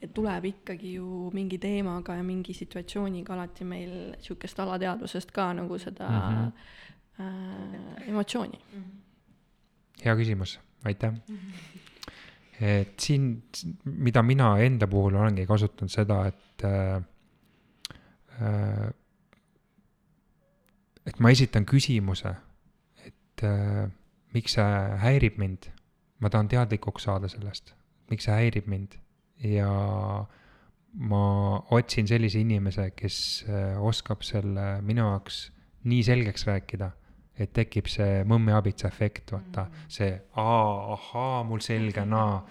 et 0.00 0.12
tuleb 0.16 0.46
ikkagi 0.48 0.94
ju 0.96 1.30
mingi 1.36 1.58
teemaga 1.60 2.16
ja 2.16 2.24
mingi 2.24 2.54
situatsiooniga 2.56 3.34
alati 3.34 3.66
meil 3.68 3.92
sihukest 4.24 4.60
alateadvusest 4.64 5.32
ka 5.36 5.50
nagu 5.52 5.78
seda 5.78 6.08
mm. 6.08 6.30
-hmm. 6.30 6.52
äh, 7.20 8.08
emotsiooni. 8.08 8.60
hea 10.04 10.16
küsimus, 10.16 10.60
aitäh. 10.84 11.12
et 12.60 13.00
siin, 13.00 13.42
mida 13.84 14.22
mina 14.22 14.58
enda 14.58 14.86
puhul 14.86 15.14
olengi 15.14 15.46
kasutanud 15.46 15.90
seda, 15.90 16.26
et 16.26 16.64
äh, 16.64 17.02
äh, 18.42 18.90
et 21.06 21.20
ma 21.20 21.30
esitan 21.30 21.66
küsimuse, 21.66 22.34
et 23.04 23.42
äh, 23.42 23.90
miks 24.34 24.56
see 24.58 24.96
häirib 25.04 25.38
mind. 25.38 25.70
ma 26.20 26.28
tahan 26.28 26.50
teadlikuks 26.52 27.06
saada 27.08 27.28
sellest, 27.32 27.72
miks 28.10 28.26
see 28.28 28.34
häirib 28.36 28.66
mind 28.68 28.98
ja 29.40 29.70
ma 30.92 31.22
otsin 31.72 32.08
sellise 32.10 32.42
inimese, 32.42 32.90
kes 32.96 33.46
äh, 33.48 33.78
oskab 33.80 34.24
selle 34.26 34.80
minu 34.84 35.06
jaoks 35.06 35.46
nii 35.88 36.02
selgeks 36.04 36.44
rääkida, 36.48 36.90
et 37.40 37.54
tekib 37.56 37.88
see 37.88 38.20
mõmmiabitsa 38.28 38.90
efekt, 38.90 39.32
vaata 39.32 39.64
mm., 39.64 39.86
see 39.88 40.10
aa, 40.36 40.92
ahaa, 40.96 41.44
mul 41.48 41.62
selge 41.64 42.02
on 42.02 42.12
aa. 42.18 42.42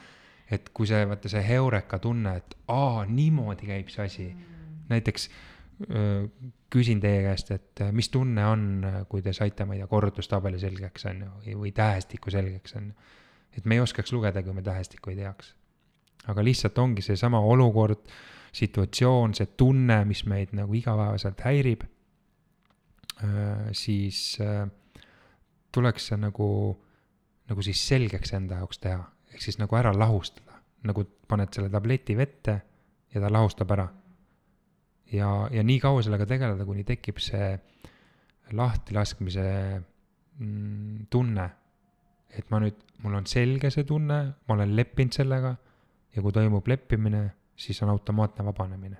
et 0.49 0.71
kui 0.73 0.89
see, 0.89 1.03
vaata 1.05 1.29
see 1.29 1.43
heureka 1.45 1.99
tunne, 2.01 2.39
et 2.41 2.57
aa, 2.73 3.05
niimoodi 3.05 3.69
käib 3.69 3.93
see 3.93 4.05
asi 4.07 4.27
mm.. 4.31 4.89
näiteks 4.89 5.29
öö, 5.29 5.48
küsin 6.69 6.99
teie 6.99 7.21
käest, 7.23 7.51
et 7.55 7.81
äh, 7.81 7.91
mis 7.95 8.09
tunne 8.11 8.45
on, 8.45 8.65
kui 9.09 9.23
te 9.25 9.33
saite, 9.33 9.65
ma 9.65 9.75
ei 9.75 9.83
tea, 9.83 9.87
korrutustabeli 9.91 10.59
selgeks, 10.59 11.05
on 11.09 11.23
ju, 11.45 11.59
või 11.61 11.71
tähestiku 11.75 12.33
selgeks, 12.33 12.75
on 12.79 12.89
ju. 12.91 13.13
et 13.57 13.65
me 13.65 13.77
ei 13.77 13.83
oskaks 13.83 14.13
lugeda, 14.13 14.43
kui 14.43 14.53
me 14.53 14.63
tähestikku 14.65 15.13
ei 15.13 15.21
teaks. 15.21 15.53
aga 16.27 16.43
lihtsalt 16.43 16.77
ongi 16.77 17.01
seesama 17.01 17.39
olukord, 17.39 18.11
situatsioon, 18.53 19.33
see 19.37 19.53
tunne, 19.57 20.03
mis 20.09 20.25
meid 20.25 20.51
nagu 20.57 20.73
igapäevaselt 20.73 21.41
häirib, 21.45 21.85
siis 23.75 24.37
äh, 24.41 24.65
tuleks 25.71 26.09
see 26.09 26.19
nagu, 26.19 26.49
nagu 27.49 27.65
siis 27.65 27.81
selgeks 27.87 28.33
enda 28.37 28.61
jaoks 28.61 28.81
teha, 28.83 29.03
ehk 29.33 29.43
siis 29.43 29.59
nagu 29.59 29.75
ära 29.79 29.93
lahustada, 29.95 30.59
nagu 30.87 31.05
paned 31.29 31.53
selle 31.53 31.69
tableti 31.69 32.15
vette 32.17 32.55
ja 33.13 33.21
ta 33.21 33.31
lahustab 33.31 33.71
ära. 33.75 33.87
ja, 35.13 35.29
ja 35.51 35.63
nii 35.65 35.79
kaua 35.83 36.03
sellega 36.05 36.27
tegeleda, 36.29 36.65
kuni 36.67 36.85
tekib 36.87 37.21
see 37.23 37.53
lahtilaskmise 38.55 39.47
mm, 40.39 41.07
tunne. 41.09 41.49
et 42.29 42.45
ma 42.53 42.59
nüüd, 42.61 42.77
mul 43.01 43.15
on 43.17 43.25
selge 43.25 43.71
see 43.73 43.87
tunne, 43.89 44.19
ma 44.45 44.55
olen 44.55 44.75
leppinud 44.77 45.15
sellega 45.15 45.55
ja 46.13 46.21
kui 46.21 46.33
toimub 46.33 46.67
leppimine, 46.69 47.23
siis 47.57 47.81
on 47.81 47.89
automaatne 47.89 48.45
vabanemine. 48.45 48.97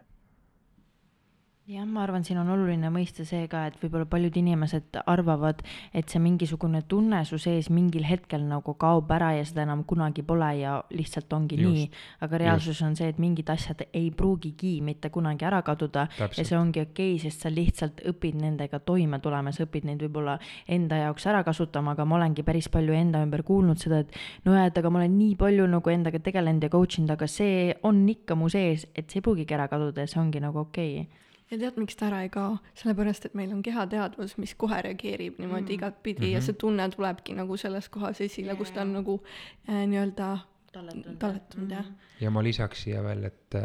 jah, 1.69 1.85
ma 1.85 2.01
arvan, 2.01 2.23
siin 2.25 2.39
on 2.41 2.49
oluline 2.49 2.89
mõista 2.93 3.23
see 3.27 3.45
ka, 3.49 3.67
et 3.69 3.75
võib-olla 3.77 4.07
paljud 4.09 4.37
inimesed 4.41 4.97
arvavad, 5.11 5.61
et 5.93 6.09
see 6.09 6.21
mingisugune 6.21 6.81
tunne 6.89 7.19
su 7.29 7.37
sees 7.41 7.69
mingil 7.73 8.07
hetkel 8.09 8.41
nagu 8.49 8.73
kaob 8.79 9.11
ära 9.13 9.35
ja 9.37 9.43
seda 9.45 9.67
enam 9.67 9.83
kunagi 9.89 10.23
pole 10.25 10.49
ja 10.57 10.79
lihtsalt 10.95 11.33
ongi 11.37 11.59
Just. 11.59 11.75
nii. 11.75 11.83
aga 12.25 12.39
reaalsus 12.41 12.81
on 12.87 12.97
see, 12.97 13.11
et 13.13 13.19
mingid 13.21 13.51
asjad 13.53 13.83
ei 13.85 14.09
pruugigi 14.09 14.79
mitte 14.85 15.11
kunagi 15.13 15.45
ära 15.45 15.61
kaduda 15.65 16.07
ja 16.07 16.25
Täpselt. 16.25 16.49
see 16.49 16.57
ongi 16.57 16.83
okei 16.87 17.13
okay,, 17.13 17.21
sest 17.21 17.45
sa 17.45 17.53
lihtsalt 17.53 18.01
õpid 18.13 18.41
nendega 18.41 18.81
toime 18.81 19.21
tulema, 19.21 19.53
sa 19.53 19.67
õpid 19.67 19.85
neid 19.91 20.01
võib-olla 20.07 20.39
enda 20.65 21.03
jaoks 21.03 21.29
ära 21.29 21.43
kasutama, 21.45 21.93
aga 21.93 22.09
ma 22.09 22.17
olengi 22.17 22.45
päris 22.47 22.71
palju 22.73 22.97
enda 22.97 23.21
ümber 23.25 23.45
kuulnud 23.45 23.77
seda, 23.77 24.01
et 24.01 24.17
no 24.47 24.57
jah, 24.57 24.71
et 24.71 24.81
aga 24.81 24.89
ma 24.89 25.03
olen 25.03 25.17
nii 25.21 25.37
palju 25.37 25.69
nagu 25.69 25.93
endaga 25.93 26.17
tegelenud 26.17 26.65
ja 26.65 26.73
coach 26.73 26.97
inud, 26.97 27.13
aga 27.13 27.29
see 27.29 27.75
on 27.85 28.01
ikka 28.09 28.33
mu 28.39 28.49
sees, 28.49 28.89
et 28.95 29.05
see 29.05 29.21
ei 29.21 29.27
pruugigi 29.29 29.53
ära 29.53 29.69
kaduda 29.69 30.07
ja 30.07 30.09
see 30.09 30.23
ongi 30.23 30.41
nagu 30.41 30.65
okei 30.65 31.01
okay. 31.03 31.27
Ja 31.51 31.57
tead, 31.57 31.79
miks 31.81 31.97
ta 31.99 32.07
ära 32.09 32.21
ei 32.25 32.29
kao? 32.33 32.57
sellepärast, 32.77 33.29
et 33.29 33.37
meil 33.37 33.53
on 33.55 33.63
kehateadvus, 33.65 34.37
mis 34.41 34.55
kohe 34.59 34.81
reageerib 34.85 35.39
niimoodi 35.41 35.73
mm. 35.73 35.77
igatpidi 35.77 36.21
mm 36.21 36.27
-hmm. 36.27 36.33
ja 36.33 36.41
see 36.41 36.53
tunne 36.53 36.89
tulebki 36.89 37.35
nagu 37.37 37.57
selles 37.57 37.89
kohas 37.89 38.21
esile, 38.21 38.55
kus 38.55 38.71
ta 38.71 38.81
on 38.81 38.93
nagu 38.93 39.21
äh, 39.69 39.85
nii-öelda 39.87 40.37
talletunud 40.71 41.71
jah. 41.71 41.85
ja 42.21 42.31
ma 42.31 42.43
lisaks 42.43 42.83
siia 42.83 43.03
veel, 43.03 43.23
et, 43.23 43.55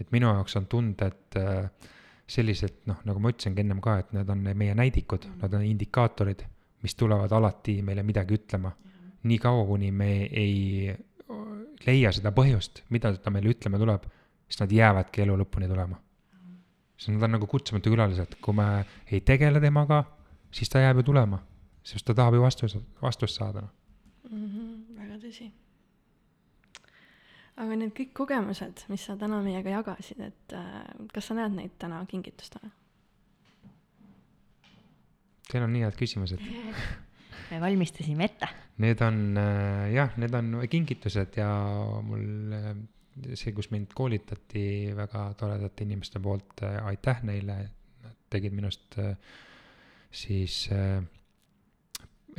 et 0.00 0.12
minu 0.12 0.26
jaoks 0.26 0.56
on 0.56 0.66
tunded 0.66 1.36
äh, 1.36 1.70
sellised, 2.26 2.82
noh, 2.90 2.98
nagu 3.06 3.22
ma 3.22 3.30
ütlesingi 3.30 3.62
ennem 3.62 3.80
ka, 3.80 3.98
et 4.02 4.12
need 4.16 4.30
on 4.30 4.42
meie 4.54 4.74
näidikud, 4.74 5.28
nad 5.42 5.54
on 5.54 5.62
indikaatorid, 5.62 6.42
mis 6.82 6.94
tulevad 6.94 7.32
alati 7.32 7.82
meile 7.82 8.02
midagi 8.02 8.34
ütlema. 8.34 8.72
nii 9.26 9.38
kaua, 9.42 9.64
kuni 9.66 9.90
me 9.90 10.10
ei 10.24 10.94
leia 11.86 12.12
seda 12.14 12.30
põhjust, 12.34 12.84
mida 12.94 13.10
ta 13.18 13.30
meile 13.34 13.50
ütlema 13.54 13.78
tuleb, 13.78 14.04
siis 14.46 14.60
nad 14.60 14.72
jäävadki 14.72 15.24
elu 15.24 15.38
lõpuni 15.42 15.68
tulema. 15.70 15.98
Siis 16.96 17.12
nad 17.14 17.26
on 17.28 17.36
nagu 17.36 17.48
kutsumatu 17.50 17.92
külalised, 17.92 18.38
kui 18.42 18.56
me 18.56 18.68
ei 19.10 19.20
tegele 19.20 19.60
temaga, 19.60 20.02
siis 20.54 20.70
ta 20.72 20.82
jääb 20.82 21.02
ju 21.02 21.10
tulema, 21.10 21.40
sest 21.86 22.06
ta 22.08 22.16
tahab 22.16 22.38
ju 22.38 22.42
vastus, 22.44 22.76
vastust 23.02 23.38
saada, 23.40 23.66
mm. 24.30 24.46
-hmm, 24.46 24.98
väga 25.00 25.20
tõsi. 25.26 25.50
aga 27.56 27.76
need 27.76 27.92
kõik 27.96 28.12
kogemused, 28.12 28.84
mis 28.88 29.04
sa 29.04 29.16
täna 29.16 29.42
meiega 29.42 29.70
jagasid, 29.70 30.20
et 30.20 30.52
äh, 30.52 30.82
kas 31.12 31.26
sa 31.26 31.34
näed 31.34 31.52
neid 31.52 31.78
täna 31.78 32.04
kingitustena? 32.06 32.70
Teil 35.50 35.62
on 35.62 35.72
nii 35.72 35.82
head 35.82 35.96
küsimused. 35.96 36.40
me 37.50 37.60
valmistasime 37.60 38.24
ette. 38.24 38.48
Need 38.82 39.00
on 39.00 39.38
äh, 39.38 39.92
jah, 39.94 40.16
need 40.16 40.34
on 40.34 40.68
kingitused 40.70 41.36
ja 41.36 41.48
mul 42.02 42.52
äh, 42.52 42.76
see, 43.34 43.52
kus 43.56 43.70
mind 43.72 43.94
koolitati 43.96 44.92
väga 44.96 45.28
toredate 45.38 45.86
inimeste 45.86 46.20
poolt, 46.22 46.62
aitäh 46.84 47.22
neile, 47.26 47.58
nad 48.04 48.18
tegid 48.32 48.56
minust 48.56 48.98
äh, 49.00 49.14
siis 50.10 50.66
äh, 50.74 51.00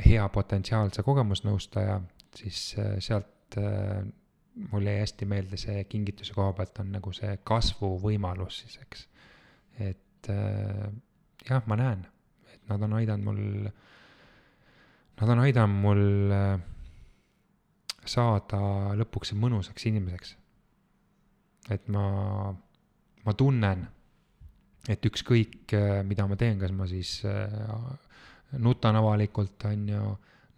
hea 0.04 0.28
potentsiaalse 0.34 1.02
kogemusnõustaja, 1.06 1.98
siis 2.36 2.62
äh, 2.78 2.94
sealt 3.02 3.58
äh, 3.58 4.04
mul 4.70 4.86
jäi 4.90 5.00
hästi 5.00 5.26
meelde 5.30 5.58
see 5.60 5.82
kingituse 5.90 6.34
koha 6.34 6.54
pealt 6.58 6.78
on 6.82 6.94
nagu 6.96 7.12
see 7.14 7.36
kasvuvõimalus 7.46 8.62
siis, 8.62 8.78
eks. 8.82 9.04
et 9.90 10.32
äh, 10.34 10.88
jah, 11.48 11.62
ma 11.66 11.78
näen, 11.78 12.06
et 12.54 12.64
nad 12.70 12.82
on 12.86 12.98
aidanud 13.00 13.30
mul 13.30 13.70
Nad 15.18 15.32
on 15.34 15.40
aidanud 15.42 15.80
mul 15.82 16.30
äh, 16.30 16.60
saada 18.06 18.60
lõpuks 19.00 19.32
mõnusaks 19.34 19.88
inimeseks. 19.90 20.36
Et 21.74 21.88
ma, 21.92 22.04
ma 23.24 23.34
tunnen, 23.36 23.86
et 24.88 25.04
ükskõik, 25.04 25.74
mida 26.08 26.26
ma 26.28 26.36
teen, 26.40 26.58
kas 26.60 26.72
ma 26.72 26.86
siis 26.88 27.18
äh, 27.28 27.52
nutan 28.64 28.96
avalikult, 28.96 29.66
on 29.68 29.88
ju, 29.92 30.04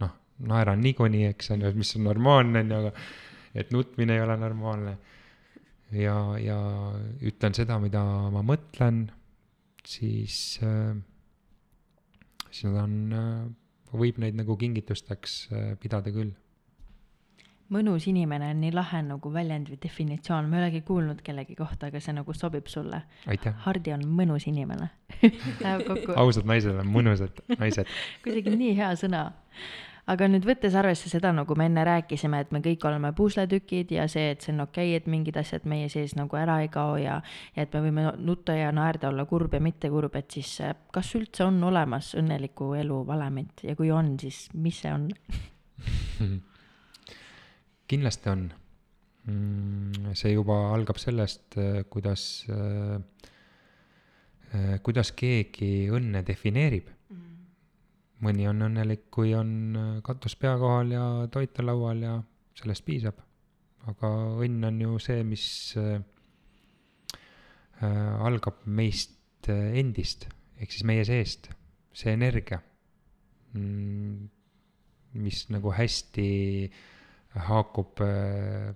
noh, 0.02 0.16
naeran 0.50 0.82
niikuinii, 0.84 1.26
eks 1.32 1.52
on 1.56 1.66
ju, 1.66 1.72
mis 1.78 1.94
on 1.98 2.06
normaalne, 2.06 2.62
on 2.62 2.74
ju, 2.74 2.82
aga 2.84 3.60
et 3.60 3.72
nutmine 3.74 4.14
ei 4.14 4.22
ole 4.22 4.36
normaalne. 4.38 4.98
ja, 5.90 6.16
ja 6.38 6.58
ütlen 7.26 7.54
seda, 7.56 7.80
mida 7.82 8.02
ma 8.30 8.44
mõtlen, 8.46 9.08
siis 9.82 10.60
äh,, 10.62 10.94
siis 12.50 12.68
nad 12.68 12.84
on 12.84 12.94
äh, 13.14 13.48
võib 13.98 14.20
neid 14.22 14.38
nagu 14.38 14.56
kingitusteks 14.58 15.40
äh, 15.50 15.72
pidada 15.82 16.12
küll. 16.14 16.32
Mõnus 17.74 18.06
inimene 18.10 18.50
on 18.54 18.62
nii 18.64 18.72
lahe 18.74 19.02
nagu 19.06 19.32
väljend 19.32 19.70
või 19.70 19.78
definitsioon, 19.82 20.48
ma 20.50 20.58
ei 20.58 20.64
olegi 20.64 20.80
kuulnud 20.86 21.20
kellegi 21.26 21.56
kohta, 21.58 21.90
aga 21.90 22.00
see 22.02 22.14
nagu 22.16 22.34
sobib 22.34 22.70
sulle. 22.70 23.04
aitäh. 23.30 23.54
Hardi 23.66 23.94
on 23.94 24.06
mõnus 24.06 24.48
inimene. 24.50 24.90
Läheb 25.64 25.86
kokku, 25.86 26.16
ausad 26.18 26.48
naised 26.50 26.80
on 26.80 26.90
mõnusad 26.90 27.38
naised. 27.58 27.86
kuidagi 28.24 28.56
nii 28.56 28.74
hea 28.78 28.90
sõna. 28.98 29.28
aga 30.10 30.26
nüüd 30.26 30.42
võttes 30.48 30.74
arvesse 30.74 31.10
seda, 31.12 31.30
nagu 31.36 31.54
me 31.54 31.68
enne 31.70 31.84
rääkisime, 31.86 32.40
et 32.42 32.50
me 32.50 32.58
kõik 32.64 32.82
oleme 32.88 33.12
pusletükid 33.14 33.92
ja 33.94 34.08
see, 34.10 34.32
et 34.32 34.42
see 34.42 34.54
on 34.56 34.64
okei 34.64 34.90
okay,, 34.90 34.98
et 34.98 35.06
mingid 35.06 35.38
asjad 35.38 35.68
meie 35.70 35.86
sees 35.92 36.16
nagu 36.18 36.40
ära 36.40 36.58
ei 36.64 36.70
kao 36.72 36.96
ja 36.98 37.20
ja 37.54 37.62
et 37.62 37.74
me 37.76 37.84
võime 37.86 38.08
nutta 38.18 38.56
ja 38.58 38.72
naerda, 38.74 39.12
olla 39.12 39.28
kurb 39.30 39.54
ja 39.54 39.62
mitte 39.62 39.92
kurb, 39.92 40.16
et 40.18 40.30
siis 40.34 40.56
äh, 40.66 40.74
kas 40.90 41.14
üldse 41.14 41.46
on 41.46 41.62
olemas 41.70 42.16
õnneliku 42.18 42.74
elu 42.80 43.04
valemit 43.06 43.62
ja 43.68 43.78
kui 43.78 43.94
on, 43.94 44.16
siis 44.18 44.48
mis 44.54 44.82
see 44.82 44.94
on? 44.96 45.10
kindlasti 47.90 48.30
on. 48.32 48.48
see 50.16 50.30
juba 50.32 50.54
algab 50.72 50.96
sellest, 50.98 51.58
kuidas, 51.92 52.22
kuidas 54.86 55.12
keegi 55.12 55.90
õnne 55.92 56.22
defineerib. 56.26 56.88
mõni 58.24 58.46
on 58.48 58.66
õnnelik, 58.66 59.06
kui 59.08 59.30
on 59.32 59.52
äh, 59.80 59.84
katus 60.04 60.34
pea 60.36 60.50
kohal 60.60 60.90
ja 60.92 61.04
toit 61.32 61.56
on 61.62 61.66
laual 61.70 62.02
ja 62.04 62.18
sellest 62.60 62.84
piisab. 62.84 63.20
aga 63.88 64.10
õnn 64.44 64.66
on 64.68 64.80
ju 64.82 64.98
see, 65.00 65.22
mis 65.24 65.44
äh, 65.80 66.02
äh, 67.80 68.26
algab 68.28 68.60
meist 68.66 69.48
äh, 69.48 69.70
endist 69.80 70.26
ehk 70.60 70.74
siis 70.74 70.84
meie 70.84 71.06
seest, 71.08 71.48
see 71.96 72.12
energia 72.12 72.60
mm, 73.56 74.28
mis 75.24 75.46
nagu 75.48 75.72
hästi 75.72 76.26
haakub 77.38 78.00
äh, 78.02 78.74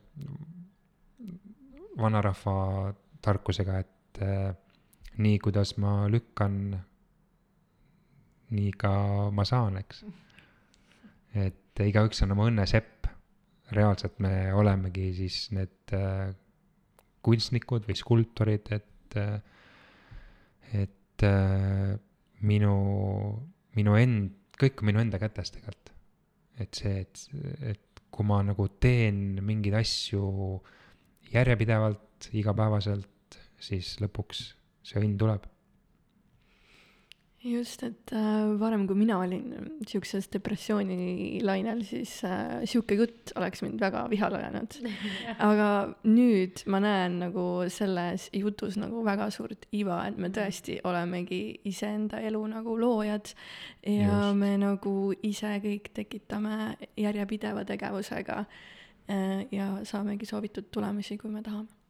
vanarahva 1.98 2.94
tarkusega, 3.24 3.78
et 3.82 4.22
äh, 4.22 4.52
nii, 5.18 5.38
kuidas 5.42 5.76
ma 5.82 6.05
lükkan, 6.11 6.59
nii 8.55 8.72
ka 8.78 8.94
ma 9.34 9.46
saan, 9.48 9.78
eks. 9.80 10.05
et 11.34 11.82
igaüks 11.82 12.22
on 12.22 12.34
oma 12.36 12.48
õnne 12.50 12.66
sepp. 12.70 12.90
reaalselt 13.74 14.18
me 14.20 14.52
olemegi 14.55 15.09
siis 15.16 15.48
need 15.57 15.94
äh, 15.96 16.34
kunstnikud 17.24 17.86
või 17.88 17.96
skulptorid, 17.96 18.68
et, 18.76 19.16
et 20.76 21.24
minu, 22.44 22.74
minu 23.74 23.96
end, 23.96 24.36
kõik 24.61 24.82
on 24.82 24.90
minu 24.90 25.00
enda 25.00 25.18
kätes 25.18 25.55
tegelikult 25.55 25.94
et 26.59 26.78
see, 26.78 27.00
et, 27.02 27.22
et 27.72 27.84
kui 28.14 28.26
ma 28.26 28.40
nagu 28.46 28.68
teen 28.80 29.40
mingeid 29.42 29.74
asju 29.80 30.28
järjepidevalt, 31.34 32.30
igapäevaselt, 32.32 33.40
siis 33.58 33.96
lõpuks 34.02 34.46
see 34.86 35.00
õnn 35.00 35.18
tuleb 35.18 35.48
just, 37.45 37.82
et 37.84 38.12
äh, 38.12 38.55
varem, 38.59 38.86
kui 38.88 38.97
mina 38.97 39.18
olin 39.20 39.78
siukses 39.88 40.30
depressioonilainel, 40.32 41.82
siis 41.86 42.16
äh, 42.24 42.62
sihuke 42.68 42.97
jutt 42.99 43.34
oleks 43.38 43.62
mind 43.64 43.82
väga 43.82 44.07
vihale 44.11 44.40
ajanud. 44.40 44.78
aga 45.51 45.68
nüüd 46.09 46.64
ma 46.72 46.80
näen 46.84 47.18
nagu 47.26 47.47
selles 47.72 48.30
jutus 48.32 48.78
nagu 48.80 49.05
väga 49.07 49.28
suurt 49.34 49.68
iva, 49.76 50.01
et 50.09 50.18
me 50.20 50.32
tõesti 50.34 50.78
olemegi 50.88 51.42
iseenda 51.68 52.22
elu 52.24 52.42
nagu 52.55 52.78
loojad 52.80 53.34
ja 53.84 54.09
just. 54.09 54.40
me 54.40 54.55
nagu 54.61 54.97
ise 55.22 55.57
kõik 55.64 55.92
tekitame 55.97 56.74
järjepideva 56.97 57.66
tegevusega 57.68 58.42
äh, 58.45 59.45
ja 59.53 59.70
saamegi 59.84 60.28
soovitud 60.28 60.72
tulemusi, 60.72 61.20
kui 61.20 61.32
me 61.32 61.45
tahame 61.45 61.84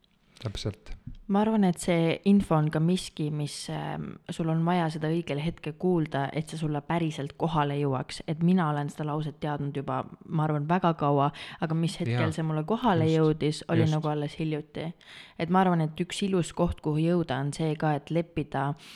täpselt. 0.44 0.92
ma 1.32 1.40
arvan, 1.40 1.64
et 1.64 1.80
see 1.80 2.18
info 2.28 2.56
on 2.58 2.68
ka 2.70 2.80
miski, 2.84 3.30
mis 3.32 3.54
äh, 3.72 3.94
sul 4.30 4.50
on 4.52 4.60
vaja 4.66 4.90
seda 4.92 5.08
õigel 5.12 5.40
hetkel 5.40 5.72
kuulda, 5.80 6.26
et 6.36 6.52
see 6.52 6.60
sulle 6.60 6.82
päriselt 6.84 7.32
kohale 7.40 7.78
jõuaks, 7.80 8.20
et 8.28 8.44
mina 8.44 8.68
olen 8.70 8.92
seda 8.92 9.08
lauset 9.08 9.40
teadnud 9.40 9.76
juba, 9.76 10.02
ma 10.28 10.44
arvan, 10.44 10.68
väga 10.68 10.92
kaua, 11.00 11.30
aga 11.64 11.78
mis 11.78 11.96
hetkel 12.00 12.28
ja, 12.28 12.32
see 12.36 12.44
mulle 12.44 12.66
kohale 12.68 13.08
just, 13.08 13.16
jõudis, 13.16 13.64
oli 13.68 13.86
just. 13.86 13.96
nagu 13.96 14.12
alles 14.12 14.38
hiljuti. 14.40 14.90
et 15.38 15.50
ma 15.50 15.64
arvan, 15.64 15.86
et 15.88 16.04
üks 16.04 16.22
ilus 16.28 16.52
koht, 16.52 16.84
kuhu 16.84 17.00
jõuda, 17.08 17.40
on 17.40 17.52
see 17.56 17.72
ka, 17.80 17.96
et 18.00 18.12
leppida 18.12 18.68
äh, 18.74 18.92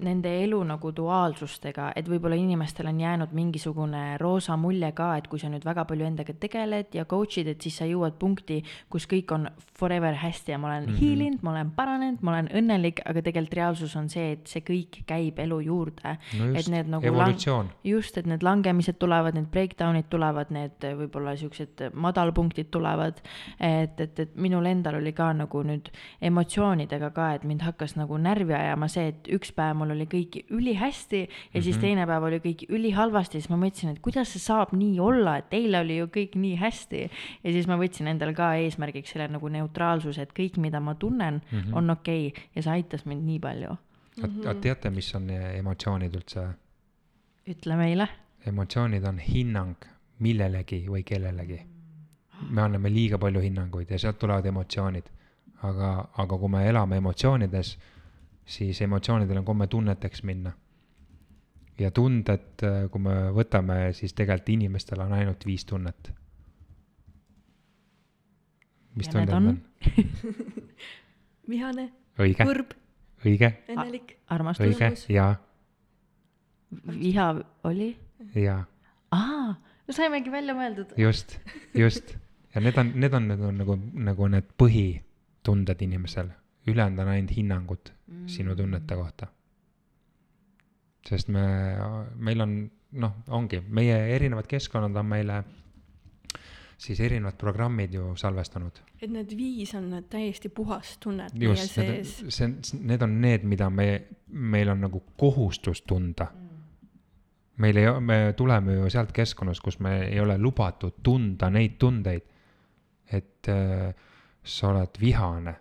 nende 0.00 0.30
elu 0.42 0.58
nagu 0.66 0.90
duaalsustega, 0.96 1.90
et 1.96 2.08
võib-olla 2.08 2.36
inimestel 2.38 2.88
on 2.90 3.00
jäänud 3.00 3.34
mingisugune 3.36 4.16
roosa 4.20 4.56
mulje 4.56 4.88
ka, 4.96 5.12
et 5.20 5.28
kui 5.30 5.40
sa 5.40 5.50
nüüd 5.52 5.66
väga 5.66 5.84
palju 5.88 6.06
endaga 6.06 6.34
tegeled 6.40 6.96
ja 6.96 7.04
coach'id, 7.08 7.50
et 7.52 7.62
siis 7.62 7.76
sa 7.82 7.86
jõuad 7.86 8.16
punkti, 8.20 8.62
kus 8.90 9.06
kõik 9.10 9.34
on 9.36 9.48
forever 9.78 10.16
hästi 10.22 10.54
ja 10.54 10.58
ma 10.58 10.70
olen 10.70 10.86
mm 10.88 10.92
-hmm. 10.92 11.00
healinud, 11.00 11.42
ma 11.42 11.50
olen 11.50 11.70
paranenud, 11.76 12.22
ma 12.22 12.32
olen 12.32 12.48
õnnelik, 12.48 13.02
aga 13.04 13.22
tegelikult 13.22 13.54
reaalsus 13.54 13.96
on 13.96 14.08
see, 14.08 14.32
et 14.32 14.46
see 14.46 14.62
kõik 14.62 15.02
käib 15.06 15.38
elu 15.38 15.60
juurde 15.60 16.16
no. 16.38 16.52
et 16.54 16.68
need 16.68 16.88
nagu 16.88 17.06
evolutsioon. 17.06 17.70
just, 17.84 18.18
et 18.18 18.26
need 18.26 18.42
langemised 18.42 18.98
tulevad, 18.98 19.34
need 19.34 19.50
breakdown'id 19.52 20.08
tulevad, 20.08 20.50
need 20.50 20.80
võib-olla 20.80 21.36
siuksed 21.36 21.90
madalpunktid 21.94 22.70
tulevad. 22.70 23.20
et, 23.60 24.00
et, 24.00 24.18
et 24.18 24.36
minul 24.36 24.66
endal 24.66 24.94
oli 24.94 25.12
ka 25.12 25.32
nagu 25.32 25.62
nüüd 25.62 25.92
emotsioonidega 26.20 27.10
ka, 27.10 27.32
et 27.34 27.44
mind 27.44 27.62
hakkas 27.62 27.96
nagu 27.96 28.18
närvi 28.18 28.54
ajama 28.54 28.88
see, 28.88 29.08
et 29.08 29.28
üks 29.28 29.52
päev 29.52 29.81
mul 29.82 29.94
oli 29.96 30.06
kõik 30.06 30.38
ülihästi 30.54 31.20
ja 31.20 31.26
mm 31.26 31.34
-hmm. 31.52 31.62
siis 31.62 31.76
mhm. 31.76 31.84
teine 31.84 32.06
päev 32.06 32.28
oli 32.30 32.38
kõik 32.46 32.64
ülihalvasti, 32.68 33.40
siis 33.40 33.50
ma 33.50 33.58
mõtlesin, 33.58 33.92
et 33.92 34.00
kuidas 34.00 34.32
see 34.32 34.40
saab 34.40 34.72
nii 34.72 35.00
olla, 35.00 35.36
et 35.42 35.52
eile 35.58 35.80
oli 35.80 35.98
ju 35.98 36.06
kõik 36.06 36.36
nii 36.38 36.56
hästi. 36.56 37.02
ja 37.44 37.52
siis 37.52 37.66
ma 37.66 37.76
võtsin 37.76 38.08
endale 38.08 38.34
ka 38.34 38.54
eesmärgiks 38.54 39.12
selle 39.12 39.28
nagu 39.28 39.48
neutraalsuse, 39.48 40.22
et 40.22 40.32
kõik, 40.32 40.58
mida 40.58 40.80
ma 40.80 40.94
tunnen 40.94 41.42
mm, 41.42 41.58
-hmm. 41.58 41.76
on 41.76 41.90
okei 41.90 42.28
okay. 42.28 42.44
ja 42.54 42.62
see 42.62 42.72
aitas 42.72 43.06
mind 43.06 43.26
nii 43.26 43.38
palju. 43.38 43.76
aga 44.22 44.54
teate, 44.54 44.90
mis 44.90 45.14
on 45.14 45.30
emotsioonid 45.30 46.14
üldse? 46.14 46.48
ütle 47.48 47.76
meile. 47.76 48.08
emotsioonid 48.46 49.04
on 49.04 49.18
hinnang 49.18 49.76
millelegi 50.18 50.86
või 50.88 51.02
kellelegi. 51.02 51.60
me 52.50 52.62
anname 52.62 52.90
liiga 52.90 53.18
palju 53.18 53.40
hinnanguid 53.40 53.90
ja 53.90 53.98
sealt 53.98 54.18
tulevad 54.18 54.46
emotsioonid. 54.46 55.10
aga, 55.62 56.08
aga 56.18 56.38
kui 56.38 56.48
me 56.48 56.68
elame 56.68 56.96
emotsioonides 56.96 57.78
siis 58.44 58.82
emotsioonidel 58.82 59.36
on 59.36 59.44
komme 59.44 59.66
tunneteks 59.66 60.22
minna. 60.22 60.52
ja 61.78 61.90
tunded, 61.90 62.62
äh, 62.62 62.90
kui 62.90 63.00
me 63.00 63.14
võtame, 63.34 63.92
siis 63.96 64.12
tegelikult 64.14 64.52
inimestel 64.52 65.00
on 65.00 65.12
ainult 65.16 65.46
viis 65.46 65.64
tunnet. 65.64 66.12
mis 68.94 69.08
tunded 69.08 69.34
on, 69.34 69.48
on? 69.48 69.60
vihane. 71.50 71.92
kurb. 72.44 72.74
õige. 73.24 73.54
õnnelik. 73.68 74.18
armastus. 74.28 74.66
õige, 74.66 74.92
jaa. 75.08 75.34
viha 76.86 77.30
oli? 77.64 77.94
jaa. 78.34 78.60
aa, 79.10 79.54
no 79.86 79.96
saimegi 79.96 80.30
välja 80.30 80.54
mõeldud. 80.58 80.94
just, 80.96 81.38
just. 81.74 82.14
ja 82.54 82.60
need 82.60 82.78
on, 82.78 82.92
need 82.94 83.14
on, 83.14 83.32
need 83.32 83.48
on 83.48 83.58
nagu, 83.64 83.78
nagu 84.10 84.28
need 84.36 84.54
põhitunded 84.60 85.88
inimesel 85.88 86.34
ülejäänud 86.66 86.98
on 86.98 87.08
ainult 87.08 87.36
hinnangud 87.36 87.92
mm. 88.06 88.26
sinu 88.28 88.56
tunnete 88.56 88.94
kohta. 88.94 89.26
sest 91.08 91.28
me, 91.28 91.42
meil 92.14 92.40
on, 92.40 92.70
noh, 92.92 93.16
ongi, 93.28 93.62
meie 93.68 93.96
erinevad 94.14 94.46
keskkonnad 94.46 94.96
on 94.96 95.06
meile 95.06 95.42
siis 96.82 97.00
erinevad 97.00 97.34
programmid 97.38 97.94
ju 97.94 98.16
salvestanud. 98.16 98.78
et 99.02 99.10
need 99.10 99.34
viis 99.36 99.74
on 99.74 99.90
need 99.90 100.06
täiesti 100.10 100.48
puhas 100.48 100.96
tunnet 100.98 101.34
meie 101.34 101.56
sees. 101.56 102.14
see, 102.28 102.48
need 102.80 103.02
on 103.02 103.20
need, 103.20 103.46
mida 103.46 103.70
me, 103.70 103.88
meil 104.26 104.68
on 104.68 104.80
nagu 104.86 105.02
kohustus 105.16 105.82
tunda 105.82 106.26
mm. 106.30 106.62
meil 107.56 107.82
ei, 107.82 107.90
me 108.00 108.20
tuleme 108.36 108.78
ju 108.78 108.90
sealt 108.90 109.12
keskkonnast, 109.12 109.62
kus 109.62 109.78
me 109.80 109.98
ei 110.06 110.20
ole 110.20 110.38
lubatud 110.38 111.02
tunda 111.02 111.50
neid 111.50 111.78
tundeid. 111.78 112.22
et 113.12 113.48
äh, 113.48 113.94
sa 114.42 114.68
oled 114.68 114.98
vihane 115.00 115.54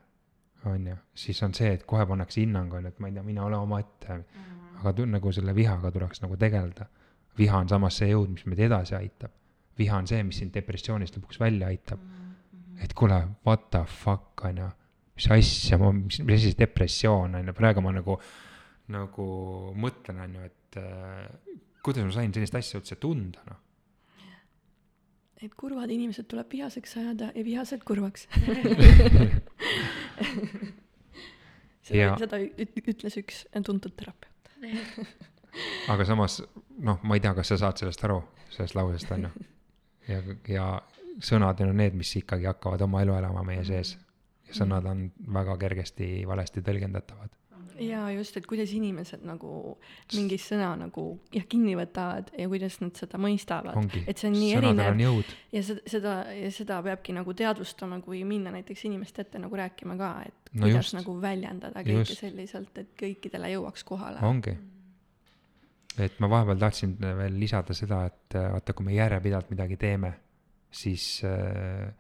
on 0.66 0.88
ju, 0.88 0.96
siis 1.16 1.42
on 1.44 1.54
see, 1.58 1.72
et 1.76 1.84
kohe 1.90 2.06
pannakse 2.08 2.42
hinnang, 2.42 2.74
on 2.74 2.86
ju, 2.86 2.94
et 2.94 3.00
ma 3.02 3.10
ei 3.10 3.16
tea, 3.16 3.24
mine 3.26 3.42
ole 3.42 3.58
omaette 3.58 4.14
mm. 4.14 4.24
-hmm. 4.24 4.80
aga 4.82 4.94
tu, 4.94 5.06
nagu 5.06 5.32
selle 5.32 5.56
vihaga 5.56 5.92
tuleks 5.92 6.22
nagu 6.22 6.38
tegeleda. 6.38 6.86
viha 7.38 7.58
on 7.58 7.70
samas 7.70 7.98
see 7.98 8.10
jõud, 8.12 8.30
mis 8.30 8.46
meid 8.46 8.60
edasi 8.60 8.96
aitab. 8.96 9.32
viha 9.78 9.98
on 9.98 10.08
see, 10.08 10.24
mis 10.24 10.38
sind 10.38 10.54
depressioonist 10.54 11.18
lõpuks 11.18 11.40
välja 11.40 11.68
aitab 11.68 12.00
mm. 12.00 12.10
-hmm. 12.10 12.84
et 12.84 12.94
kuule, 12.94 13.28
what 13.46 13.70
the 13.72 13.84
fuck, 13.86 14.46
on 14.46 14.58
ju, 14.58 14.70
mis 15.16 15.32
asja, 15.32 15.78
mis, 15.78 16.20
mis 16.20 16.36
asi 16.36 16.52
see 16.52 16.60
depressioon 16.60 17.36
on 17.36 17.48
ju, 17.48 17.54
praegu 17.54 17.82
ma 17.82 17.92
nagu, 17.92 18.20
nagu 18.88 19.26
mõtlen, 19.76 20.24
on 20.24 20.36
ju, 20.36 20.42
et 20.42 20.78
äh, 20.78 21.58
kuidas 21.84 22.06
ma 22.06 22.12
sain 22.12 22.34
sellist 22.34 22.56
asja 22.56 22.80
üldse 22.80 22.96
tunda, 22.96 23.40
noh 23.48 23.58
et 25.42 25.54
kurvad 25.58 25.90
inimesed 25.90 26.28
tuleb 26.30 26.52
vihaseks 26.54 26.98
ajada 27.02 27.32
ja 27.34 27.44
vihased 27.46 27.82
kurvaks 27.88 28.28
seda, 31.88 32.14
seda 32.22 32.42
ütles 32.42 33.18
üks 33.22 33.44
tuntud 33.66 33.96
terapeut 33.98 34.52
aga 35.94 36.06
samas 36.08 36.40
noh, 36.80 37.02
ma 37.04 37.18
ei 37.18 37.24
tea, 37.24 37.34
kas 37.38 37.54
sa 37.54 37.60
saad 37.66 37.82
sellest 37.82 38.06
aru, 38.08 38.22
sellest 38.54 38.78
lausest 38.78 39.12
on 39.16 39.28
ju. 39.28 39.32
ja, 40.08 40.22
ja 40.48 40.68
sõnad 41.24 41.62
on 41.66 41.76
need, 41.78 41.98
mis 41.98 42.14
ikkagi 42.22 42.50
hakkavad 42.50 42.86
oma 42.88 43.04
elu 43.06 43.18
elama 43.18 43.44
meie 43.48 43.66
sees. 43.68 43.98
ja 44.48 44.58
sõnad 44.62 44.88
on 44.90 45.08
väga 45.40 45.58
kergesti 45.66 46.14
valesti 46.28 46.64
tõlgendatavad 46.66 47.41
jaa, 47.80 48.08
just, 48.16 48.38
et 48.38 48.48
kuidas 48.50 48.72
inimesed 48.76 49.24
nagu 49.28 49.76
mingist 50.16 50.52
sõna 50.52 50.72
nagu 50.80 51.06
jah, 51.34 51.46
kinni 51.50 51.76
võtavad 51.80 52.32
ja 52.38 52.48
kuidas 52.52 52.80
nad 52.84 52.98
seda 53.00 53.20
mõistavad. 53.22 53.78
et 54.06 54.18
see 54.18 54.30
on 54.30 54.38
nii 54.38 54.52
Sõnadel 54.58 54.84
erinev. 54.90 55.34
ja 55.56 55.64
seda, 55.66 55.86
seda, 55.94 56.16
ja 56.36 56.52
seda 56.56 56.82
peabki 56.86 57.16
nagu 57.16 57.36
teadvustama, 57.38 58.02
kui 58.06 58.24
minna 58.28 58.54
näiteks 58.56 58.86
inimeste 58.90 59.26
ette 59.26 59.42
nagu 59.42 59.60
rääkima 59.60 59.98
ka, 60.00 60.12
et 60.28 60.54
no 60.54 60.68
kuidas 60.68 60.92
just. 60.92 60.98
nagu 61.00 61.16
väljendada 61.22 61.86
kõike 61.86 62.06
just. 62.06 62.20
selliselt, 62.20 62.78
et 62.84 62.94
kõikidele 63.00 63.54
jõuaks 63.56 63.88
kohale. 63.88 64.24
ongi. 64.28 64.56
et 65.98 66.20
ma 66.20 66.32
vahepeal 66.32 66.62
tahtsin 66.62 66.98
veel 67.02 67.40
lisada 67.40 67.78
seda, 67.78 68.06
et 68.12 68.40
vaata, 68.40 68.74
kui 68.74 68.88
me 68.88 68.96
järjepidevalt 68.96 69.52
midagi 69.54 69.78
teeme, 69.78 70.14
siis 70.72 71.22
äh, 71.28 71.92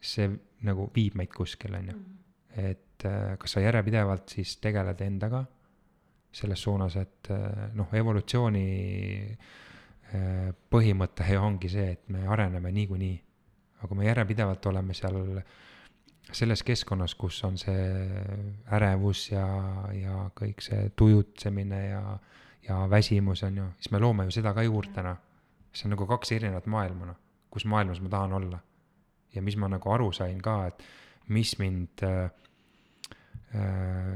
see 0.00 0.30
nagu 0.66 0.88
viib 0.94 1.16
meid 1.18 1.32
kuskile, 1.34 1.78
on 1.78 1.90
ju. 1.92 1.96
Mm. 1.96 2.20
et 2.68 2.84
et 2.98 3.06
äh, 3.06 3.38
kas 3.38 3.52
sa 3.54 3.62
järjepidevalt 3.62 4.34
siis 4.34 4.56
tegeled 4.62 5.00
endaga 5.00 5.44
selles 6.32 6.62
suunas, 6.62 6.96
et 6.96 7.30
äh, 7.30 7.70
noh, 7.78 7.92
evolutsiooni 7.94 8.64
äh, 10.14 10.50
põhimõte 10.70 11.26
ju 11.32 11.40
ongi 11.42 11.70
see, 11.72 11.92
et 11.94 12.08
me 12.08 12.26
areneme 12.26 12.72
niikuinii. 12.72 13.22
aga 13.78 13.88
kui 13.88 13.96
me 13.96 14.08
järjepidevalt 14.08 14.66
oleme 14.66 14.94
seal 14.94 15.42
selles 16.32 16.62
keskkonnas, 16.62 17.14
kus 17.14 17.44
on 17.44 17.56
see 17.58 17.84
ärevus 18.74 19.30
ja, 19.30 19.46
ja 19.94 20.30
kõik 20.34 20.60
see 20.60 20.90
tujutsemine 20.96 21.84
ja, 21.88 22.18
ja 22.68 22.82
väsimus 22.90 23.42
on 23.42 23.56
ju, 23.56 23.68
siis 23.78 23.92
me 23.92 23.98
loome 24.02 24.24
ju 24.24 24.34
seda 24.34 24.52
ka 24.54 24.62
juurde 24.62 25.02
noh. 25.02 25.16
see 25.72 25.86
on 25.86 25.94
nagu 25.94 26.06
kaks 26.06 26.32
erinevat 26.32 26.66
maailma 26.66 27.12
noh, 27.12 27.20
kus 27.50 27.64
maailmas 27.64 28.00
ma 28.00 28.08
tahan 28.08 28.32
olla. 28.32 28.58
ja 29.34 29.42
mis 29.42 29.56
ma 29.56 29.68
nagu 29.68 29.92
aru 29.92 30.12
sain 30.12 30.42
ka, 30.42 30.66
et 30.66 30.82
mis 31.28 31.58
mind 31.58 32.02
äh, 32.02 32.30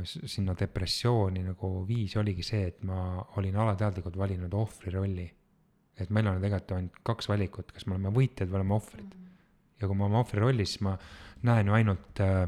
sinna 0.05 0.53
depressiooni 0.59 1.41
nagu 1.47 1.69
viis, 1.89 2.17
oligi 2.21 2.45
see, 2.45 2.67
et 2.69 2.83
ma 2.85 3.17
olin 3.41 3.57
alateadlikult 3.65 4.19
valinud 4.21 4.53
ohvri 4.55 4.93
rolli. 4.93 5.29
et 5.97 6.11
meil 6.11 6.27
on 6.27 6.41
tegelikult 6.41 6.73
ainult 6.77 6.99
kaks 7.05 7.29
valikut, 7.31 7.73
kas 7.73 7.87
me 7.87 7.95
oleme 7.95 8.13
võitjad 8.13 8.51
või 8.51 8.61
oleme 8.61 8.75
ohvrid. 8.75 9.15
ja 9.81 9.89
kui 9.89 9.97
me 9.97 10.05
oleme 10.05 10.21
ohvri 10.21 10.41
rollis, 10.41 10.75
siis 10.75 10.85
ma 10.85 10.97
näen 11.49 11.71
ju 11.71 11.79
ainult 11.79 12.21
äh, 12.21 12.45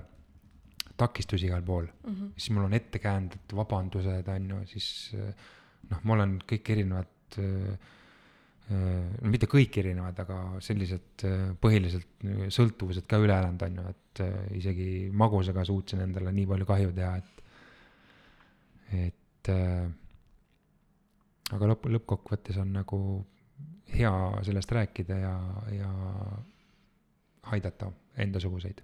takistusi 0.97 1.47
igal 1.47 1.63
pool 1.63 1.87
mm, 1.87 2.15
-hmm. 2.15 2.31
siis 2.37 2.51
mul 2.51 2.65
on 2.65 2.75
ettekäänded, 2.75 3.57
vabandused, 3.57 4.29
on 4.29 4.51
ju, 4.51 4.61
siis 4.67 4.89
äh, 5.15 5.35
noh, 5.91 6.01
ma 6.05 6.15
olen 6.19 6.39
kõik 6.53 6.71
erinevad 6.77 7.39
äh, 7.39 7.79
mitte 8.73 9.49
kõik 9.51 9.77
erinevad, 9.83 10.17
aga 10.25 10.39
sellised 10.65 11.25
äh, 11.29 11.51
põhiliselt 11.61 12.25
sõltuvused 12.55 13.05
ka 13.09 13.19
üle 13.21 13.35
elanud, 13.37 13.61
on 13.67 13.77
ju, 13.77 13.85
et 13.93 14.23
äh, 14.25 14.39
isegi 14.57 14.89
magusaga 15.13 15.67
suutsin 15.69 16.01
endale 16.07 16.33
nii 16.33 16.47
palju 16.49 16.69
kahju 16.71 16.95
teha, 16.97 17.19
et, 17.21 17.45
et 19.11 19.53
äh, 19.53 19.85
aga 21.53 21.71
lõpp, 21.75 21.91
lõppkokkuvõttes 21.93 22.57
on 22.63 22.73
nagu 22.79 23.01
hea 23.93 24.15
sellest 24.49 24.73
rääkida 24.73 25.21
ja, 25.21 25.37
ja 25.77 25.93
aidata 27.53 27.93
endasuguseid 28.17 28.81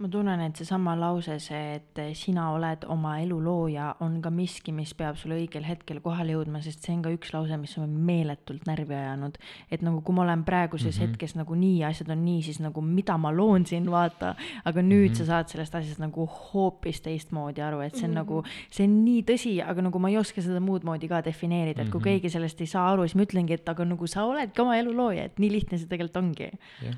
ma 0.00 0.08
tunnen, 0.08 0.40
et 0.40 0.56
seesama 0.56 0.94
lause, 0.96 1.34
see, 1.44 1.74
et 1.76 1.98
sina 2.16 2.46
oled 2.54 2.86
oma 2.90 3.18
elu 3.20 3.36
looja, 3.44 3.90
on 4.00 4.14
ka 4.24 4.30
miski, 4.32 4.72
mis 4.72 4.94
peab 4.96 5.18
sulle 5.20 5.36
õigel 5.36 5.66
hetkel 5.68 6.00
kohale 6.00 6.32
jõudma, 6.32 6.62
sest 6.64 6.86
see 6.86 6.94
on 6.96 7.02
ka 7.04 7.12
üks 7.12 7.34
lause, 7.34 7.58
mis 7.60 7.74
on 7.76 7.92
meeletult 8.08 8.64
närvi 8.66 8.96
ajanud. 8.96 9.36
et 9.70 9.84
nagu, 9.84 10.00
kui 10.00 10.16
ma 10.16 10.24
olen 10.24 10.44
praeguses 10.48 10.96
mm 10.96 11.02
-hmm. 11.02 11.12
hetkes 11.12 11.36
nagu 11.36 11.54
nii, 11.54 11.84
asjad 11.84 12.10
on 12.10 12.24
nii, 12.24 12.42
siis 12.42 12.60
nagu 12.60 12.80
mida 12.80 13.18
ma 13.18 13.30
loon 13.36 13.66
siin, 13.66 13.90
vaata. 13.90 14.34
aga 14.64 14.80
nüüd 14.80 15.10
mm 15.10 15.12
-hmm. 15.12 15.18
sa 15.18 15.24
saad 15.26 15.48
sellest 15.48 15.74
asjast 15.74 16.00
nagu 16.00 16.26
hoopis 16.26 17.00
teistmoodi 17.00 17.60
aru, 17.60 17.80
et 17.80 17.94
see 17.94 18.04
on 18.04 18.10
mm 18.10 18.14
-hmm. 18.14 18.18
nagu, 18.18 18.44
see 18.70 18.84
on 18.86 19.04
nii 19.04 19.22
tõsi, 19.22 19.70
aga 19.70 19.82
nagu 19.82 19.98
ma 19.98 20.08
ei 20.08 20.16
oska 20.16 20.42
seda 20.42 20.60
muud 20.60 20.84
moodi 20.84 21.08
ka 21.08 21.24
defineerida, 21.24 21.82
et 21.82 21.90
kui 21.90 22.00
mm 22.00 22.04
-hmm. 22.04 22.04
keegi 22.04 22.30
sellest 22.30 22.60
ei 22.60 22.66
saa 22.66 22.92
aru, 22.92 23.02
siis 23.02 23.14
ma 23.14 23.22
ütlengi, 23.22 23.52
et 23.52 23.68
aga 23.68 23.84
nagu 23.84 24.06
sa 24.06 24.24
oledki 24.24 24.62
oma 24.62 24.76
elu 24.76 24.96
looja, 24.96 25.24
et 25.24 25.38
nii 25.38 25.50
lihtne 25.50 25.78
see 25.78 25.86
tegelikult 25.86 26.16
ongi. 26.16 26.50
jah 26.82 26.96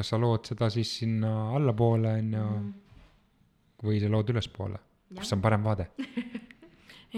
kas 0.00 0.14
sa 0.14 0.20
lood 0.20 0.48
seda 0.48 0.70
siis 0.72 0.98
sinna 1.02 1.50
allapoole, 1.58 2.16
on 2.22 2.36
ju, 2.36 2.44
mhm. 2.44 2.70
või 3.84 4.00
sa 4.02 4.12
lood 4.12 4.32
ülespoole, 4.34 4.80
kus 5.16 5.36
on 5.36 5.44
parem 5.44 5.66
vaade 5.66 5.90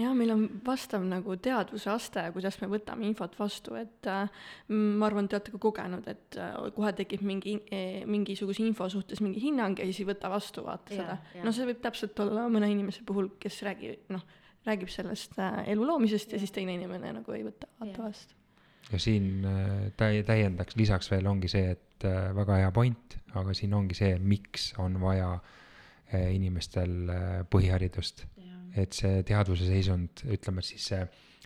jah, 0.01 0.13
meil 0.17 0.33
on 0.33 0.43
vastav 0.65 1.03
nagu 1.05 1.35
teadvuse 1.41 1.89
aste, 1.93 2.23
kuidas 2.35 2.57
me 2.61 2.69
võtame 2.71 3.05
infot 3.07 3.35
vastu, 3.37 3.75
et 3.77 4.09
äh, 4.09 4.43
ma 4.73 5.07
arvan, 5.09 5.29
te 5.29 5.37
olete 5.37 5.53
ka 5.53 5.61
kogenud, 5.61 6.07
et 6.09 6.37
äh, 6.41 6.53
kohe 6.75 6.93
tekib 6.97 7.25
mingi 7.27 7.57
äh,, 7.69 8.03
mingisuguse 8.09 8.65
info 8.65 8.89
suhtes 8.91 9.21
mingi 9.23 9.43
hinnang 9.43 9.79
ja 9.79 9.87
siis 9.89 10.03
ei 10.03 10.09
võta 10.09 10.31
vastu, 10.33 10.65
vaata 10.65 10.95
ja, 10.97 11.03
seda. 11.03 11.43
no 11.45 11.55
see 11.55 11.67
võib 11.69 11.83
täpselt 11.83 12.23
olla 12.25 12.47
mõne 12.51 12.71
inimese 12.73 13.05
puhul, 13.07 13.33
kes 13.41 13.61
räägib, 13.67 14.07
noh, 14.13 14.23
räägib 14.67 14.91
sellest 14.93 15.37
äh, 15.41 15.65
elu 15.75 15.89
loomisest 15.91 16.31
ja. 16.31 16.39
ja 16.39 16.45
siis 16.45 16.55
teine 16.55 16.77
inimene 16.79 17.19
nagu 17.19 17.37
ei 17.37 17.45
võta, 17.45 17.69
vaata 17.81 18.07
vastu. 18.09 18.42
Ja 18.91 18.99
siin 18.99 19.45
äh, 19.45 19.91
täi-, 19.97 20.23
täiendaks 20.25 20.75
lisaks 20.75 21.11
veel 21.11 21.27
ongi 21.27 21.49
see, 21.51 21.73
et 21.75 22.05
äh, 22.07 22.29
väga 22.35 22.59
hea 22.61 22.71
point, 22.75 23.17
aga 23.33 23.55
siin 23.57 23.73
ongi 23.73 23.97
see, 23.97 24.15
miks 24.19 24.71
on 24.81 24.99
vaja 25.01 25.33
äh, 25.35 26.29
inimestel 26.35 27.11
põhiharidust. 27.49 28.27
et 28.73 28.95
see 28.97 29.19
teadvuse 29.21 29.67
seisund, 29.69 30.23
ütleme 30.33 30.63
siis 30.65 30.87
see 30.89 31.03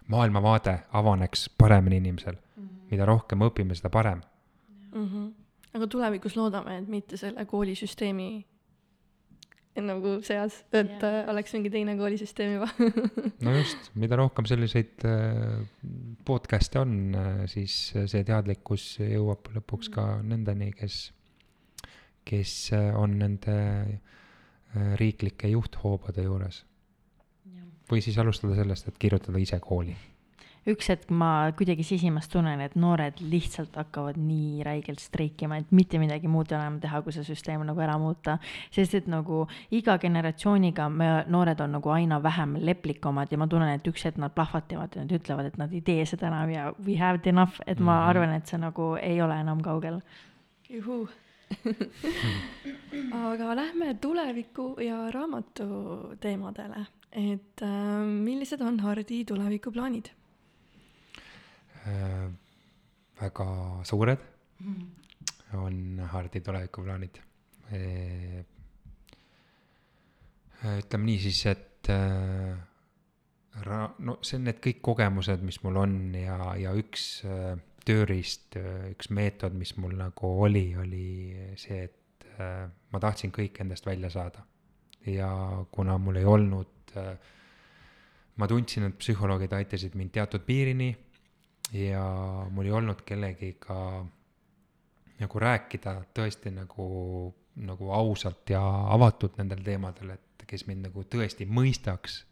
maailmavaade 0.07 0.77
avaneks 0.95 1.49
paremini 1.59 1.97
inimesel 1.99 2.37
mm. 2.37 2.63
-hmm. 2.63 2.85
mida 2.91 3.05
rohkem 3.05 3.43
õpime, 3.43 3.75
seda 3.75 3.89
parem 3.89 4.21
mm. 4.93 5.07
-hmm. 5.07 5.25
aga 5.73 5.87
tulevikus 5.87 6.37
loodame, 6.37 6.77
et 6.77 6.87
mitte 6.87 7.17
selle 7.17 7.45
koolisüsteemi 7.45 8.45
nagu 9.91 10.17
seas, 10.25 10.61
et 10.71 10.95
ja. 11.01 11.11
äh, 11.23 11.29
oleks 11.31 11.53
mingi 11.55 11.71
teine 11.73 11.97
koolisüsteem 11.99 12.57
juba 12.57 12.69
no 13.45 13.53
just, 13.57 13.91
mida 13.99 14.19
rohkem 14.19 14.47
selliseid 14.49 15.05
äh, 15.07 15.61
podcast'e 16.27 16.81
on 16.81 16.97
äh,, 17.15 17.43
siis 17.51 17.77
see 17.97 18.23
teadlikkus 18.27 18.89
jõuab 19.03 19.51
lõpuks 19.55 19.91
ka 19.93 20.07
mm. 20.17 20.33
nendeni, 20.33 20.71
kes, 20.77 20.99
kes 22.27 22.57
on 22.75 23.17
nende 23.21 23.57
riiklike 24.99 25.47
juhthoobade 25.49 26.25
juures. 26.25 26.59
või 27.89 28.01
siis 28.03 28.17
alustada 28.19 28.57
sellest, 28.57 28.89
et 28.89 28.97
kirjutada 28.99 29.39
ise 29.39 29.57
kooli 29.63 29.95
üks 30.67 30.89
hetk 30.91 31.11
ma 31.15 31.49
kuidagi 31.57 31.83
sisimas 31.87 32.27
tunnen, 32.31 32.59
et 32.63 32.75
noored 32.79 33.21
lihtsalt 33.23 33.77
hakkavad 33.79 34.17
nii 34.19 34.63
räigelt 34.67 34.99
streikima, 34.99 35.61
et 35.61 35.71
mitte 35.75 35.99
midagi 36.01 36.27
muud 36.31 36.51
ei 36.51 36.57
ole 36.57 36.65
enam 36.65 36.79
teha, 36.83 37.01
kui 37.05 37.15
see 37.15 37.23
süsteem 37.27 37.63
nagu 37.67 37.83
ära 37.83 37.97
muuta. 38.01 38.37
sest 38.71 38.97
et 38.99 39.07
nagu 39.07 39.45
iga 39.71 39.97
generatsiooniga 40.01 40.89
me 40.89 41.09
noored 41.31 41.61
on 41.63 41.77
nagu 41.77 41.93
aina 41.95 42.19
vähem 42.23 42.57
leplikumad 42.59 43.31
ja 43.31 43.37
ma 43.37 43.47
tunnen, 43.47 43.71
et 43.77 43.87
üks 43.87 44.03
hetk 44.07 44.19
nad 44.19 44.35
plahvatavad 44.35 44.95
ja 44.95 45.05
nad 45.05 45.15
ütlevad, 45.19 45.47
et 45.47 45.57
nad 45.57 45.73
ei 45.73 45.81
tee 45.81 46.05
seda 46.05 46.27
enam 46.27 46.51
ja 46.51 46.73
we 46.83 46.97
have 46.99 47.23
enough, 47.25 47.61
et 47.65 47.79
ma 47.79 47.93
mm 47.93 48.03
-hmm. 48.03 48.09
arvan, 48.09 48.33
et 48.33 48.47
see 48.47 48.59
nagu 48.59 48.95
ei 49.01 49.21
ole 49.21 49.39
enam 49.39 49.61
kaugel. 49.61 50.01
juhuu 50.69 51.07
aga 53.31 53.55
lähme 53.55 53.93
tuleviku 54.01 54.75
ja 54.83 55.11
raamatu 55.11 55.65
teemadele, 56.19 56.85
et 57.11 57.61
äh, 57.61 58.03
millised 58.03 58.61
on 58.61 58.79
Hardi 58.79 59.25
tulevikuplaanid? 59.25 60.09
Äh, 61.87 62.29
väga 63.17 63.47
suured 63.87 64.23
on 65.57 65.99
Hardi 66.11 66.41
tulevikuplaanid. 66.43 67.19
Äh, 67.71 68.43
ütleme 70.81 71.07
nii 71.07 71.21
siis, 71.21 71.45
et 71.53 71.89
äh, 71.93 72.57
ra-, 73.63 73.93
no 74.03 74.17
see 74.25 74.39
on 74.39 74.47
need 74.49 74.59
kõik 74.63 74.81
kogemused, 74.85 75.45
mis 75.47 75.61
mul 75.63 75.79
on 75.85 75.95
ja, 76.17 76.37
ja 76.59 76.73
üks 76.77 77.07
tööriist, 77.87 78.57
üks 78.91 79.11
meetod, 79.15 79.55
mis 79.55 79.77
mul 79.79 79.95
nagu 79.95 80.33
oli, 80.43 80.67
oli 80.75 81.07
see, 81.59 81.85
et 81.87 82.35
ma 82.91 82.99
tahtsin 83.01 83.31
kõik 83.33 83.61
endast 83.63 83.87
välja 83.87 84.11
saada. 84.13 84.43
ja 85.07 85.29
kuna 85.71 85.95
mul 85.97 86.19
ei 86.19 86.25
olnud, 86.27 86.91
ma 88.35 88.47
tundsin, 88.51 88.89
et 88.89 88.97
psühholoogid 88.99 89.53
aitasid 89.55 89.95
mind 89.95 90.11
teatud 90.17 90.43
piirini 90.45 90.91
ja 91.73 92.03
mul 92.51 92.65
ei 92.65 92.71
olnud 92.71 93.01
kellegiga 93.05 94.05
nagu 95.17 95.39
rääkida 95.41 95.95
tõesti 96.15 96.51
nagu, 96.53 96.87
nagu 97.67 97.91
ausalt 97.91 98.49
ja 98.53 98.61
avatult 98.93 99.37
nendel 99.41 99.63
teemadel, 99.65 100.13
et 100.15 100.45
kes 100.47 100.67
mind 100.69 100.87
nagu 100.87 101.03
tõesti 101.03 101.47
mõistaks. 101.49 102.23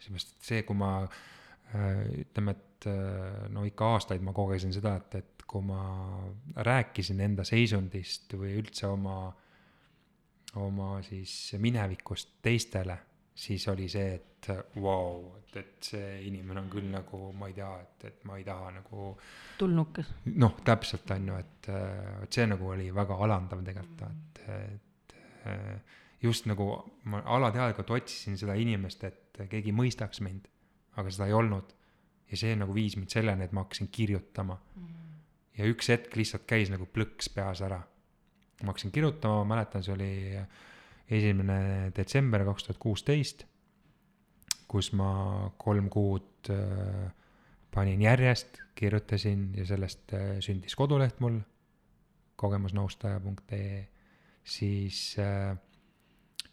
seepärast, 0.00 0.32
et 0.36 0.48
see, 0.48 0.62
kui 0.64 0.76
ma 0.76 0.90
äh, 1.04 2.02
ütleme, 2.24 2.56
et 2.56 2.88
äh, 2.88 3.46
no 3.52 3.64
ikka 3.68 3.94
aastaid 3.94 4.24
ma 4.24 4.32
kogesin 4.36 4.72
seda, 4.72 4.96
et, 4.96 5.14
et 5.14 5.44
kui 5.46 5.62
ma 5.66 5.82
rääkisin 6.56 7.20
enda 7.20 7.44
seisundist 7.44 8.32
või 8.38 8.56
üldse 8.60 8.86
oma, 8.86 9.32
oma 10.56 10.90
siis 11.06 11.54
minevikust 11.58 12.36
teistele 12.42 12.98
siis 13.40 13.68
oli 13.72 13.88
see, 13.88 14.14
et 14.18 14.50
vau 14.76 14.82
wow,, 14.84 15.36
et, 15.38 15.56
et 15.60 15.90
see 15.92 16.08
inimene 16.28 16.60
on 16.62 16.68
küll 16.72 16.90
nagu, 16.92 17.20
ma 17.36 17.48
ei 17.50 17.56
tea, 17.56 17.70
et, 17.84 18.04
et 18.10 18.26
ma 18.28 18.36
ei 18.40 18.44
taha 18.44 18.72
nagu. 18.76 19.12
tulnukas. 19.60 20.12
noh, 20.34 20.58
täpselt 20.66 21.10
on 21.16 21.30
ju, 21.32 21.38
et, 21.40 21.70
et 22.24 22.38
see 22.38 22.46
nagu 22.50 22.68
oli 22.74 22.90
väga 22.94 23.16
alandav 23.26 23.64
tegelikult, 23.66 24.04
et, 24.08 24.42
et 24.58 25.16
just 26.20 26.48
nagu 26.50 26.68
ma 27.08 27.22
alateadlikult 27.36 27.94
otsisin 27.96 28.36
seda 28.40 28.56
inimest, 28.60 29.04
et 29.08 29.44
keegi 29.50 29.72
mõistaks 29.72 30.20
mind, 30.24 30.48
aga 31.00 31.12
seda 31.12 31.30
ei 31.30 31.36
olnud. 31.36 31.76
ja 32.30 32.38
see 32.38 32.54
nagu 32.54 32.74
viis 32.76 32.94
mind 32.94 33.10
selleni, 33.10 33.48
et 33.48 33.54
ma 33.56 33.64
hakkasin 33.64 33.88
kirjutama 33.90 34.54
mm. 34.54 35.06
ja 35.58 35.66
üks 35.66 35.88
hetk 35.90 36.14
lihtsalt 36.14 36.44
käis 36.46 36.68
nagu 36.70 36.86
plõks 36.86 37.32
peas 37.34 37.64
ära. 37.66 37.80
ma 38.62 38.74
hakkasin 38.74 38.92
kirjutama, 38.92 39.40
ma 39.42 39.56
mäletan, 39.56 39.82
see 39.82 39.96
oli 39.96 40.12
esimene 41.10 41.90
detsember 41.96 42.44
kaks 42.46 42.66
tuhat 42.66 42.80
kuusteist, 42.82 43.44
kus 44.70 44.92
ma 44.94 45.50
kolm 45.58 45.88
kuud 45.90 46.50
äh, 46.54 47.08
panin 47.74 48.02
järjest, 48.02 48.60
kirjutasin 48.78 49.50
ja 49.58 49.66
sellest 49.66 50.14
äh, 50.14 50.36
sündis 50.44 50.76
koduleht 50.78 51.18
mul, 51.20 51.40
kogemusnõustaja.ee, 52.40 53.80
siis, 54.46 55.00
äh, 55.20 55.56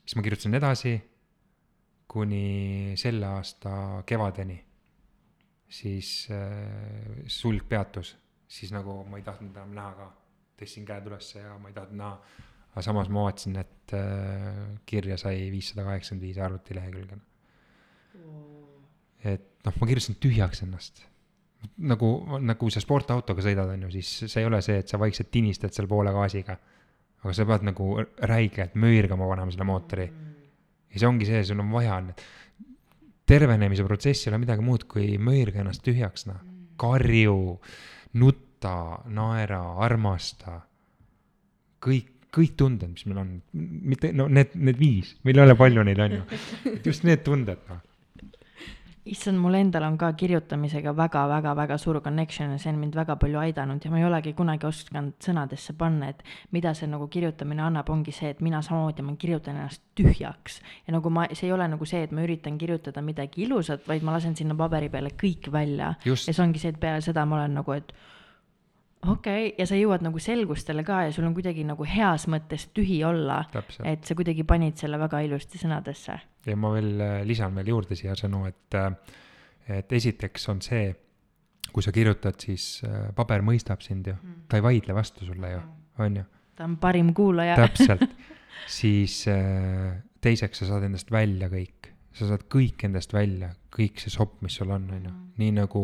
siis 0.02 0.18
ma 0.18 0.26
kirjutasin 0.26 0.58
edasi 0.58 0.96
kuni 2.08 2.96
selle 2.98 3.28
aasta 3.38 4.04
kevadeni. 4.08 4.64
siis 5.68 6.30
sulg 7.28 7.66
peatus, 7.68 8.14
siis 8.48 8.72
nagu 8.72 9.02
ma 9.04 9.18
ei 9.20 9.24
tahtnud 9.24 9.52
enam 9.52 9.74
näha 9.76 9.90
ka, 9.98 10.06
tõstsin 10.62 10.86
käed 10.88 11.10
ülesse 11.10 11.42
ja 11.42 11.58
ma 11.60 11.68
ei 11.68 11.76
tahtnud 11.76 12.00
näha 12.00 12.46
aga 12.78 12.86
samas 12.86 13.08
ma 13.10 13.24
vaatasin, 13.26 13.56
et 13.58 13.94
äh, 13.98 14.58
kirja 14.86 15.18
sai 15.18 15.48
viissada 15.50 15.82
kaheksakümmend 15.88 16.26
viis 16.28 16.38
arvutilehekülge. 16.46 17.16
et 19.26 19.46
noh, 19.66 19.78
ma 19.82 19.88
kirjutasin 19.90 20.20
tühjaks 20.22 20.62
ennast. 20.62 21.02
nagu, 21.90 22.10
nagu 22.46 22.70
sa 22.70 22.84
sportautoga 22.84 23.42
sõidad, 23.42 23.72
on 23.74 23.88
ju, 23.88 23.96
siis 23.98 24.30
see 24.30 24.44
ei 24.44 24.50
ole 24.50 24.62
see, 24.62 24.78
et 24.84 24.94
sa 24.94 25.00
vaikselt 25.02 25.32
tinistad 25.34 25.74
seal 25.74 25.90
poole 25.90 26.14
gaasiga. 26.14 26.58
aga 27.24 27.34
sa 27.34 27.46
pead 27.50 27.66
nagu 27.66 27.88
räigelt 28.30 28.76
möirgama 28.78 29.26
panema 29.32 29.52
selle 29.52 29.66
mootori. 29.66 30.06
ja 30.94 31.02
see 31.02 31.10
ongi 31.10 31.26
see, 31.26 31.42
sul 31.50 31.66
on 31.66 31.74
vaja, 31.74 31.98
tervenemise 33.26 33.88
protsess 33.90 34.28
ei 34.28 34.32
ole 34.32 34.44
midagi 34.46 34.62
muud 34.62 34.86
kui 34.86 35.18
möirga 35.18 35.64
ennast 35.64 35.82
tühjaks, 35.82 36.28
noh. 36.30 36.46
karju, 36.78 37.58
nutta, 38.22 39.02
naera, 39.10 39.64
armasta. 39.82 40.62
kõik, 41.82 42.14
kõik 42.36 42.56
tunded, 42.60 42.92
mis 42.94 43.06
meil 43.08 43.22
on, 43.24 43.36
mitte, 43.54 44.12
no 44.16 44.28
need, 44.28 44.56
need 44.56 44.80
viis, 44.80 45.16
meil 45.28 45.40
ei 45.40 45.46
ole 45.48 45.56
palju 45.60 45.86
neid, 45.88 46.02
on 46.04 46.18
ju. 46.20 46.42
just 46.88 47.08
need 47.08 47.24
tunded, 47.26 47.62
noh 47.70 47.84
issand, 49.12 49.40
mul 49.40 49.56
endal 49.58 49.86
on 49.88 49.98
ka 50.00 50.10
kirjutamisega 50.20 50.94
väga-väga-väga 50.96 51.78
suur 51.80 52.00
connection 52.04 52.52
ja 52.54 52.60
see 52.62 52.72
on 52.74 52.80
mind 52.82 52.96
väga 52.98 53.16
palju 53.20 53.40
aidanud 53.42 53.84
ja 53.84 53.92
ma 53.92 54.00
ei 54.02 54.08
olegi 54.08 54.34
kunagi 54.38 54.68
osanud 54.68 55.16
sõnadesse 55.24 55.76
panna, 55.80 56.12
et 56.12 56.24
mida 56.56 56.74
see 56.78 56.90
nagu 56.92 57.08
kirjutamine 57.12 57.64
annab, 57.64 57.90
ongi 57.94 58.14
see, 58.16 58.34
et 58.36 58.44
mina 58.46 58.62
samamoodi, 58.66 59.06
ma 59.06 59.16
kirjutan 59.20 59.58
ennast 59.58 59.84
tühjaks. 59.98 60.60
ja 60.88 60.96
nagu 60.96 61.12
ma, 61.14 61.28
see 61.34 61.48
ei 61.48 61.56
ole 61.56 61.68
nagu 61.72 61.88
see, 61.88 62.04
et 62.08 62.16
ma 62.16 62.26
üritan 62.26 62.58
kirjutada 62.60 63.04
midagi 63.06 63.46
ilusat, 63.48 63.88
vaid 63.88 64.04
ma 64.04 64.18
lasen 64.18 64.36
sinna 64.36 64.58
paberi 64.58 64.92
peale 64.94 65.14
kõik 65.16 65.52
välja. 65.52 65.96
ja 66.06 66.18
see 66.20 66.44
ongi 66.44 66.62
see, 66.64 66.76
et 66.76 66.80
peale 66.80 67.02
seda 67.02 67.26
ma 67.26 67.42
olen 67.42 67.60
nagu, 67.62 67.78
et 67.78 67.94
okei 69.08 69.48
okay., 69.48 69.54
ja 69.58 69.68
sa 69.70 69.78
jõuad 69.80 70.06
nagu 70.06 70.20
selgustele 70.20 70.84
ka 70.88 71.04
ja 71.08 71.12
sul 71.16 71.28
on 71.28 71.36
kuidagi 71.38 71.66
nagu 71.68 71.86
heas 71.88 72.28
mõttes 72.32 72.70
tühi 72.76 73.04
olla. 73.08 73.44
et 73.84 74.04
sa 74.04 74.16
kuidagi 74.16 74.44
panid 74.44 74.78
selle 74.78 75.00
väga 75.00 75.22
ilusti 75.26 75.62
sõnadesse 75.62 76.20
ja 76.52 76.56
ma 76.60 76.72
veel 76.76 77.02
äh, 77.02 77.18
lisan 77.28 77.56
veel 77.58 77.74
juurde 77.74 77.98
siia 77.98 78.16
sõnu, 78.18 78.46
et, 78.50 78.78
äh, 78.78 79.20
et 79.80 79.94
esiteks 80.00 80.48
on 80.54 80.62
see, 80.66 80.90
kui 81.74 81.86
sa 81.86 81.94
kirjutad, 81.96 82.40
siis 82.44 82.82
äh, 82.88 83.10
paber 83.18 83.44
mõistab 83.46 83.84
sind 83.86 84.08
ju 84.08 84.16
mm., 84.16 84.48
ta 84.50 84.60
ei 84.60 84.66
vaidle 84.66 84.96
vastu 84.98 85.28
sulle 85.28 85.54
ju, 85.54 85.62
mm. 85.62 85.86
on 86.06 86.20
ju. 86.22 86.26
ta 86.58 86.68
on 86.68 86.78
parim 86.82 87.14
kuulaja 87.18 87.58
täpselt, 87.60 88.08
siis 88.80 89.22
teiseks 90.24 90.64
sa 90.64 90.72
saad 90.72 90.88
endast 90.88 91.12
välja 91.14 91.52
kõik, 91.52 91.92
sa 92.18 92.32
saad 92.32 92.48
kõik 92.52 92.88
endast 92.88 93.14
välja, 93.16 93.54
kõik 93.78 94.02
see 94.02 94.14
sopp, 94.14 94.42
mis 94.42 94.58
sul 94.58 94.74
on, 94.74 94.90
on 94.90 95.06
ju. 95.06 95.14
Mm. 95.14 95.24
nii 95.38 95.54
nagu 95.60 95.84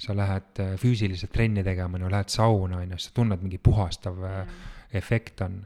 sa 0.00 0.16
lähed 0.16 0.62
füüsiliselt 0.80 1.32
trenni 1.32 1.64
tegema, 1.66 1.98
on 1.98 2.06
ju, 2.06 2.10
lähed 2.16 2.32
sauna, 2.32 2.80
on 2.80 2.96
ju, 2.96 3.00
sa 3.04 3.12
tunned 3.14 3.44
mingi 3.44 3.60
puhastav 3.60 4.16
mm. 4.16 4.58
efekt 5.00 5.44
on 5.44 5.62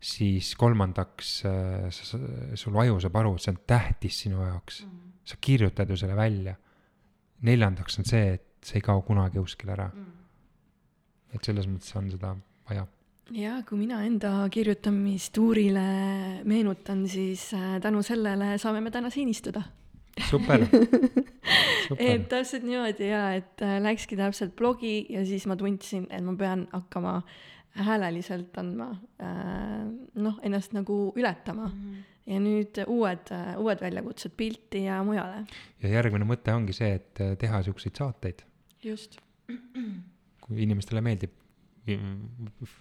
siis 0.00 0.52
kolmandaks 0.58 1.30
äh, 1.46 1.88
sul 2.54 2.76
aju 2.78 2.98
saab 3.02 3.16
aru, 3.18 3.34
et 3.34 3.44
see 3.44 3.54
on 3.54 3.62
tähtis 3.66 4.20
sinu 4.24 4.42
jaoks 4.44 4.82
mm. 4.84 5.00
sa 5.26 5.38
kirjutad 5.40 5.90
ju 5.90 5.96
selle 5.98 6.16
välja. 6.16 6.54
neljandaks 7.42 7.98
on 7.98 8.04
see, 8.04 8.34
et 8.34 8.66
see 8.66 8.80
ei 8.80 8.82
kao 8.82 9.02
kunagi 9.06 9.38
kuskile 9.38 9.74
ära 9.74 9.88
mm. 9.92 10.06
et 11.34 11.44
selles 11.44 11.66
mõttes 11.70 11.94
on 11.98 12.10
seda 12.10 12.34
vaja. 12.70 12.86
ja 13.34 13.58
kui 13.68 13.78
mina 13.78 14.04
enda 14.06 14.32
kirjutamistuurile 14.50 15.88
meenutan, 16.44 17.06
siis 17.08 17.50
äh, 17.54 17.76
tänu 17.82 18.02
sellele 18.02 18.56
saame 18.58 18.80
me 18.80 18.94
täna 18.94 19.10
siin 19.10 19.34
istuda 19.34 19.62
super, 20.30 20.64
super. 21.88 22.02
et 22.02 22.28
täpselt 22.28 22.66
niimoodi 22.66 23.10
ja, 23.10 23.22
et 23.38 23.62
äh, 23.64 23.78
läkski 23.82 24.18
täpselt 24.18 24.56
blogi 24.58 25.06
ja 25.12 25.24
siis 25.26 25.46
ma 25.46 25.56
tundsin, 25.56 26.06
et 26.10 26.24
ma 26.24 26.34
pean 26.38 26.66
hakkama 26.72 27.20
äh, 27.20 27.38
hääleliselt 27.84 28.58
andma, 28.58 28.90
äh, 29.22 29.86
noh, 30.14 30.38
ennast 30.42 30.72
nagu 30.72 31.12
ületama 31.16 31.68
mm. 31.68 31.80
-hmm. 31.80 32.02
ja 32.26 32.40
nüüd 32.40 32.82
uued, 32.86 33.32
uued 33.56 33.80
väljakutsed 33.80 34.34
pilti 34.36 34.84
ja 34.84 35.02
mujale. 35.04 35.46
ja 35.82 35.88
järgmine 35.88 36.24
mõte 36.24 36.54
ongi 36.54 36.72
see, 36.72 36.94
et 36.94 37.20
äh, 37.20 37.36
teha 37.38 37.62
siukseid 37.62 37.96
saateid. 37.96 38.42
just. 38.84 39.20
kui 40.40 40.62
inimestele 40.62 41.00
meeldib 41.00 41.32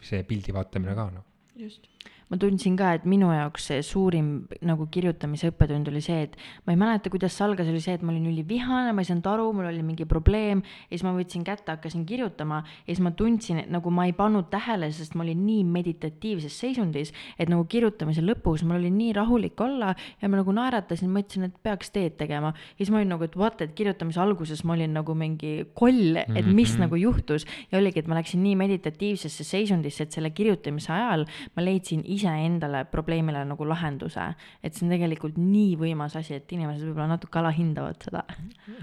see 0.01 0.23
pildi 0.23 0.53
vaatamine 0.53 0.95
ka, 0.95 1.09
noh. 1.11 1.23
just 1.55 1.87
ma 2.27 2.37
tundsin 2.37 2.75
ka, 2.75 2.91
et 2.97 3.05
minu 3.07 3.29
jaoks 3.31 3.69
see 3.69 3.83
suurim 3.85 4.47
nagu 4.65 4.87
kirjutamise 4.91 5.51
õppetund 5.51 5.87
oli 5.91 6.01
see, 6.03 6.25
et 6.27 6.35
ma 6.67 6.73
ei 6.73 6.79
mäleta, 6.79 7.11
kuidas 7.13 7.35
see 7.37 7.45
algas, 7.45 7.69
oli 7.71 7.79
see, 7.83 7.95
et 7.95 8.03
ma 8.03 8.11
olin 8.11 8.27
ülivihane, 8.31 8.91
ma 8.95 9.03
ei 9.03 9.07
saanud 9.07 9.29
aru, 9.31 9.47
mul 9.55 9.69
oli 9.69 9.83
mingi 9.85 10.07
probleem 10.09 10.63
ja 10.65 10.95
siis 10.95 11.05
ma 11.07 11.13
võtsin 11.15 11.45
kätte, 11.47 11.71
hakkasin 11.71 12.03
kirjutama 12.09 12.63
ja 12.65 12.89
siis 12.89 13.03
ma 13.05 13.13
tundsin, 13.15 13.61
et 13.63 13.71
nagu 13.71 13.91
ma 13.93 14.07
ei 14.09 14.15
pannud 14.17 14.49
tähele, 14.51 14.89
sest 14.95 15.15
ma 15.15 15.23
olin 15.23 15.45
nii 15.47 15.63
meditatiivses 15.71 16.57
seisundis, 16.59 17.13
et 17.39 17.51
nagu 17.51 17.63
kirjutamise 17.69 18.23
lõpus 18.25 18.65
mul 18.67 18.81
oli 18.81 18.91
nii 18.91 19.15
rahulik 19.15 19.63
olla 19.63 19.93
ja 19.95 20.31
ma 20.31 20.41
nagu 20.41 20.55
naeratasin, 20.55 21.11
mõtlesin, 21.13 21.47
et 21.47 21.55
peaks 21.63 21.93
teed 21.95 22.17
tegema. 22.19 22.51
ja 22.75 22.83
siis 22.83 22.91
ma 22.91 22.99
olin 22.99 23.15
nagu, 23.15 23.23
et 23.23 23.39
what, 23.39 23.63
et 23.63 23.71
kirjutamise 23.77 24.19
alguses 24.23 24.65
ma 24.67 24.75
olin 24.75 24.99
nagu 24.99 25.15
mingi 25.15 25.53
koll, 25.73 26.19
et 26.19 26.43
mis 26.43 26.43
mm 26.43 26.75
-hmm. 26.75 26.79
nagu 26.83 26.95
juhtus 26.95 27.47
ja 27.71 27.79
oligi, 27.79 27.99
et 27.99 28.07
ma 28.07 28.19
läksin 28.19 28.43
nii 28.43 28.55
meditatiivsesse 28.55 29.43
seisundisse, 29.43 30.03
et 30.03 30.11
selle 30.11 30.29
kirjutamise 30.29 30.91
ajal 30.93 31.25
ma 31.55 31.63
leidsin 31.63 32.03
iseendale 32.17 32.83
probleemile 32.91 33.43
nagu 33.47 33.67
lahenduse. 33.67 34.27
et 34.63 34.73
see 34.73 34.85
on 34.85 34.93
tegelikult 34.95 35.37
nii 35.41 35.75
võimas 35.79 36.17
asi, 36.19 36.37
et 36.37 36.51
inimesed 36.57 36.85
võib-olla 36.89 37.13
natuke 37.15 37.39
alahindavad 37.41 38.01
seda. 38.03 38.25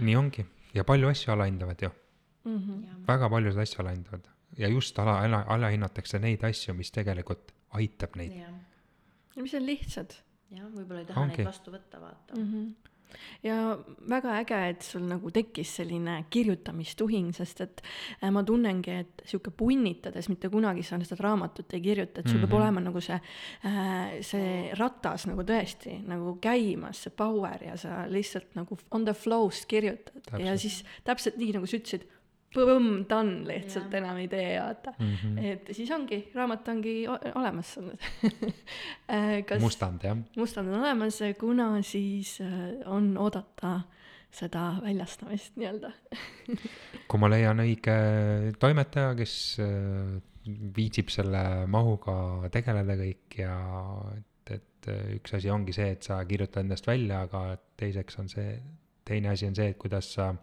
nii 0.00 0.16
ongi 0.18 0.46
ja 0.74 0.84
palju 0.84 1.10
asju 1.10 1.34
alahindavad 1.34 1.82
ju 1.82 1.90
mm. 1.90 2.58
-hmm. 2.58 3.02
väga 3.08 3.30
paljud 3.30 3.58
asju 3.66 3.82
alahindavad 3.84 4.30
ja 4.58 4.68
just 4.68 4.98
ala, 4.98 5.18
ala, 5.24 5.44
alahinnatakse 5.48 6.18
neid 6.18 6.44
asju, 6.44 6.74
mis 6.74 6.90
tegelikult 6.94 7.52
aitab 7.80 8.16
neid. 8.16 8.32
ja 9.36 9.42
mis 9.42 9.54
on 9.54 9.66
lihtsad. 9.66 10.16
jah, 10.50 10.66
võib-olla 10.70 11.00
ei 11.00 11.06
taha 11.06 11.20
ongi. 11.20 11.38
neid 11.42 11.52
vastu 11.52 11.74
võtta, 11.74 12.00
vaata 12.00 12.40
mm. 12.40 12.50
-hmm 12.52 12.92
ja 13.44 13.78
väga 14.08 14.38
äge, 14.40 14.60
et 14.72 14.86
sul 14.86 15.04
nagu 15.08 15.30
tekkis 15.34 15.76
selline 15.80 16.16
kirjutamistuhing, 16.32 17.32
sest 17.36 17.60
et 17.64 17.82
äh, 18.20 18.30
ma 18.34 18.42
tunnengi, 18.46 18.98
et 19.04 19.24
sihuke 19.28 19.52
punnitades 19.54 20.28
mitte 20.32 20.50
kunagi 20.52 20.84
sa 20.86 20.98
seda 21.02 21.20
raamatut 21.22 21.76
ei 21.76 21.82
kirjuta, 21.84 22.20
et 22.20 22.28
sul 22.28 22.38
mm 22.38 22.44
-hmm. 22.44 22.48
peab 22.48 22.52
mhm. 22.52 22.62
olema 22.62 22.80
nagu 22.80 23.00
see, 23.00 23.20
äh, 23.66 24.20
see 24.20 24.72
ratas 24.78 25.26
nagu 25.26 25.42
tõesti 25.42 26.00
nagu 26.08 26.38
käimas, 26.40 27.02
see 27.04 27.12
power 27.16 27.64
ja 27.64 27.76
sa 27.76 28.04
lihtsalt 28.08 28.54
nagu 28.54 28.78
on 28.90 29.04
the 29.04 29.12
flow'st 29.12 29.66
kirjutad 29.66 30.22
täpselt. 30.24 30.46
ja 30.46 30.58
siis 30.58 30.84
täpselt 31.04 31.36
nii, 31.36 31.52
nagu 31.52 31.66
sa 31.66 31.76
ütlesid 31.76 32.06
põmm, 32.54 33.04
done 33.10 33.42
lihtsalt 33.48 33.92
ja. 33.92 34.00
enam 34.00 34.20
ei 34.22 34.28
tee, 34.32 34.54
vaata 34.60 34.94
mm. 34.98 35.14
-hmm. 35.22 35.44
et 35.52 35.70
siis 35.76 35.90
ongi, 35.94 36.20
raamat 36.34 36.68
ongi 36.68 36.94
olemas 37.08 37.74
äh, 39.14 39.42
kas 39.46 39.60
mustand, 39.62 40.04
jah. 40.04 40.16
mustand 40.36 40.68
on 40.68 40.80
olemas, 40.80 41.20
kuna 41.40 41.82
siis 41.82 42.38
äh, 42.40 42.86
on 42.86 43.16
oodata 43.18 43.80
seda 44.34 44.74
väljastamist 44.82 45.56
nii-öelda 45.56 45.92
kui 47.08 47.20
ma 47.22 47.30
leian 47.30 47.62
õige 47.62 47.96
toimetaja, 48.58 49.14
kes 49.18 49.34
äh, 49.62 50.14
viitsib 50.76 51.10
selle 51.12 51.66
mahuga 51.70 52.48
tegeleda 52.52 52.96
kõik 53.00 53.38
ja 53.38 53.58
et, 54.16 54.56
et 54.58 54.88
üks 55.16 55.36
asi 55.38 55.50
ongi 55.50 55.72
see, 55.72 55.94
et 55.96 56.02
sa 56.02 56.18
kirjutad 56.28 56.64
endast 56.64 56.86
välja, 56.86 57.22
aga 57.28 57.56
teiseks 57.80 58.18
on 58.20 58.28
see, 58.28 58.58
teine 59.04 59.32
asi 59.32 59.48
on 59.48 59.56
see, 59.56 59.70
et 59.72 59.78
kuidas 59.80 60.10
sa 60.18 60.34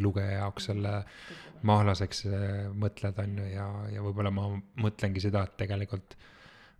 lugeja 0.00 0.42
jaoks 0.42 0.70
selle 0.70 0.92
mahlaseks 1.66 2.26
äh, 2.26 2.44
mõtled, 2.78 3.18
on 3.22 3.38
ju, 3.38 3.48
ja, 3.54 3.66
ja 3.94 4.04
võib-olla 4.04 4.32
ma 4.34 4.48
mõtlengi 4.82 5.22
seda, 5.22 5.44
et 5.46 5.56
tegelikult 5.60 6.16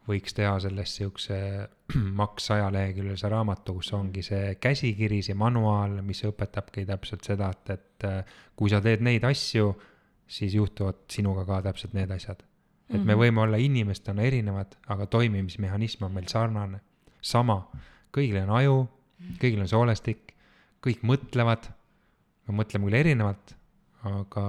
võiks 0.09 0.35
teha 0.35 0.55
sellest 0.63 0.99
siukse 0.99 1.39
maks 2.21 2.49
sajaleheküljelise 2.51 3.31
raamatu, 3.31 3.77
kus 3.79 3.93
ongi 3.97 4.25
see 4.27 4.57
käsikiri, 4.63 5.21
see 5.23 5.37
manuaal, 5.39 6.01
mis 6.07 6.25
õpetabki 6.27 6.87
täpselt 6.89 7.27
seda, 7.29 7.53
et, 7.55 7.75
et 7.77 8.09
äh, 8.09 8.39
kui 8.59 8.73
sa 8.73 8.83
teed 8.85 9.05
neid 9.05 9.27
asju, 9.29 9.71
siis 10.33 10.57
juhtuvad 10.57 11.05
sinuga 11.13 11.45
ka 11.49 11.61
täpselt 11.69 11.95
need 11.99 12.11
asjad. 12.15 12.43
et 12.93 12.99
me 12.99 13.15
mhm. 13.15 13.21
võime 13.21 13.41
olla 13.41 13.61
inimestena 13.61 14.25
erinevad, 14.27 14.75
aga 14.93 15.07
toimimismehhanism 15.07 16.05
on 16.05 16.13
meil 16.13 16.27
sarnane, 16.29 16.83
sama. 17.23 17.63
kõigil 18.13 18.43
on 18.43 18.51
aju, 18.59 18.77
kõigil 19.41 19.63
on 19.63 19.71
soolestik, 19.71 20.35
kõik 20.85 21.05
mõtlevad 21.07 21.71
me 22.49 22.57
mõtleme 22.61 22.88
küll 22.88 23.01
erinevalt, 23.01 23.55
aga 24.09 24.45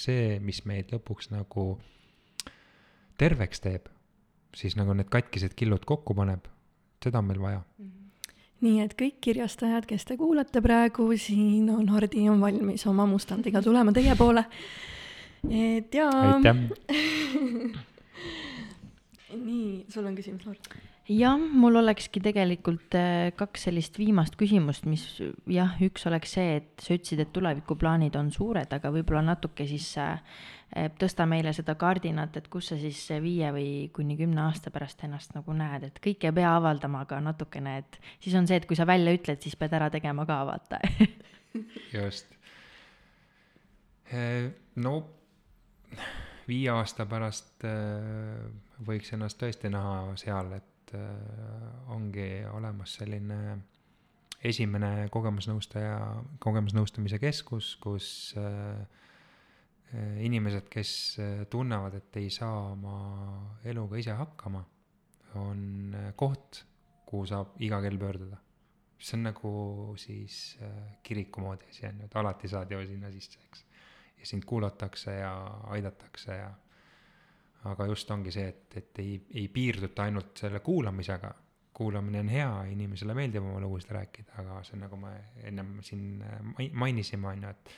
see, 0.00 0.38
mis 0.42 0.64
meid 0.68 0.92
lõpuks 0.94 1.30
nagu 1.34 1.66
terveks 3.20 3.62
teeb, 3.62 3.90
siis 4.54 4.74
nagu 4.78 4.94
need 4.96 5.10
katkised 5.12 5.54
killud 5.58 5.84
kokku 5.86 6.16
paneb, 6.18 6.48
seda 7.04 7.20
on 7.20 7.30
meil 7.30 7.42
vaja 7.42 7.60
mm. 7.60 7.84
-hmm 7.84 8.04
nii 8.64 8.80
et 8.84 8.94
kõik 8.98 9.18
kirjastajad, 9.24 9.84
kes 9.88 10.06
te 10.08 10.16
kuulate 10.16 10.62
praegu, 10.64 11.08
siin 11.20 11.68
on 11.72 11.88
Hardi 11.92 12.28
on 12.32 12.40
valmis 12.40 12.86
oma 12.90 13.06
mustandiga 13.10 13.62
tulema 13.64 13.92
teie 13.92 14.14
poole. 14.16 14.44
et 15.50 15.94
jaa. 15.94 16.10
aitäh 16.34 16.56
nii, 19.48 19.84
sul 19.92 20.06
on 20.06 20.14
küsimus, 20.16 20.46
Laura? 20.46 20.60
jah, 21.08 21.36
mul 21.36 21.76
olekski 21.82 22.20
tegelikult 22.24 22.94
äh, 22.96 23.28
kaks 23.36 23.66
sellist 23.68 23.98
viimast 24.00 24.38
küsimust, 24.40 24.86
mis 24.88 25.04
jah, 25.50 25.76
üks 25.84 26.06
oleks 26.08 26.34
see, 26.38 26.58
et 26.60 26.84
sa 26.84 26.96
ütlesid, 26.96 27.20
et 27.24 27.32
tulevikuplaanid 27.34 28.16
on 28.16 28.30
suured, 28.32 28.72
aga 28.72 28.92
võib-olla 28.94 29.24
natuke 29.26 29.66
siis 29.68 29.90
äh, 30.00 30.16
äh, 30.72 30.88
tõsta 31.00 31.26
meile 31.28 31.52
seda 31.56 31.76
kardinat, 31.80 32.38
et 32.40 32.48
kus 32.52 32.72
sa 32.72 32.80
siis 32.80 33.02
viie 33.24 33.52
või 33.54 33.68
kuni 33.94 34.16
kümne 34.20 34.46
aasta 34.46 34.72
pärast 34.74 35.04
ennast 35.04 35.36
nagu 35.36 35.56
näed, 35.56 35.90
et 35.90 36.00
kõike 36.04 36.32
ei 36.32 36.38
pea 36.40 36.54
avaldama, 36.56 37.04
aga 37.04 37.20
natukene, 37.28 37.78
et 37.84 38.00
siis 38.24 38.36
on 38.40 38.48
see, 38.48 38.62
et 38.62 38.68
kui 38.70 38.78
sa 38.78 38.88
välja 38.88 39.12
ütled, 39.16 39.42
siis 39.44 39.60
pead 39.60 39.76
ära 39.76 39.90
tegema 39.92 40.24
ka, 40.28 40.40
vaata. 40.48 40.80
just. 41.98 42.32
no 44.74 44.92
viie 46.46 46.68
aasta 46.70 47.06
pärast 47.08 47.64
võiks 48.84 49.12
ennast 49.16 49.38
tõesti 49.40 49.70
näha 49.72 50.14
seal, 50.20 50.52
et 50.58 50.73
äh, 50.94 51.92
ongi 51.94 52.44
olemas 52.52 52.96
selline 52.98 53.38
esimene 54.44 55.08
kogemusnõustaja, 55.12 55.96
kogemusnõustamise 56.44 57.18
keskus, 57.22 57.74
kus 57.80 58.08
äh, 58.40 58.82
äh, 59.94 60.16
inimesed, 60.26 60.68
kes 60.72 60.94
tunnevad, 61.50 61.98
et 62.00 62.20
ei 62.20 62.30
saa 62.34 62.72
oma 62.74 62.96
eluga 63.64 64.00
ise 64.00 64.16
hakkama, 64.18 64.64
on 65.40 65.94
koht, 66.16 66.64
kuhu 67.08 67.24
saab 67.30 67.56
iga 67.64 67.80
kell 67.84 68.00
pöörduda. 68.00 68.40
see 69.04 69.18
on 69.18 69.24
nagu 69.26 69.50
siis 70.00 70.56
kiriku 71.04 71.42
moodi 71.42 71.66
asi 71.68 71.82
on 71.84 71.98
ju, 72.00 72.06
et 72.06 72.14
alati 72.16 72.48
saad 72.48 72.70
ju 72.72 72.78
sinna 72.86 73.10
sisse, 73.12 73.40
eks. 73.44 73.64
ja 74.16 74.26
sind 74.26 74.46
kuulatakse 74.48 75.12
ja 75.18 75.32
aidatakse 75.74 76.36
ja 76.38 76.46
aga 77.70 77.86
just 77.88 78.10
ongi 78.10 78.32
see, 78.34 78.46
et, 78.48 78.76
et 78.80 79.00
ei, 79.02 79.16
ei 79.40 79.48
piirduta 79.52 80.04
ainult 80.04 80.36
selle 80.44 80.60
kuulamisega, 80.64 81.30
kuulamine 81.74 82.20
on 82.22 82.30
hea, 82.30 82.50
inimesele 82.70 83.16
meeldib 83.16 83.42
oma 83.42 83.60
lugusid 83.62 83.94
rääkida, 83.96 84.36
aga 84.42 84.60
see 84.66 84.76
on 84.76 84.84
nagu 84.86 84.98
me 85.00 85.12
ennem 85.48 85.76
siin 85.82 86.22
äh, 86.22 86.40
mai- 86.52 86.70
mainisime, 86.84 87.28
on 87.32 87.46
ju, 87.48 87.54
et 87.54 87.74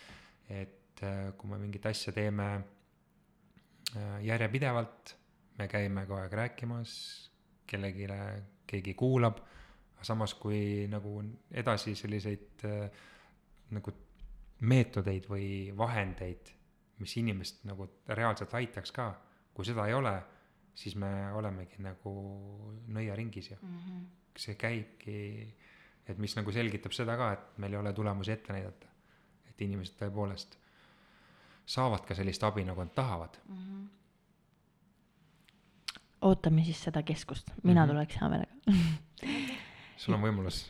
et 0.57 1.03
äh, 1.05 1.33
kui 1.37 1.51
me 1.51 1.59
mingit 1.61 1.87
asja 1.87 2.13
teeme 2.15 2.49
äh, 2.57 4.19
järjepidevalt, 4.25 5.15
me 5.59 5.69
käime 5.69 6.05
kogu 6.07 6.21
aeg 6.21 6.37
rääkimas, 6.41 6.93
kellelegi, 7.67 8.07
keegi 8.69 8.95
kuulab, 8.95 9.41
aga 9.97 10.05
samas 10.05 10.35
kui 10.39 10.87
nagu 10.93 11.19
edasi 11.51 11.95
selliseid 11.99 12.63
nagu 13.75 13.93
meetodeid 14.61 15.27
või 15.29 15.49
vahendeid, 15.77 16.53
mis 17.01 17.17
inimest 17.21 17.65
nagu 17.69 17.89
reaalselt 18.09 18.55
aitaks 18.57 18.93
ka, 18.95 19.09
kui 19.57 19.65
seda 19.65 19.87
ei 19.89 19.95
ole, 19.97 20.13
siis 20.77 20.95
me 21.01 21.09
olemegi 21.33 21.81
nagu 21.81 22.13
nõiaringis 22.93 23.51
ju. 23.55 23.57
see 24.37 24.55
käibki, 24.61 25.15
et 26.07 26.19
mis 26.21 26.35
nagu 26.37 26.53
selgitab 26.53 26.93
seda 26.93 27.15
ka, 27.17 27.31
et 27.33 27.59
meil 27.63 27.73
ei 27.73 27.79
ole 27.81 27.93
tulemusi 27.97 28.33
ette 28.35 28.53
näidata. 28.53 28.87
et 29.49 29.61
inimesed 29.65 29.97
tõepoolest 29.97 30.59
saavad 31.67 32.05
ka 32.07 32.15
sellist 32.15 32.45
abi, 32.45 32.65
nagu 32.69 32.81
nad 32.85 32.93
tahavad. 32.95 33.39
ootame 36.27 36.65
siis 36.65 36.81
seda 36.85 37.03
keskust, 37.03 37.51
mina 37.63 37.85
Mhm. 37.87 37.91
tuleks 37.95 38.21
hea 38.21 38.29
meelega. 38.29 38.53
sul 40.01 40.15
on 40.15 40.21
võimalus 40.23 40.61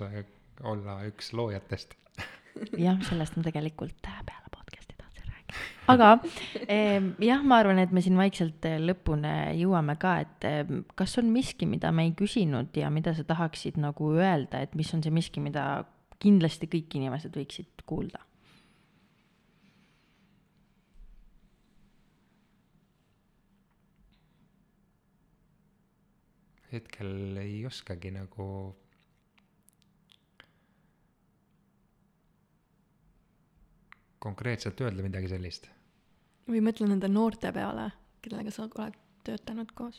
olla 0.63 1.01
üks 1.09 1.33
loojatest. 1.33 1.95
jah, 2.87 3.01
sellest 3.09 3.37
ma 3.37 3.43
tegelikult 3.43 3.97
peale. 4.03 4.33
Aga 5.93 6.13
jah, 7.23 7.43
ma 7.43 7.61
arvan, 7.61 7.81
et 7.83 7.93
me 7.95 8.03
siin 8.05 8.19
vaikselt 8.19 8.65
eh, 8.69 8.79
lõpuni 8.83 9.35
jõuame 9.61 9.97
ka, 10.01 10.19
et 10.25 10.47
kas 10.99 11.19
on 11.23 11.33
miski, 11.35 11.69
mida 11.71 11.93
me 11.95 12.09
ei 12.09 12.15
küsinud 12.19 12.77
ja 12.77 12.91
mida 12.93 13.15
sa 13.17 13.27
tahaksid 13.27 13.81
nagu 13.83 14.15
öelda, 14.17 14.63
et 14.65 14.75
mis 14.79 14.93
on 14.97 15.05
see 15.05 15.15
miski, 15.15 15.43
mida 15.45 15.85
kindlasti 16.23 16.71
kõik 16.71 16.99
inimesed 17.01 17.37
võiksid 17.37 17.87
kuulda? 17.87 18.23
hetkel 26.77 27.39
ei 27.41 27.61
oskagi 27.65 28.11
nagu 28.13 28.47
konkreetselt 34.27 34.81
öelda 34.81 35.07
midagi 35.07 35.31
sellist. 35.31 35.76
Või 36.47 36.63
mõtle 36.63 36.89
nende 36.89 37.09
noorte 37.11 37.53
peale, 37.53 37.91
kellega 38.23 38.53
sa 38.55 38.67
oled 38.67 39.01
töötanud 39.27 39.73
koos. 39.75 39.99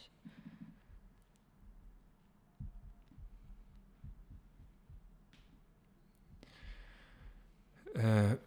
Äh, 7.98 8.38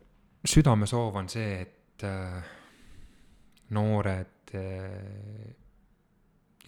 südamesoov 0.47 1.17
on 1.19 1.29
see, 1.29 1.57
et 1.65 2.05
äh, 2.07 2.51
noored 3.75 4.53
äh, 4.55 5.57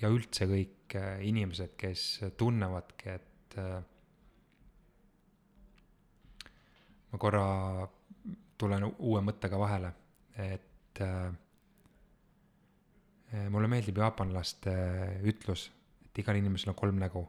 ja 0.03 0.11
üldse 0.11 0.49
kõik 0.51 0.97
inimesed, 1.23 1.77
kes 1.79 2.03
tunnevadki, 2.37 3.13
et 3.15 3.55
ma 7.09 7.21
korra 7.23 7.47
tulen 8.61 8.85
uue 8.91 9.23
mõttega 9.25 9.57
vahele, 9.63 9.93
et 10.37 10.72
äh, 11.01 11.33
äh, 13.33 13.49
mulle 13.51 13.69
meeldib 13.69 13.99
jaapanlaste 14.03 14.75
ütlus, 15.29 15.71
et 16.07 16.19
igal 16.19 16.37
inimesel 16.37 16.75
on 16.75 16.79
kolm 16.79 17.01
nägu. 17.01 17.27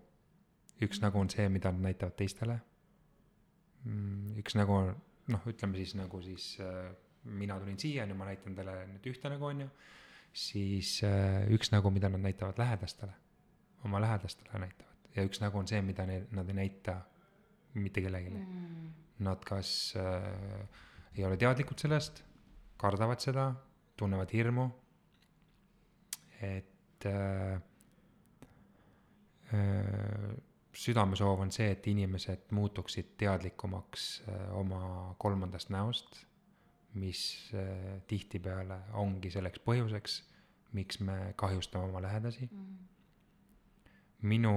üks 0.83 0.99
nägu 0.99 1.19
on 1.19 1.29
see, 1.29 1.47
mida 1.49 1.71
nad 1.71 1.81
näitavad 1.87 2.15
teistele. 2.19 2.59
üks 4.39 4.55
nägu 4.55 4.73
on 4.73 4.95
noh, 5.31 5.43
ütleme 5.47 5.77
siis 5.79 5.95
nagu 5.95 6.21
siis 6.21 6.57
äh, 6.59 6.91
mina 7.23 7.59
tulin 7.59 7.79
siia, 7.79 8.07
nüüd 8.07 8.19
ma 8.19 8.27
näitan 8.27 8.55
teile 8.55 8.75
nüüd 8.89 9.11
ühte 9.13 9.31
nägu, 9.31 9.47
on 9.47 9.65
ju, 9.65 9.69
siis 10.33 10.97
äh, 11.07 11.43
üks 11.55 11.71
nägu, 11.71 11.91
mida 11.91 12.09
nad 12.11 12.23
näitavad 12.23 12.59
lähedastele, 12.59 13.13
oma 13.85 14.01
lähedastele 14.03 14.59
näitavad 14.65 14.93
ja 15.15 15.25
üks 15.27 15.41
nägu 15.43 15.59
on 15.61 15.69
see, 15.69 15.81
mida 15.85 16.05
ne- 16.09 16.25
nad 16.31 16.49
ei 16.49 16.57
näita 16.57 16.97
mitte 17.77 18.01
kellelegi 18.01 18.33
mm.. 18.33 18.91
Nad 19.23 19.43
kas 19.45 19.93
äh, 19.99 20.63
ei 21.15 21.25
ole 21.25 21.37
teadlikud 21.37 21.79
sellest, 21.79 22.23
kardavad 22.83 23.23
seda, 23.23 23.49
tunnevad 23.97 24.31
hirmu, 24.33 24.67
et 26.43 27.07
äh, 27.07 27.61
äh, 29.53 30.33
südamesoov 30.73 31.45
on 31.45 31.51
see, 31.53 31.69
et 31.75 31.87
inimesed 31.87 32.51
muutuksid 32.51 33.13
teadlikumaks 33.21 34.07
äh, 34.27 34.45
oma 34.57 35.15
kolmandast 35.21 35.71
näost, 35.73 36.23
mis 36.93 37.51
äh, 37.53 38.01
tihtipeale 38.07 38.79
ongi 39.01 39.31
selleks 39.33 39.61
põhjuseks, 39.65 40.17
miks 40.77 40.99
me 41.05 41.33
kahjustame 41.37 41.89
oma 41.89 42.01
lähedasi 42.01 42.49
mm.. 42.49 42.77
minu 44.29 44.53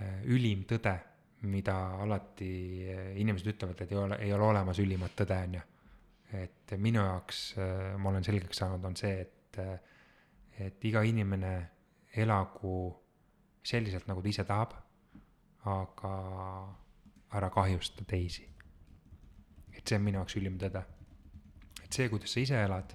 äh, 0.00 0.20
ülim 0.24 0.64
tõde, 0.68 0.96
mida 1.48 1.76
alati 2.02 2.52
äh, 2.88 3.10
inimesed 3.20 3.54
ütlevad, 3.54 3.84
et 3.84 3.92
ei 3.92 4.00
ole, 4.00 4.20
ei 4.24 4.32
ole 4.36 4.48
olemas 4.52 4.80
ülimat 4.82 5.16
tõde, 5.16 5.42
on 5.48 5.58
ju. 5.60 5.66
Et 6.36 6.74
minu 6.76 7.00
jaoks 7.00 7.54
äh, 7.58 7.94
ma 7.96 8.10
olen 8.10 8.24
selgeks 8.24 8.60
saanud, 8.60 8.84
on 8.84 8.96
see, 8.96 9.20
et 9.20 9.60
äh, 9.62 9.78
et 10.58 10.84
iga 10.84 11.02
inimene 11.06 11.52
elagu 12.18 12.90
selliselt, 13.62 14.08
nagu 14.10 14.22
ta 14.22 14.30
ise 14.30 14.44
tahab, 14.48 14.74
aga 15.70 16.12
ära 17.38 17.50
kahjusta 17.54 18.04
teisi. 18.08 18.46
et 19.72 19.86
see 19.86 19.96
on 19.96 20.02
minu 20.02 20.18
jaoks 20.18 20.36
ülim 20.40 20.58
tõde. 20.58 20.82
et 21.84 21.92
see, 21.92 22.08
kuidas 22.08 22.32
sa 22.34 22.40
ise 22.40 22.62
elad, 22.64 22.94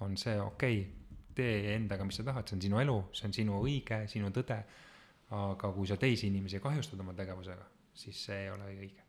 on 0.00 0.16
see 0.16 0.38
okei 0.40 0.80
okay,, 0.80 0.92
tee 1.36 1.74
endaga, 1.74 2.04
mis 2.04 2.16
sa 2.16 2.24
tahad, 2.24 2.48
see 2.48 2.56
on 2.56 2.62
sinu 2.62 2.80
elu, 2.80 2.96
see 3.12 3.28
on 3.28 3.34
sinu 3.36 3.60
õige, 3.60 4.02
sinu 4.08 4.30
tõde, 4.32 4.56
aga 5.36 5.72
kui 5.74 5.88
sa 5.90 5.98
teisi 6.00 6.30
inimesi 6.30 6.62
kahjustad 6.62 7.00
oma 7.02 7.12
tegevusega, 7.18 7.66
siis 7.94 8.22
see 8.28 8.46
ei 8.46 8.50
ole 8.54 8.70
õige. 8.72 9.05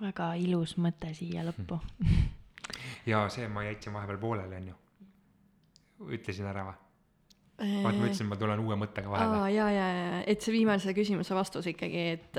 Väga 0.00 0.32
ilus 0.40 0.76
mõte 0.82 1.12
siia 1.16 1.44
lõppu. 1.46 1.78
ja 3.12 3.26
see, 3.32 3.48
ma 3.48 3.64
jätsin 3.66 3.94
vahepeal 3.96 4.18
pooleli, 4.20 4.60
on 4.60 4.72
ju. 4.72 4.80
ütlesin 6.18 6.48
ära 6.50 6.66
või? 6.68 6.82
vaata, 7.56 7.96
ma 7.96 8.04
ütlesin, 8.04 8.28
ma 8.28 8.36
tulen 8.36 8.60
uue 8.60 8.76
mõttega 8.76 9.08
aa, 9.08 9.12
vahele. 9.14 9.52
ja, 9.54 9.68
ja, 9.72 9.86
ja, 9.96 10.16
et 10.28 10.44
see 10.44 10.52
viimase 10.52 10.92
küsimuse 10.96 11.36
vastus 11.36 11.68
ikkagi, 11.70 12.02
et, 12.16 12.38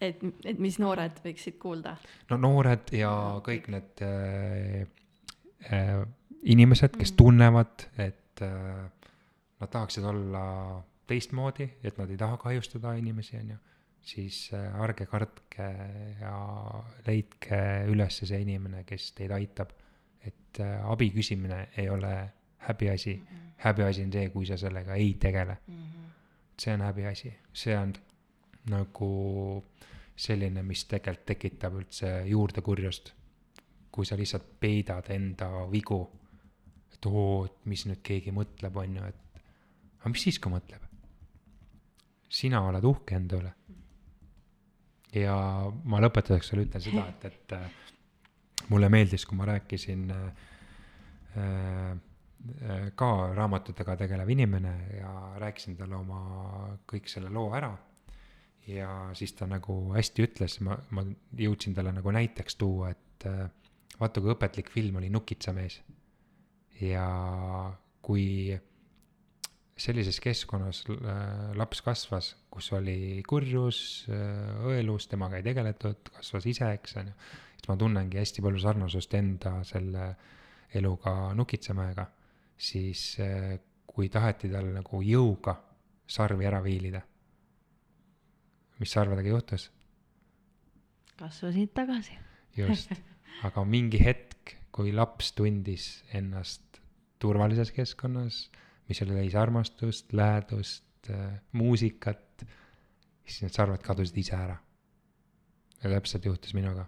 et, 0.00 0.22
et 0.46 0.60
mis 0.62 0.78
noored 0.78 1.18
võiksid 1.24 1.58
kuulda. 1.62 1.96
no 2.30 2.38
noored 2.38 2.92
ja 2.94 3.10
kõik 3.46 3.66
need 3.74 4.04
äh, 4.06 4.84
äh, 5.66 5.96
inimesed, 6.54 6.94
kes 7.00 7.16
tunnevad, 7.18 7.88
et 7.98 8.44
äh, 8.46 8.86
nad 9.60 9.72
tahaksid 9.72 10.06
olla 10.06 10.44
teistmoodi, 11.10 11.66
et 11.82 11.98
nad 11.98 12.10
ei 12.10 12.20
taha 12.20 12.38
kahjustada 12.40 12.94
inimesi, 13.00 13.36
on 13.40 13.54
ju, 13.56 13.58
siis 14.02 14.50
äh, 14.54 14.82
ärge 14.82 15.06
kartke 15.06 15.66
ja 16.20 16.34
leidke 17.06 17.60
üles 17.90 18.22
see 18.22 18.40
inimene, 18.42 18.84
kes 18.88 19.12
teid 19.12 19.32
aitab. 19.36 19.72
et 20.24 20.60
äh, 20.60 20.90
abi 20.90 21.10
küsimine 21.10 21.68
ei 21.76 21.88
ole 21.88 22.30
häbiasi, 22.66 23.14
häbiasi 23.56 24.04
on 24.04 24.12
see, 24.12 24.28
kui 24.30 24.46
sa 24.46 24.56
sellega 24.56 24.94
ei 24.94 25.14
tegele. 25.14 25.56
see 26.60 26.74
on 26.74 26.80
häbiasi, 26.80 27.32
see 27.52 27.76
on 27.76 27.94
nagu 28.68 29.64
selline, 30.16 30.62
mis 30.62 30.84
tegelikult 30.84 31.26
tekitab 31.26 31.78
üldse 31.80 32.12
juurde 32.28 32.60
kurjust. 32.60 33.14
kui 33.90 34.06
sa 34.06 34.16
lihtsalt 34.16 34.44
peidad 34.60 35.08
enda 35.10 35.48
vigu, 35.70 35.98
et 36.94 37.06
oo, 37.06 37.44
et 37.44 37.64
mis 37.66 37.82
nüüd 37.86 38.04
keegi 38.06 38.30
mõtleb, 38.30 38.76
on 38.76 38.96
ju, 38.96 39.08
et 39.08 39.40
aga 39.98 40.12
mis 40.12 40.22
siis, 40.28 40.38
kui 40.38 40.52
mõtleb? 40.52 40.86
sina 42.30 42.60
oled 42.62 42.84
uhke 42.86 43.16
enda 43.18 43.40
üle. 43.40 43.52
Ja 45.14 45.36
ma 45.84 46.00
lõpetuseks 46.02 46.52
veel 46.52 46.66
ütlen 46.66 46.84
seda, 46.84 47.06
et, 47.10 47.24
et 47.30 47.56
äh, 47.56 47.66
mulle 48.70 48.90
meeldis, 48.92 49.26
kui 49.26 49.38
ma 49.38 49.48
rääkisin 49.50 50.06
äh, 50.14 50.46
äh, 51.40 52.90
ka 52.96 53.10
raamatutega 53.36 53.96
tegelev 54.00 54.30
inimene 54.32 54.74
ja 54.96 55.12
rääkisin 55.42 55.76
talle 55.76 55.98
oma 55.98 56.20
kõik 56.88 57.10
selle 57.10 57.32
loo 57.32 57.52
ära. 57.56 57.76
ja 58.70 59.10
siis 59.18 59.32
ta 59.34 59.48
nagu 59.50 59.74
hästi 59.96 60.22
ütles, 60.22 60.58
ma, 60.62 60.76
ma 60.94 61.02
jõudsin 61.36 61.74
talle 61.74 61.92
nagu 61.96 62.10
näiteks 62.14 62.56
tuua, 62.60 62.90
et 62.90 63.26
äh, 63.26 63.48
vaata, 64.00 64.20
kui 64.20 64.32
õpetlik 64.34 64.70
film 64.70 65.00
oli 65.00 65.10
Nukitsamees. 65.10 65.80
ja 66.80 67.06
kui 68.02 68.58
sellises 69.80 70.20
keskkonnas 70.20 70.82
äh, 70.92 71.22
laps 71.56 71.80
kasvas, 71.84 72.34
kus 72.52 72.70
oli 72.76 73.22
kurjus, 73.26 73.80
õelus, 74.10 75.08
temaga 75.08 75.40
ei 75.40 75.46
tegeletud, 75.46 76.12
kasvas 76.16 76.48
ise, 76.50 76.68
eks 76.76 76.98
on 77.00 77.10
ju, 77.12 77.16
siis 77.56 77.70
ma 77.70 77.78
tunnengi 77.80 78.20
hästi 78.20 78.44
palju 78.44 78.60
sarnasust 78.62 79.16
enda 79.18 79.54
selle 79.68 80.12
eluga 80.76 81.32
Nukitsamäega, 81.34 82.06
siis 82.60 83.16
äh, 83.24 83.56
kui 83.90 84.08
taheti 84.12 84.50
tal 84.52 84.70
nagu 84.74 85.02
jõuga 85.02 85.56
sarvi 86.10 86.46
ära 86.46 86.60
viilida, 86.62 87.02
mis 88.80 88.92
sa 88.92 89.04
arvad, 89.04 89.22
aga 89.22 89.34
juhtus? 89.34 89.70
kasvasid 91.20 91.74
tagasi. 91.76 92.16
just, 92.56 92.92
aga 93.46 93.64
mingi 93.68 94.00
hetk, 94.00 94.56
kui 94.72 94.92
laps 94.94 95.34
tundis 95.36 96.00
ennast 96.16 96.80
turvalises 97.20 97.72
keskkonnas, 97.76 98.46
mis 98.90 99.02
oli 99.04 99.14
täis 99.14 99.36
armastust, 99.38 100.12
lähedust, 100.16 101.10
muusikat, 101.56 102.44
siis 103.24 103.44
need 103.44 103.54
sarved 103.54 103.84
kadusid 103.84 104.18
ise 104.20 104.34
ära. 104.36 104.56
ja 105.82 105.90
täpselt 105.94 106.24
juhtus 106.24 106.54
minuga. 106.54 106.84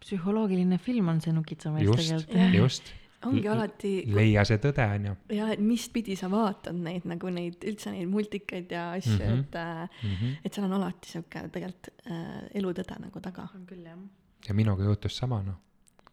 psühholoogiline 0.00 0.78
film 0.78 1.08
on 1.08 1.20
see 1.20 1.34
Nukitsamees 1.34 1.84
just, 1.84 2.30
tegelikult. 2.30 2.54
just, 2.54 2.92
ongi 3.26 3.48
alati, 3.50 3.90
leia 4.14 4.44
see 4.46 4.60
tõde, 4.62 4.86
on 4.94 5.08
ju 5.08 5.16
ja 5.36 5.48
et 5.54 5.62
mis 5.62 5.88
pidi 5.92 6.16
sa 6.16 6.30
vaatad 6.32 6.78
neid 6.78 7.08
nagu 7.10 7.32
neid 7.34 7.66
üldse 7.66 7.92
neid 7.92 8.08
multikaid 8.12 8.72
ja 8.72 8.86
asju 8.94 9.16
mm. 9.16 9.26
-hmm. 9.26 9.40
et 9.40 9.54
äh, 9.54 9.88
mm. 10.02 10.14
-hmm. 10.14 10.38
et 10.44 10.54
seal 10.54 10.68
on 10.68 10.78
alati 10.78 11.12
sihuke 11.12 11.42
tegelikult 11.48 11.90
äh, 12.06 12.38
elutõde 12.54 13.00
nagu 13.00 13.20
taga. 13.20 13.48
on 13.54 13.66
küll 13.66 13.84
jah. 13.84 13.98
ja 14.48 14.54
minuga 14.54 14.84
juhtus 14.84 15.16
sama, 15.16 15.42
noh. 15.42 15.58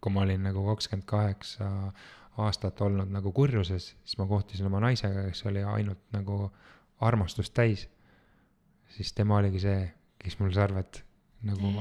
kui 0.02 0.12
ma 0.12 0.22
olin 0.22 0.44
nagu 0.44 0.66
kakskümmend 0.66 1.06
kaheksa 1.06 1.94
aastat 2.38 2.82
olnud 2.82 3.12
nagu 3.14 3.32
kurjuses, 3.32 3.94
siis 4.04 4.18
ma 4.18 4.28
kohtusin 4.30 4.68
oma 4.70 4.82
naisega, 4.84 5.28
kes 5.30 5.46
oli 5.50 5.64
ainult 5.64 6.02
nagu 6.16 6.52
armastust 7.02 7.54
täis. 7.54 7.88
siis 8.94 9.14
tema 9.14 9.38
oligi 9.38 9.60
see, 9.60 9.92
kes 10.22 10.40
mul 10.40 10.54
sarved 10.54 11.02
nagu 11.44 11.72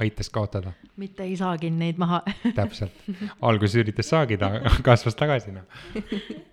aitas 0.00 0.30
kaotada, 0.30 0.72
mitte 0.96 1.22
ei 1.22 1.36
saagi 1.36 1.70
neid 1.70 1.98
maha. 2.00 2.22
täpselt. 2.54 2.94
alguses 3.40 3.76
üritas 3.82 4.08
saagida, 4.08 4.50
kasvas 4.82 5.18
tagasi, 5.18 5.52
noh. 5.52 5.68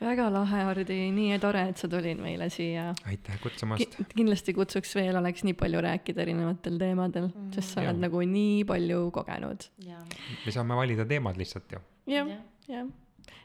väga 0.00 0.28
lahe, 0.32 0.60
Hardi, 0.68 0.98
nii 1.14 1.38
tore, 1.42 1.64
et 1.72 1.80
sa 1.80 1.88
tulid 1.90 2.20
meile 2.22 2.48
siia. 2.52 2.90
aitäh 3.08 3.40
kutsumast. 3.42 3.98
kindlasti 4.14 4.54
kutsuks 4.56 4.94
veel, 4.98 5.16
oleks 5.18 5.44
nii 5.46 5.56
palju 5.58 5.82
rääkida 5.84 6.24
erinevatel 6.24 6.78
teemadel, 6.80 7.30
sest 7.54 7.74
sa 7.74 7.82
oled 7.82 7.96
Jaa. 7.96 8.04
nagu 8.06 8.22
nii 8.34 8.62
palju 8.68 9.00
kogenud. 9.14 9.68
me 9.88 10.54
saame 10.54 10.78
valida 10.78 11.06
teemad 11.08 11.40
lihtsalt 11.40 11.74
ju. 11.74 11.82
jah, 12.14 12.30
jah. 12.68 12.86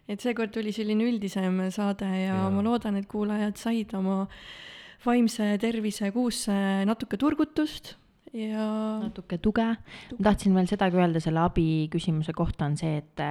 et 0.07 0.21
seekord 0.21 0.53
tuli 0.53 0.75
selline 0.75 1.09
üldisem 1.09 1.65
saade 1.73 2.11
ja, 2.11 2.29
ja 2.29 2.45
ma 2.53 2.65
loodan, 2.65 3.01
et 3.01 3.09
kuulajad 3.09 3.57
said 3.57 3.97
oma 3.97 4.23
vaimse 5.03 5.57
tervise 5.59 6.13
kuusse 6.15 6.53
natuke 6.87 7.19
turgutust 7.19 7.95
ja 8.33 8.65
natuke 9.03 9.37
tuge. 9.37 9.65
ma 10.17 10.23
tahtsin 10.25 10.55
veel 10.55 10.67
sedagi 10.69 10.97
öelda 10.97 11.21
selle 11.21 11.41
abi 11.43 11.87
küsimuse 11.93 12.33
kohta 12.33 12.65
on 12.65 12.77
see, 12.79 12.97
et, 12.97 13.21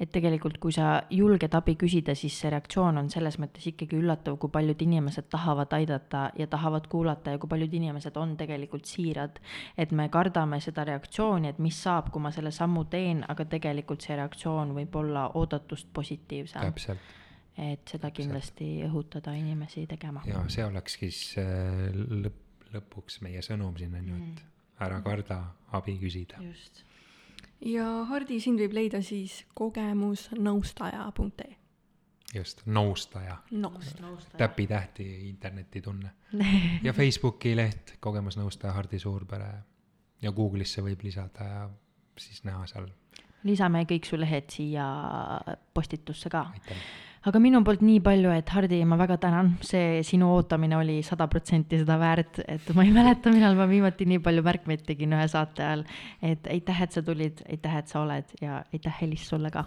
et 0.00 0.10
tegelikult, 0.12 0.58
kui 0.60 0.74
sa 0.76 1.00
julged 1.10 1.54
abi 1.56 1.76
küsida, 1.80 2.14
siis 2.18 2.36
see 2.42 2.52
reaktsioon 2.52 3.00
on 3.00 3.08
selles 3.12 3.38
mõttes 3.40 3.64
ikkagi 3.70 3.96
üllatav, 4.00 4.36
kui 4.40 4.52
paljud 4.52 4.82
inimesed 4.84 5.30
tahavad 5.32 5.72
aidata 5.76 6.26
ja 6.38 6.48
tahavad 6.50 6.90
kuulata 6.92 7.34
ja 7.34 7.40
kui 7.40 7.48
paljud 7.48 7.72
inimesed 7.80 8.16
on 8.20 8.36
tegelikult 8.40 8.90
siirad. 8.90 9.40
et 9.78 9.92
me 9.92 10.08
kardame 10.08 10.60
seda 10.60 10.84
reaktsiooni, 10.84 11.48
et 11.48 11.58
mis 11.58 11.80
saab, 11.82 12.10
kui 12.12 12.22
ma 12.22 12.32
selle 12.34 12.52
sammu 12.52 12.84
teen, 12.92 13.24
aga 13.28 13.44
tegelikult 13.44 14.04
see 14.04 14.16
reaktsioon 14.16 14.74
võib 14.76 15.00
olla 15.00 15.30
oodatust 15.40 15.88
positiivsem. 15.92 16.60
täpselt. 16.68 17.16
et 17.56 17.88
seda 17.88 18.10
kindlasti 18.10 18.84
õhutada 18.84 19.32
inimesi 19.36 19.86
tegema. 19.86 20.22
ja 20.26 20.44
see 20.48 20.64
olekski 20.64 21.10
siis 21.10 21.38
äh, 21.40 21.88
lõpp, 21.94 22.49
lõpuks 22.74 23.20
meie 23.24 23.42
sõnum 23.44 23.76
siin 23.78 23.94
on 23.98 24.08
ju, 24.08 24.16
et 24.16 24.42
ära 24.86 25.00
karda 25.04 25.38
abi 25.76 25.98
küsida. 26.00 26.36
just. 26.44 26.84
ja 27.64 28.04
Hardi, 28.10 28.40
sind 28.40 28.60
võib 28.62 28.72
leida 28.76 29.02
siis 29.02 29.44
kogemusnõustaja.ee. 29.58 31.56
just, 32.34 32.62
nõustaja, 32.66 33.36
nõust. 33.50 34.00
täpitähti 34.36 35.28
internetitunne. 35.28 36.10
ja 36.86 36.92
Facebooki 36.92 37.56
leht 37.56 37.96
Kogemusnõustaja 38.00 38.72
Hardi 38.72 38.98
Suurpere 38.98 39.52
ja 40.22 40.30
Google'isse 40.32 40.82
võib 40.84 41.02
lisada 41.04 41.44
ja 41.44 41.70
siis 42.20 42.44
näha 42.44 42.66
seal, 42.68 42.86
lisame 43.48 43.84
kõik 43.88 44.08
su 44.08 44.18
lehed 44.20 44.50
siia 44.52 44.86
postitusse 45.74 46.30
ka. 46.32 46.46
aitäh. 46.54 46.76
Aga 47.28 47.40
minu 47.42 47.60
poolt 47.64 47.82
nii 47.84 48.00
palju, 48.04 48.32
et 48.32 48.52
Hardi, 48.54 48.80
ma 48.88 48.96
väga 49.00 49.18
tänan, 49.20 49.52
see 49.66 50.00
sinu 50.06 50.30
ootamine 50.36 50.78
oli 50.78 51.00
sada 51.06 51.26
protsenti 51.30 51.80
seda 51.82 51.98
väärt, 52.00 52.40
et 52.48 52.70
ma 52.76 52.86
ei 52.86 52.94
mäleta, 52.94 53.32
millal 53.34 53.58
ma 53.58 53.68
viimati 53.70 54.08
nii 54.08 54.22
palju 54.24 54.44
märkmeid 54.46 54.86
tegin 54.88 55.16
ühe 55.16 55.26
saate 55.28 55.66
ajal. 55.66 55.84
et 56.22 56.48
aitäh, 56.48 56.86
et 56.86 56.96
sa 56.96 57.04
tulid, 57.04 57.44
aitäh, 57.48 57.76
et 57.82 57.92
sa 57.92 58.00
oled 58.04 58.36
ja 58.40 58.62
aitäh, 58.72 59.04
Elis, 59.04 59.28
sulle 59.28 59.52
ka. 59.52 59.66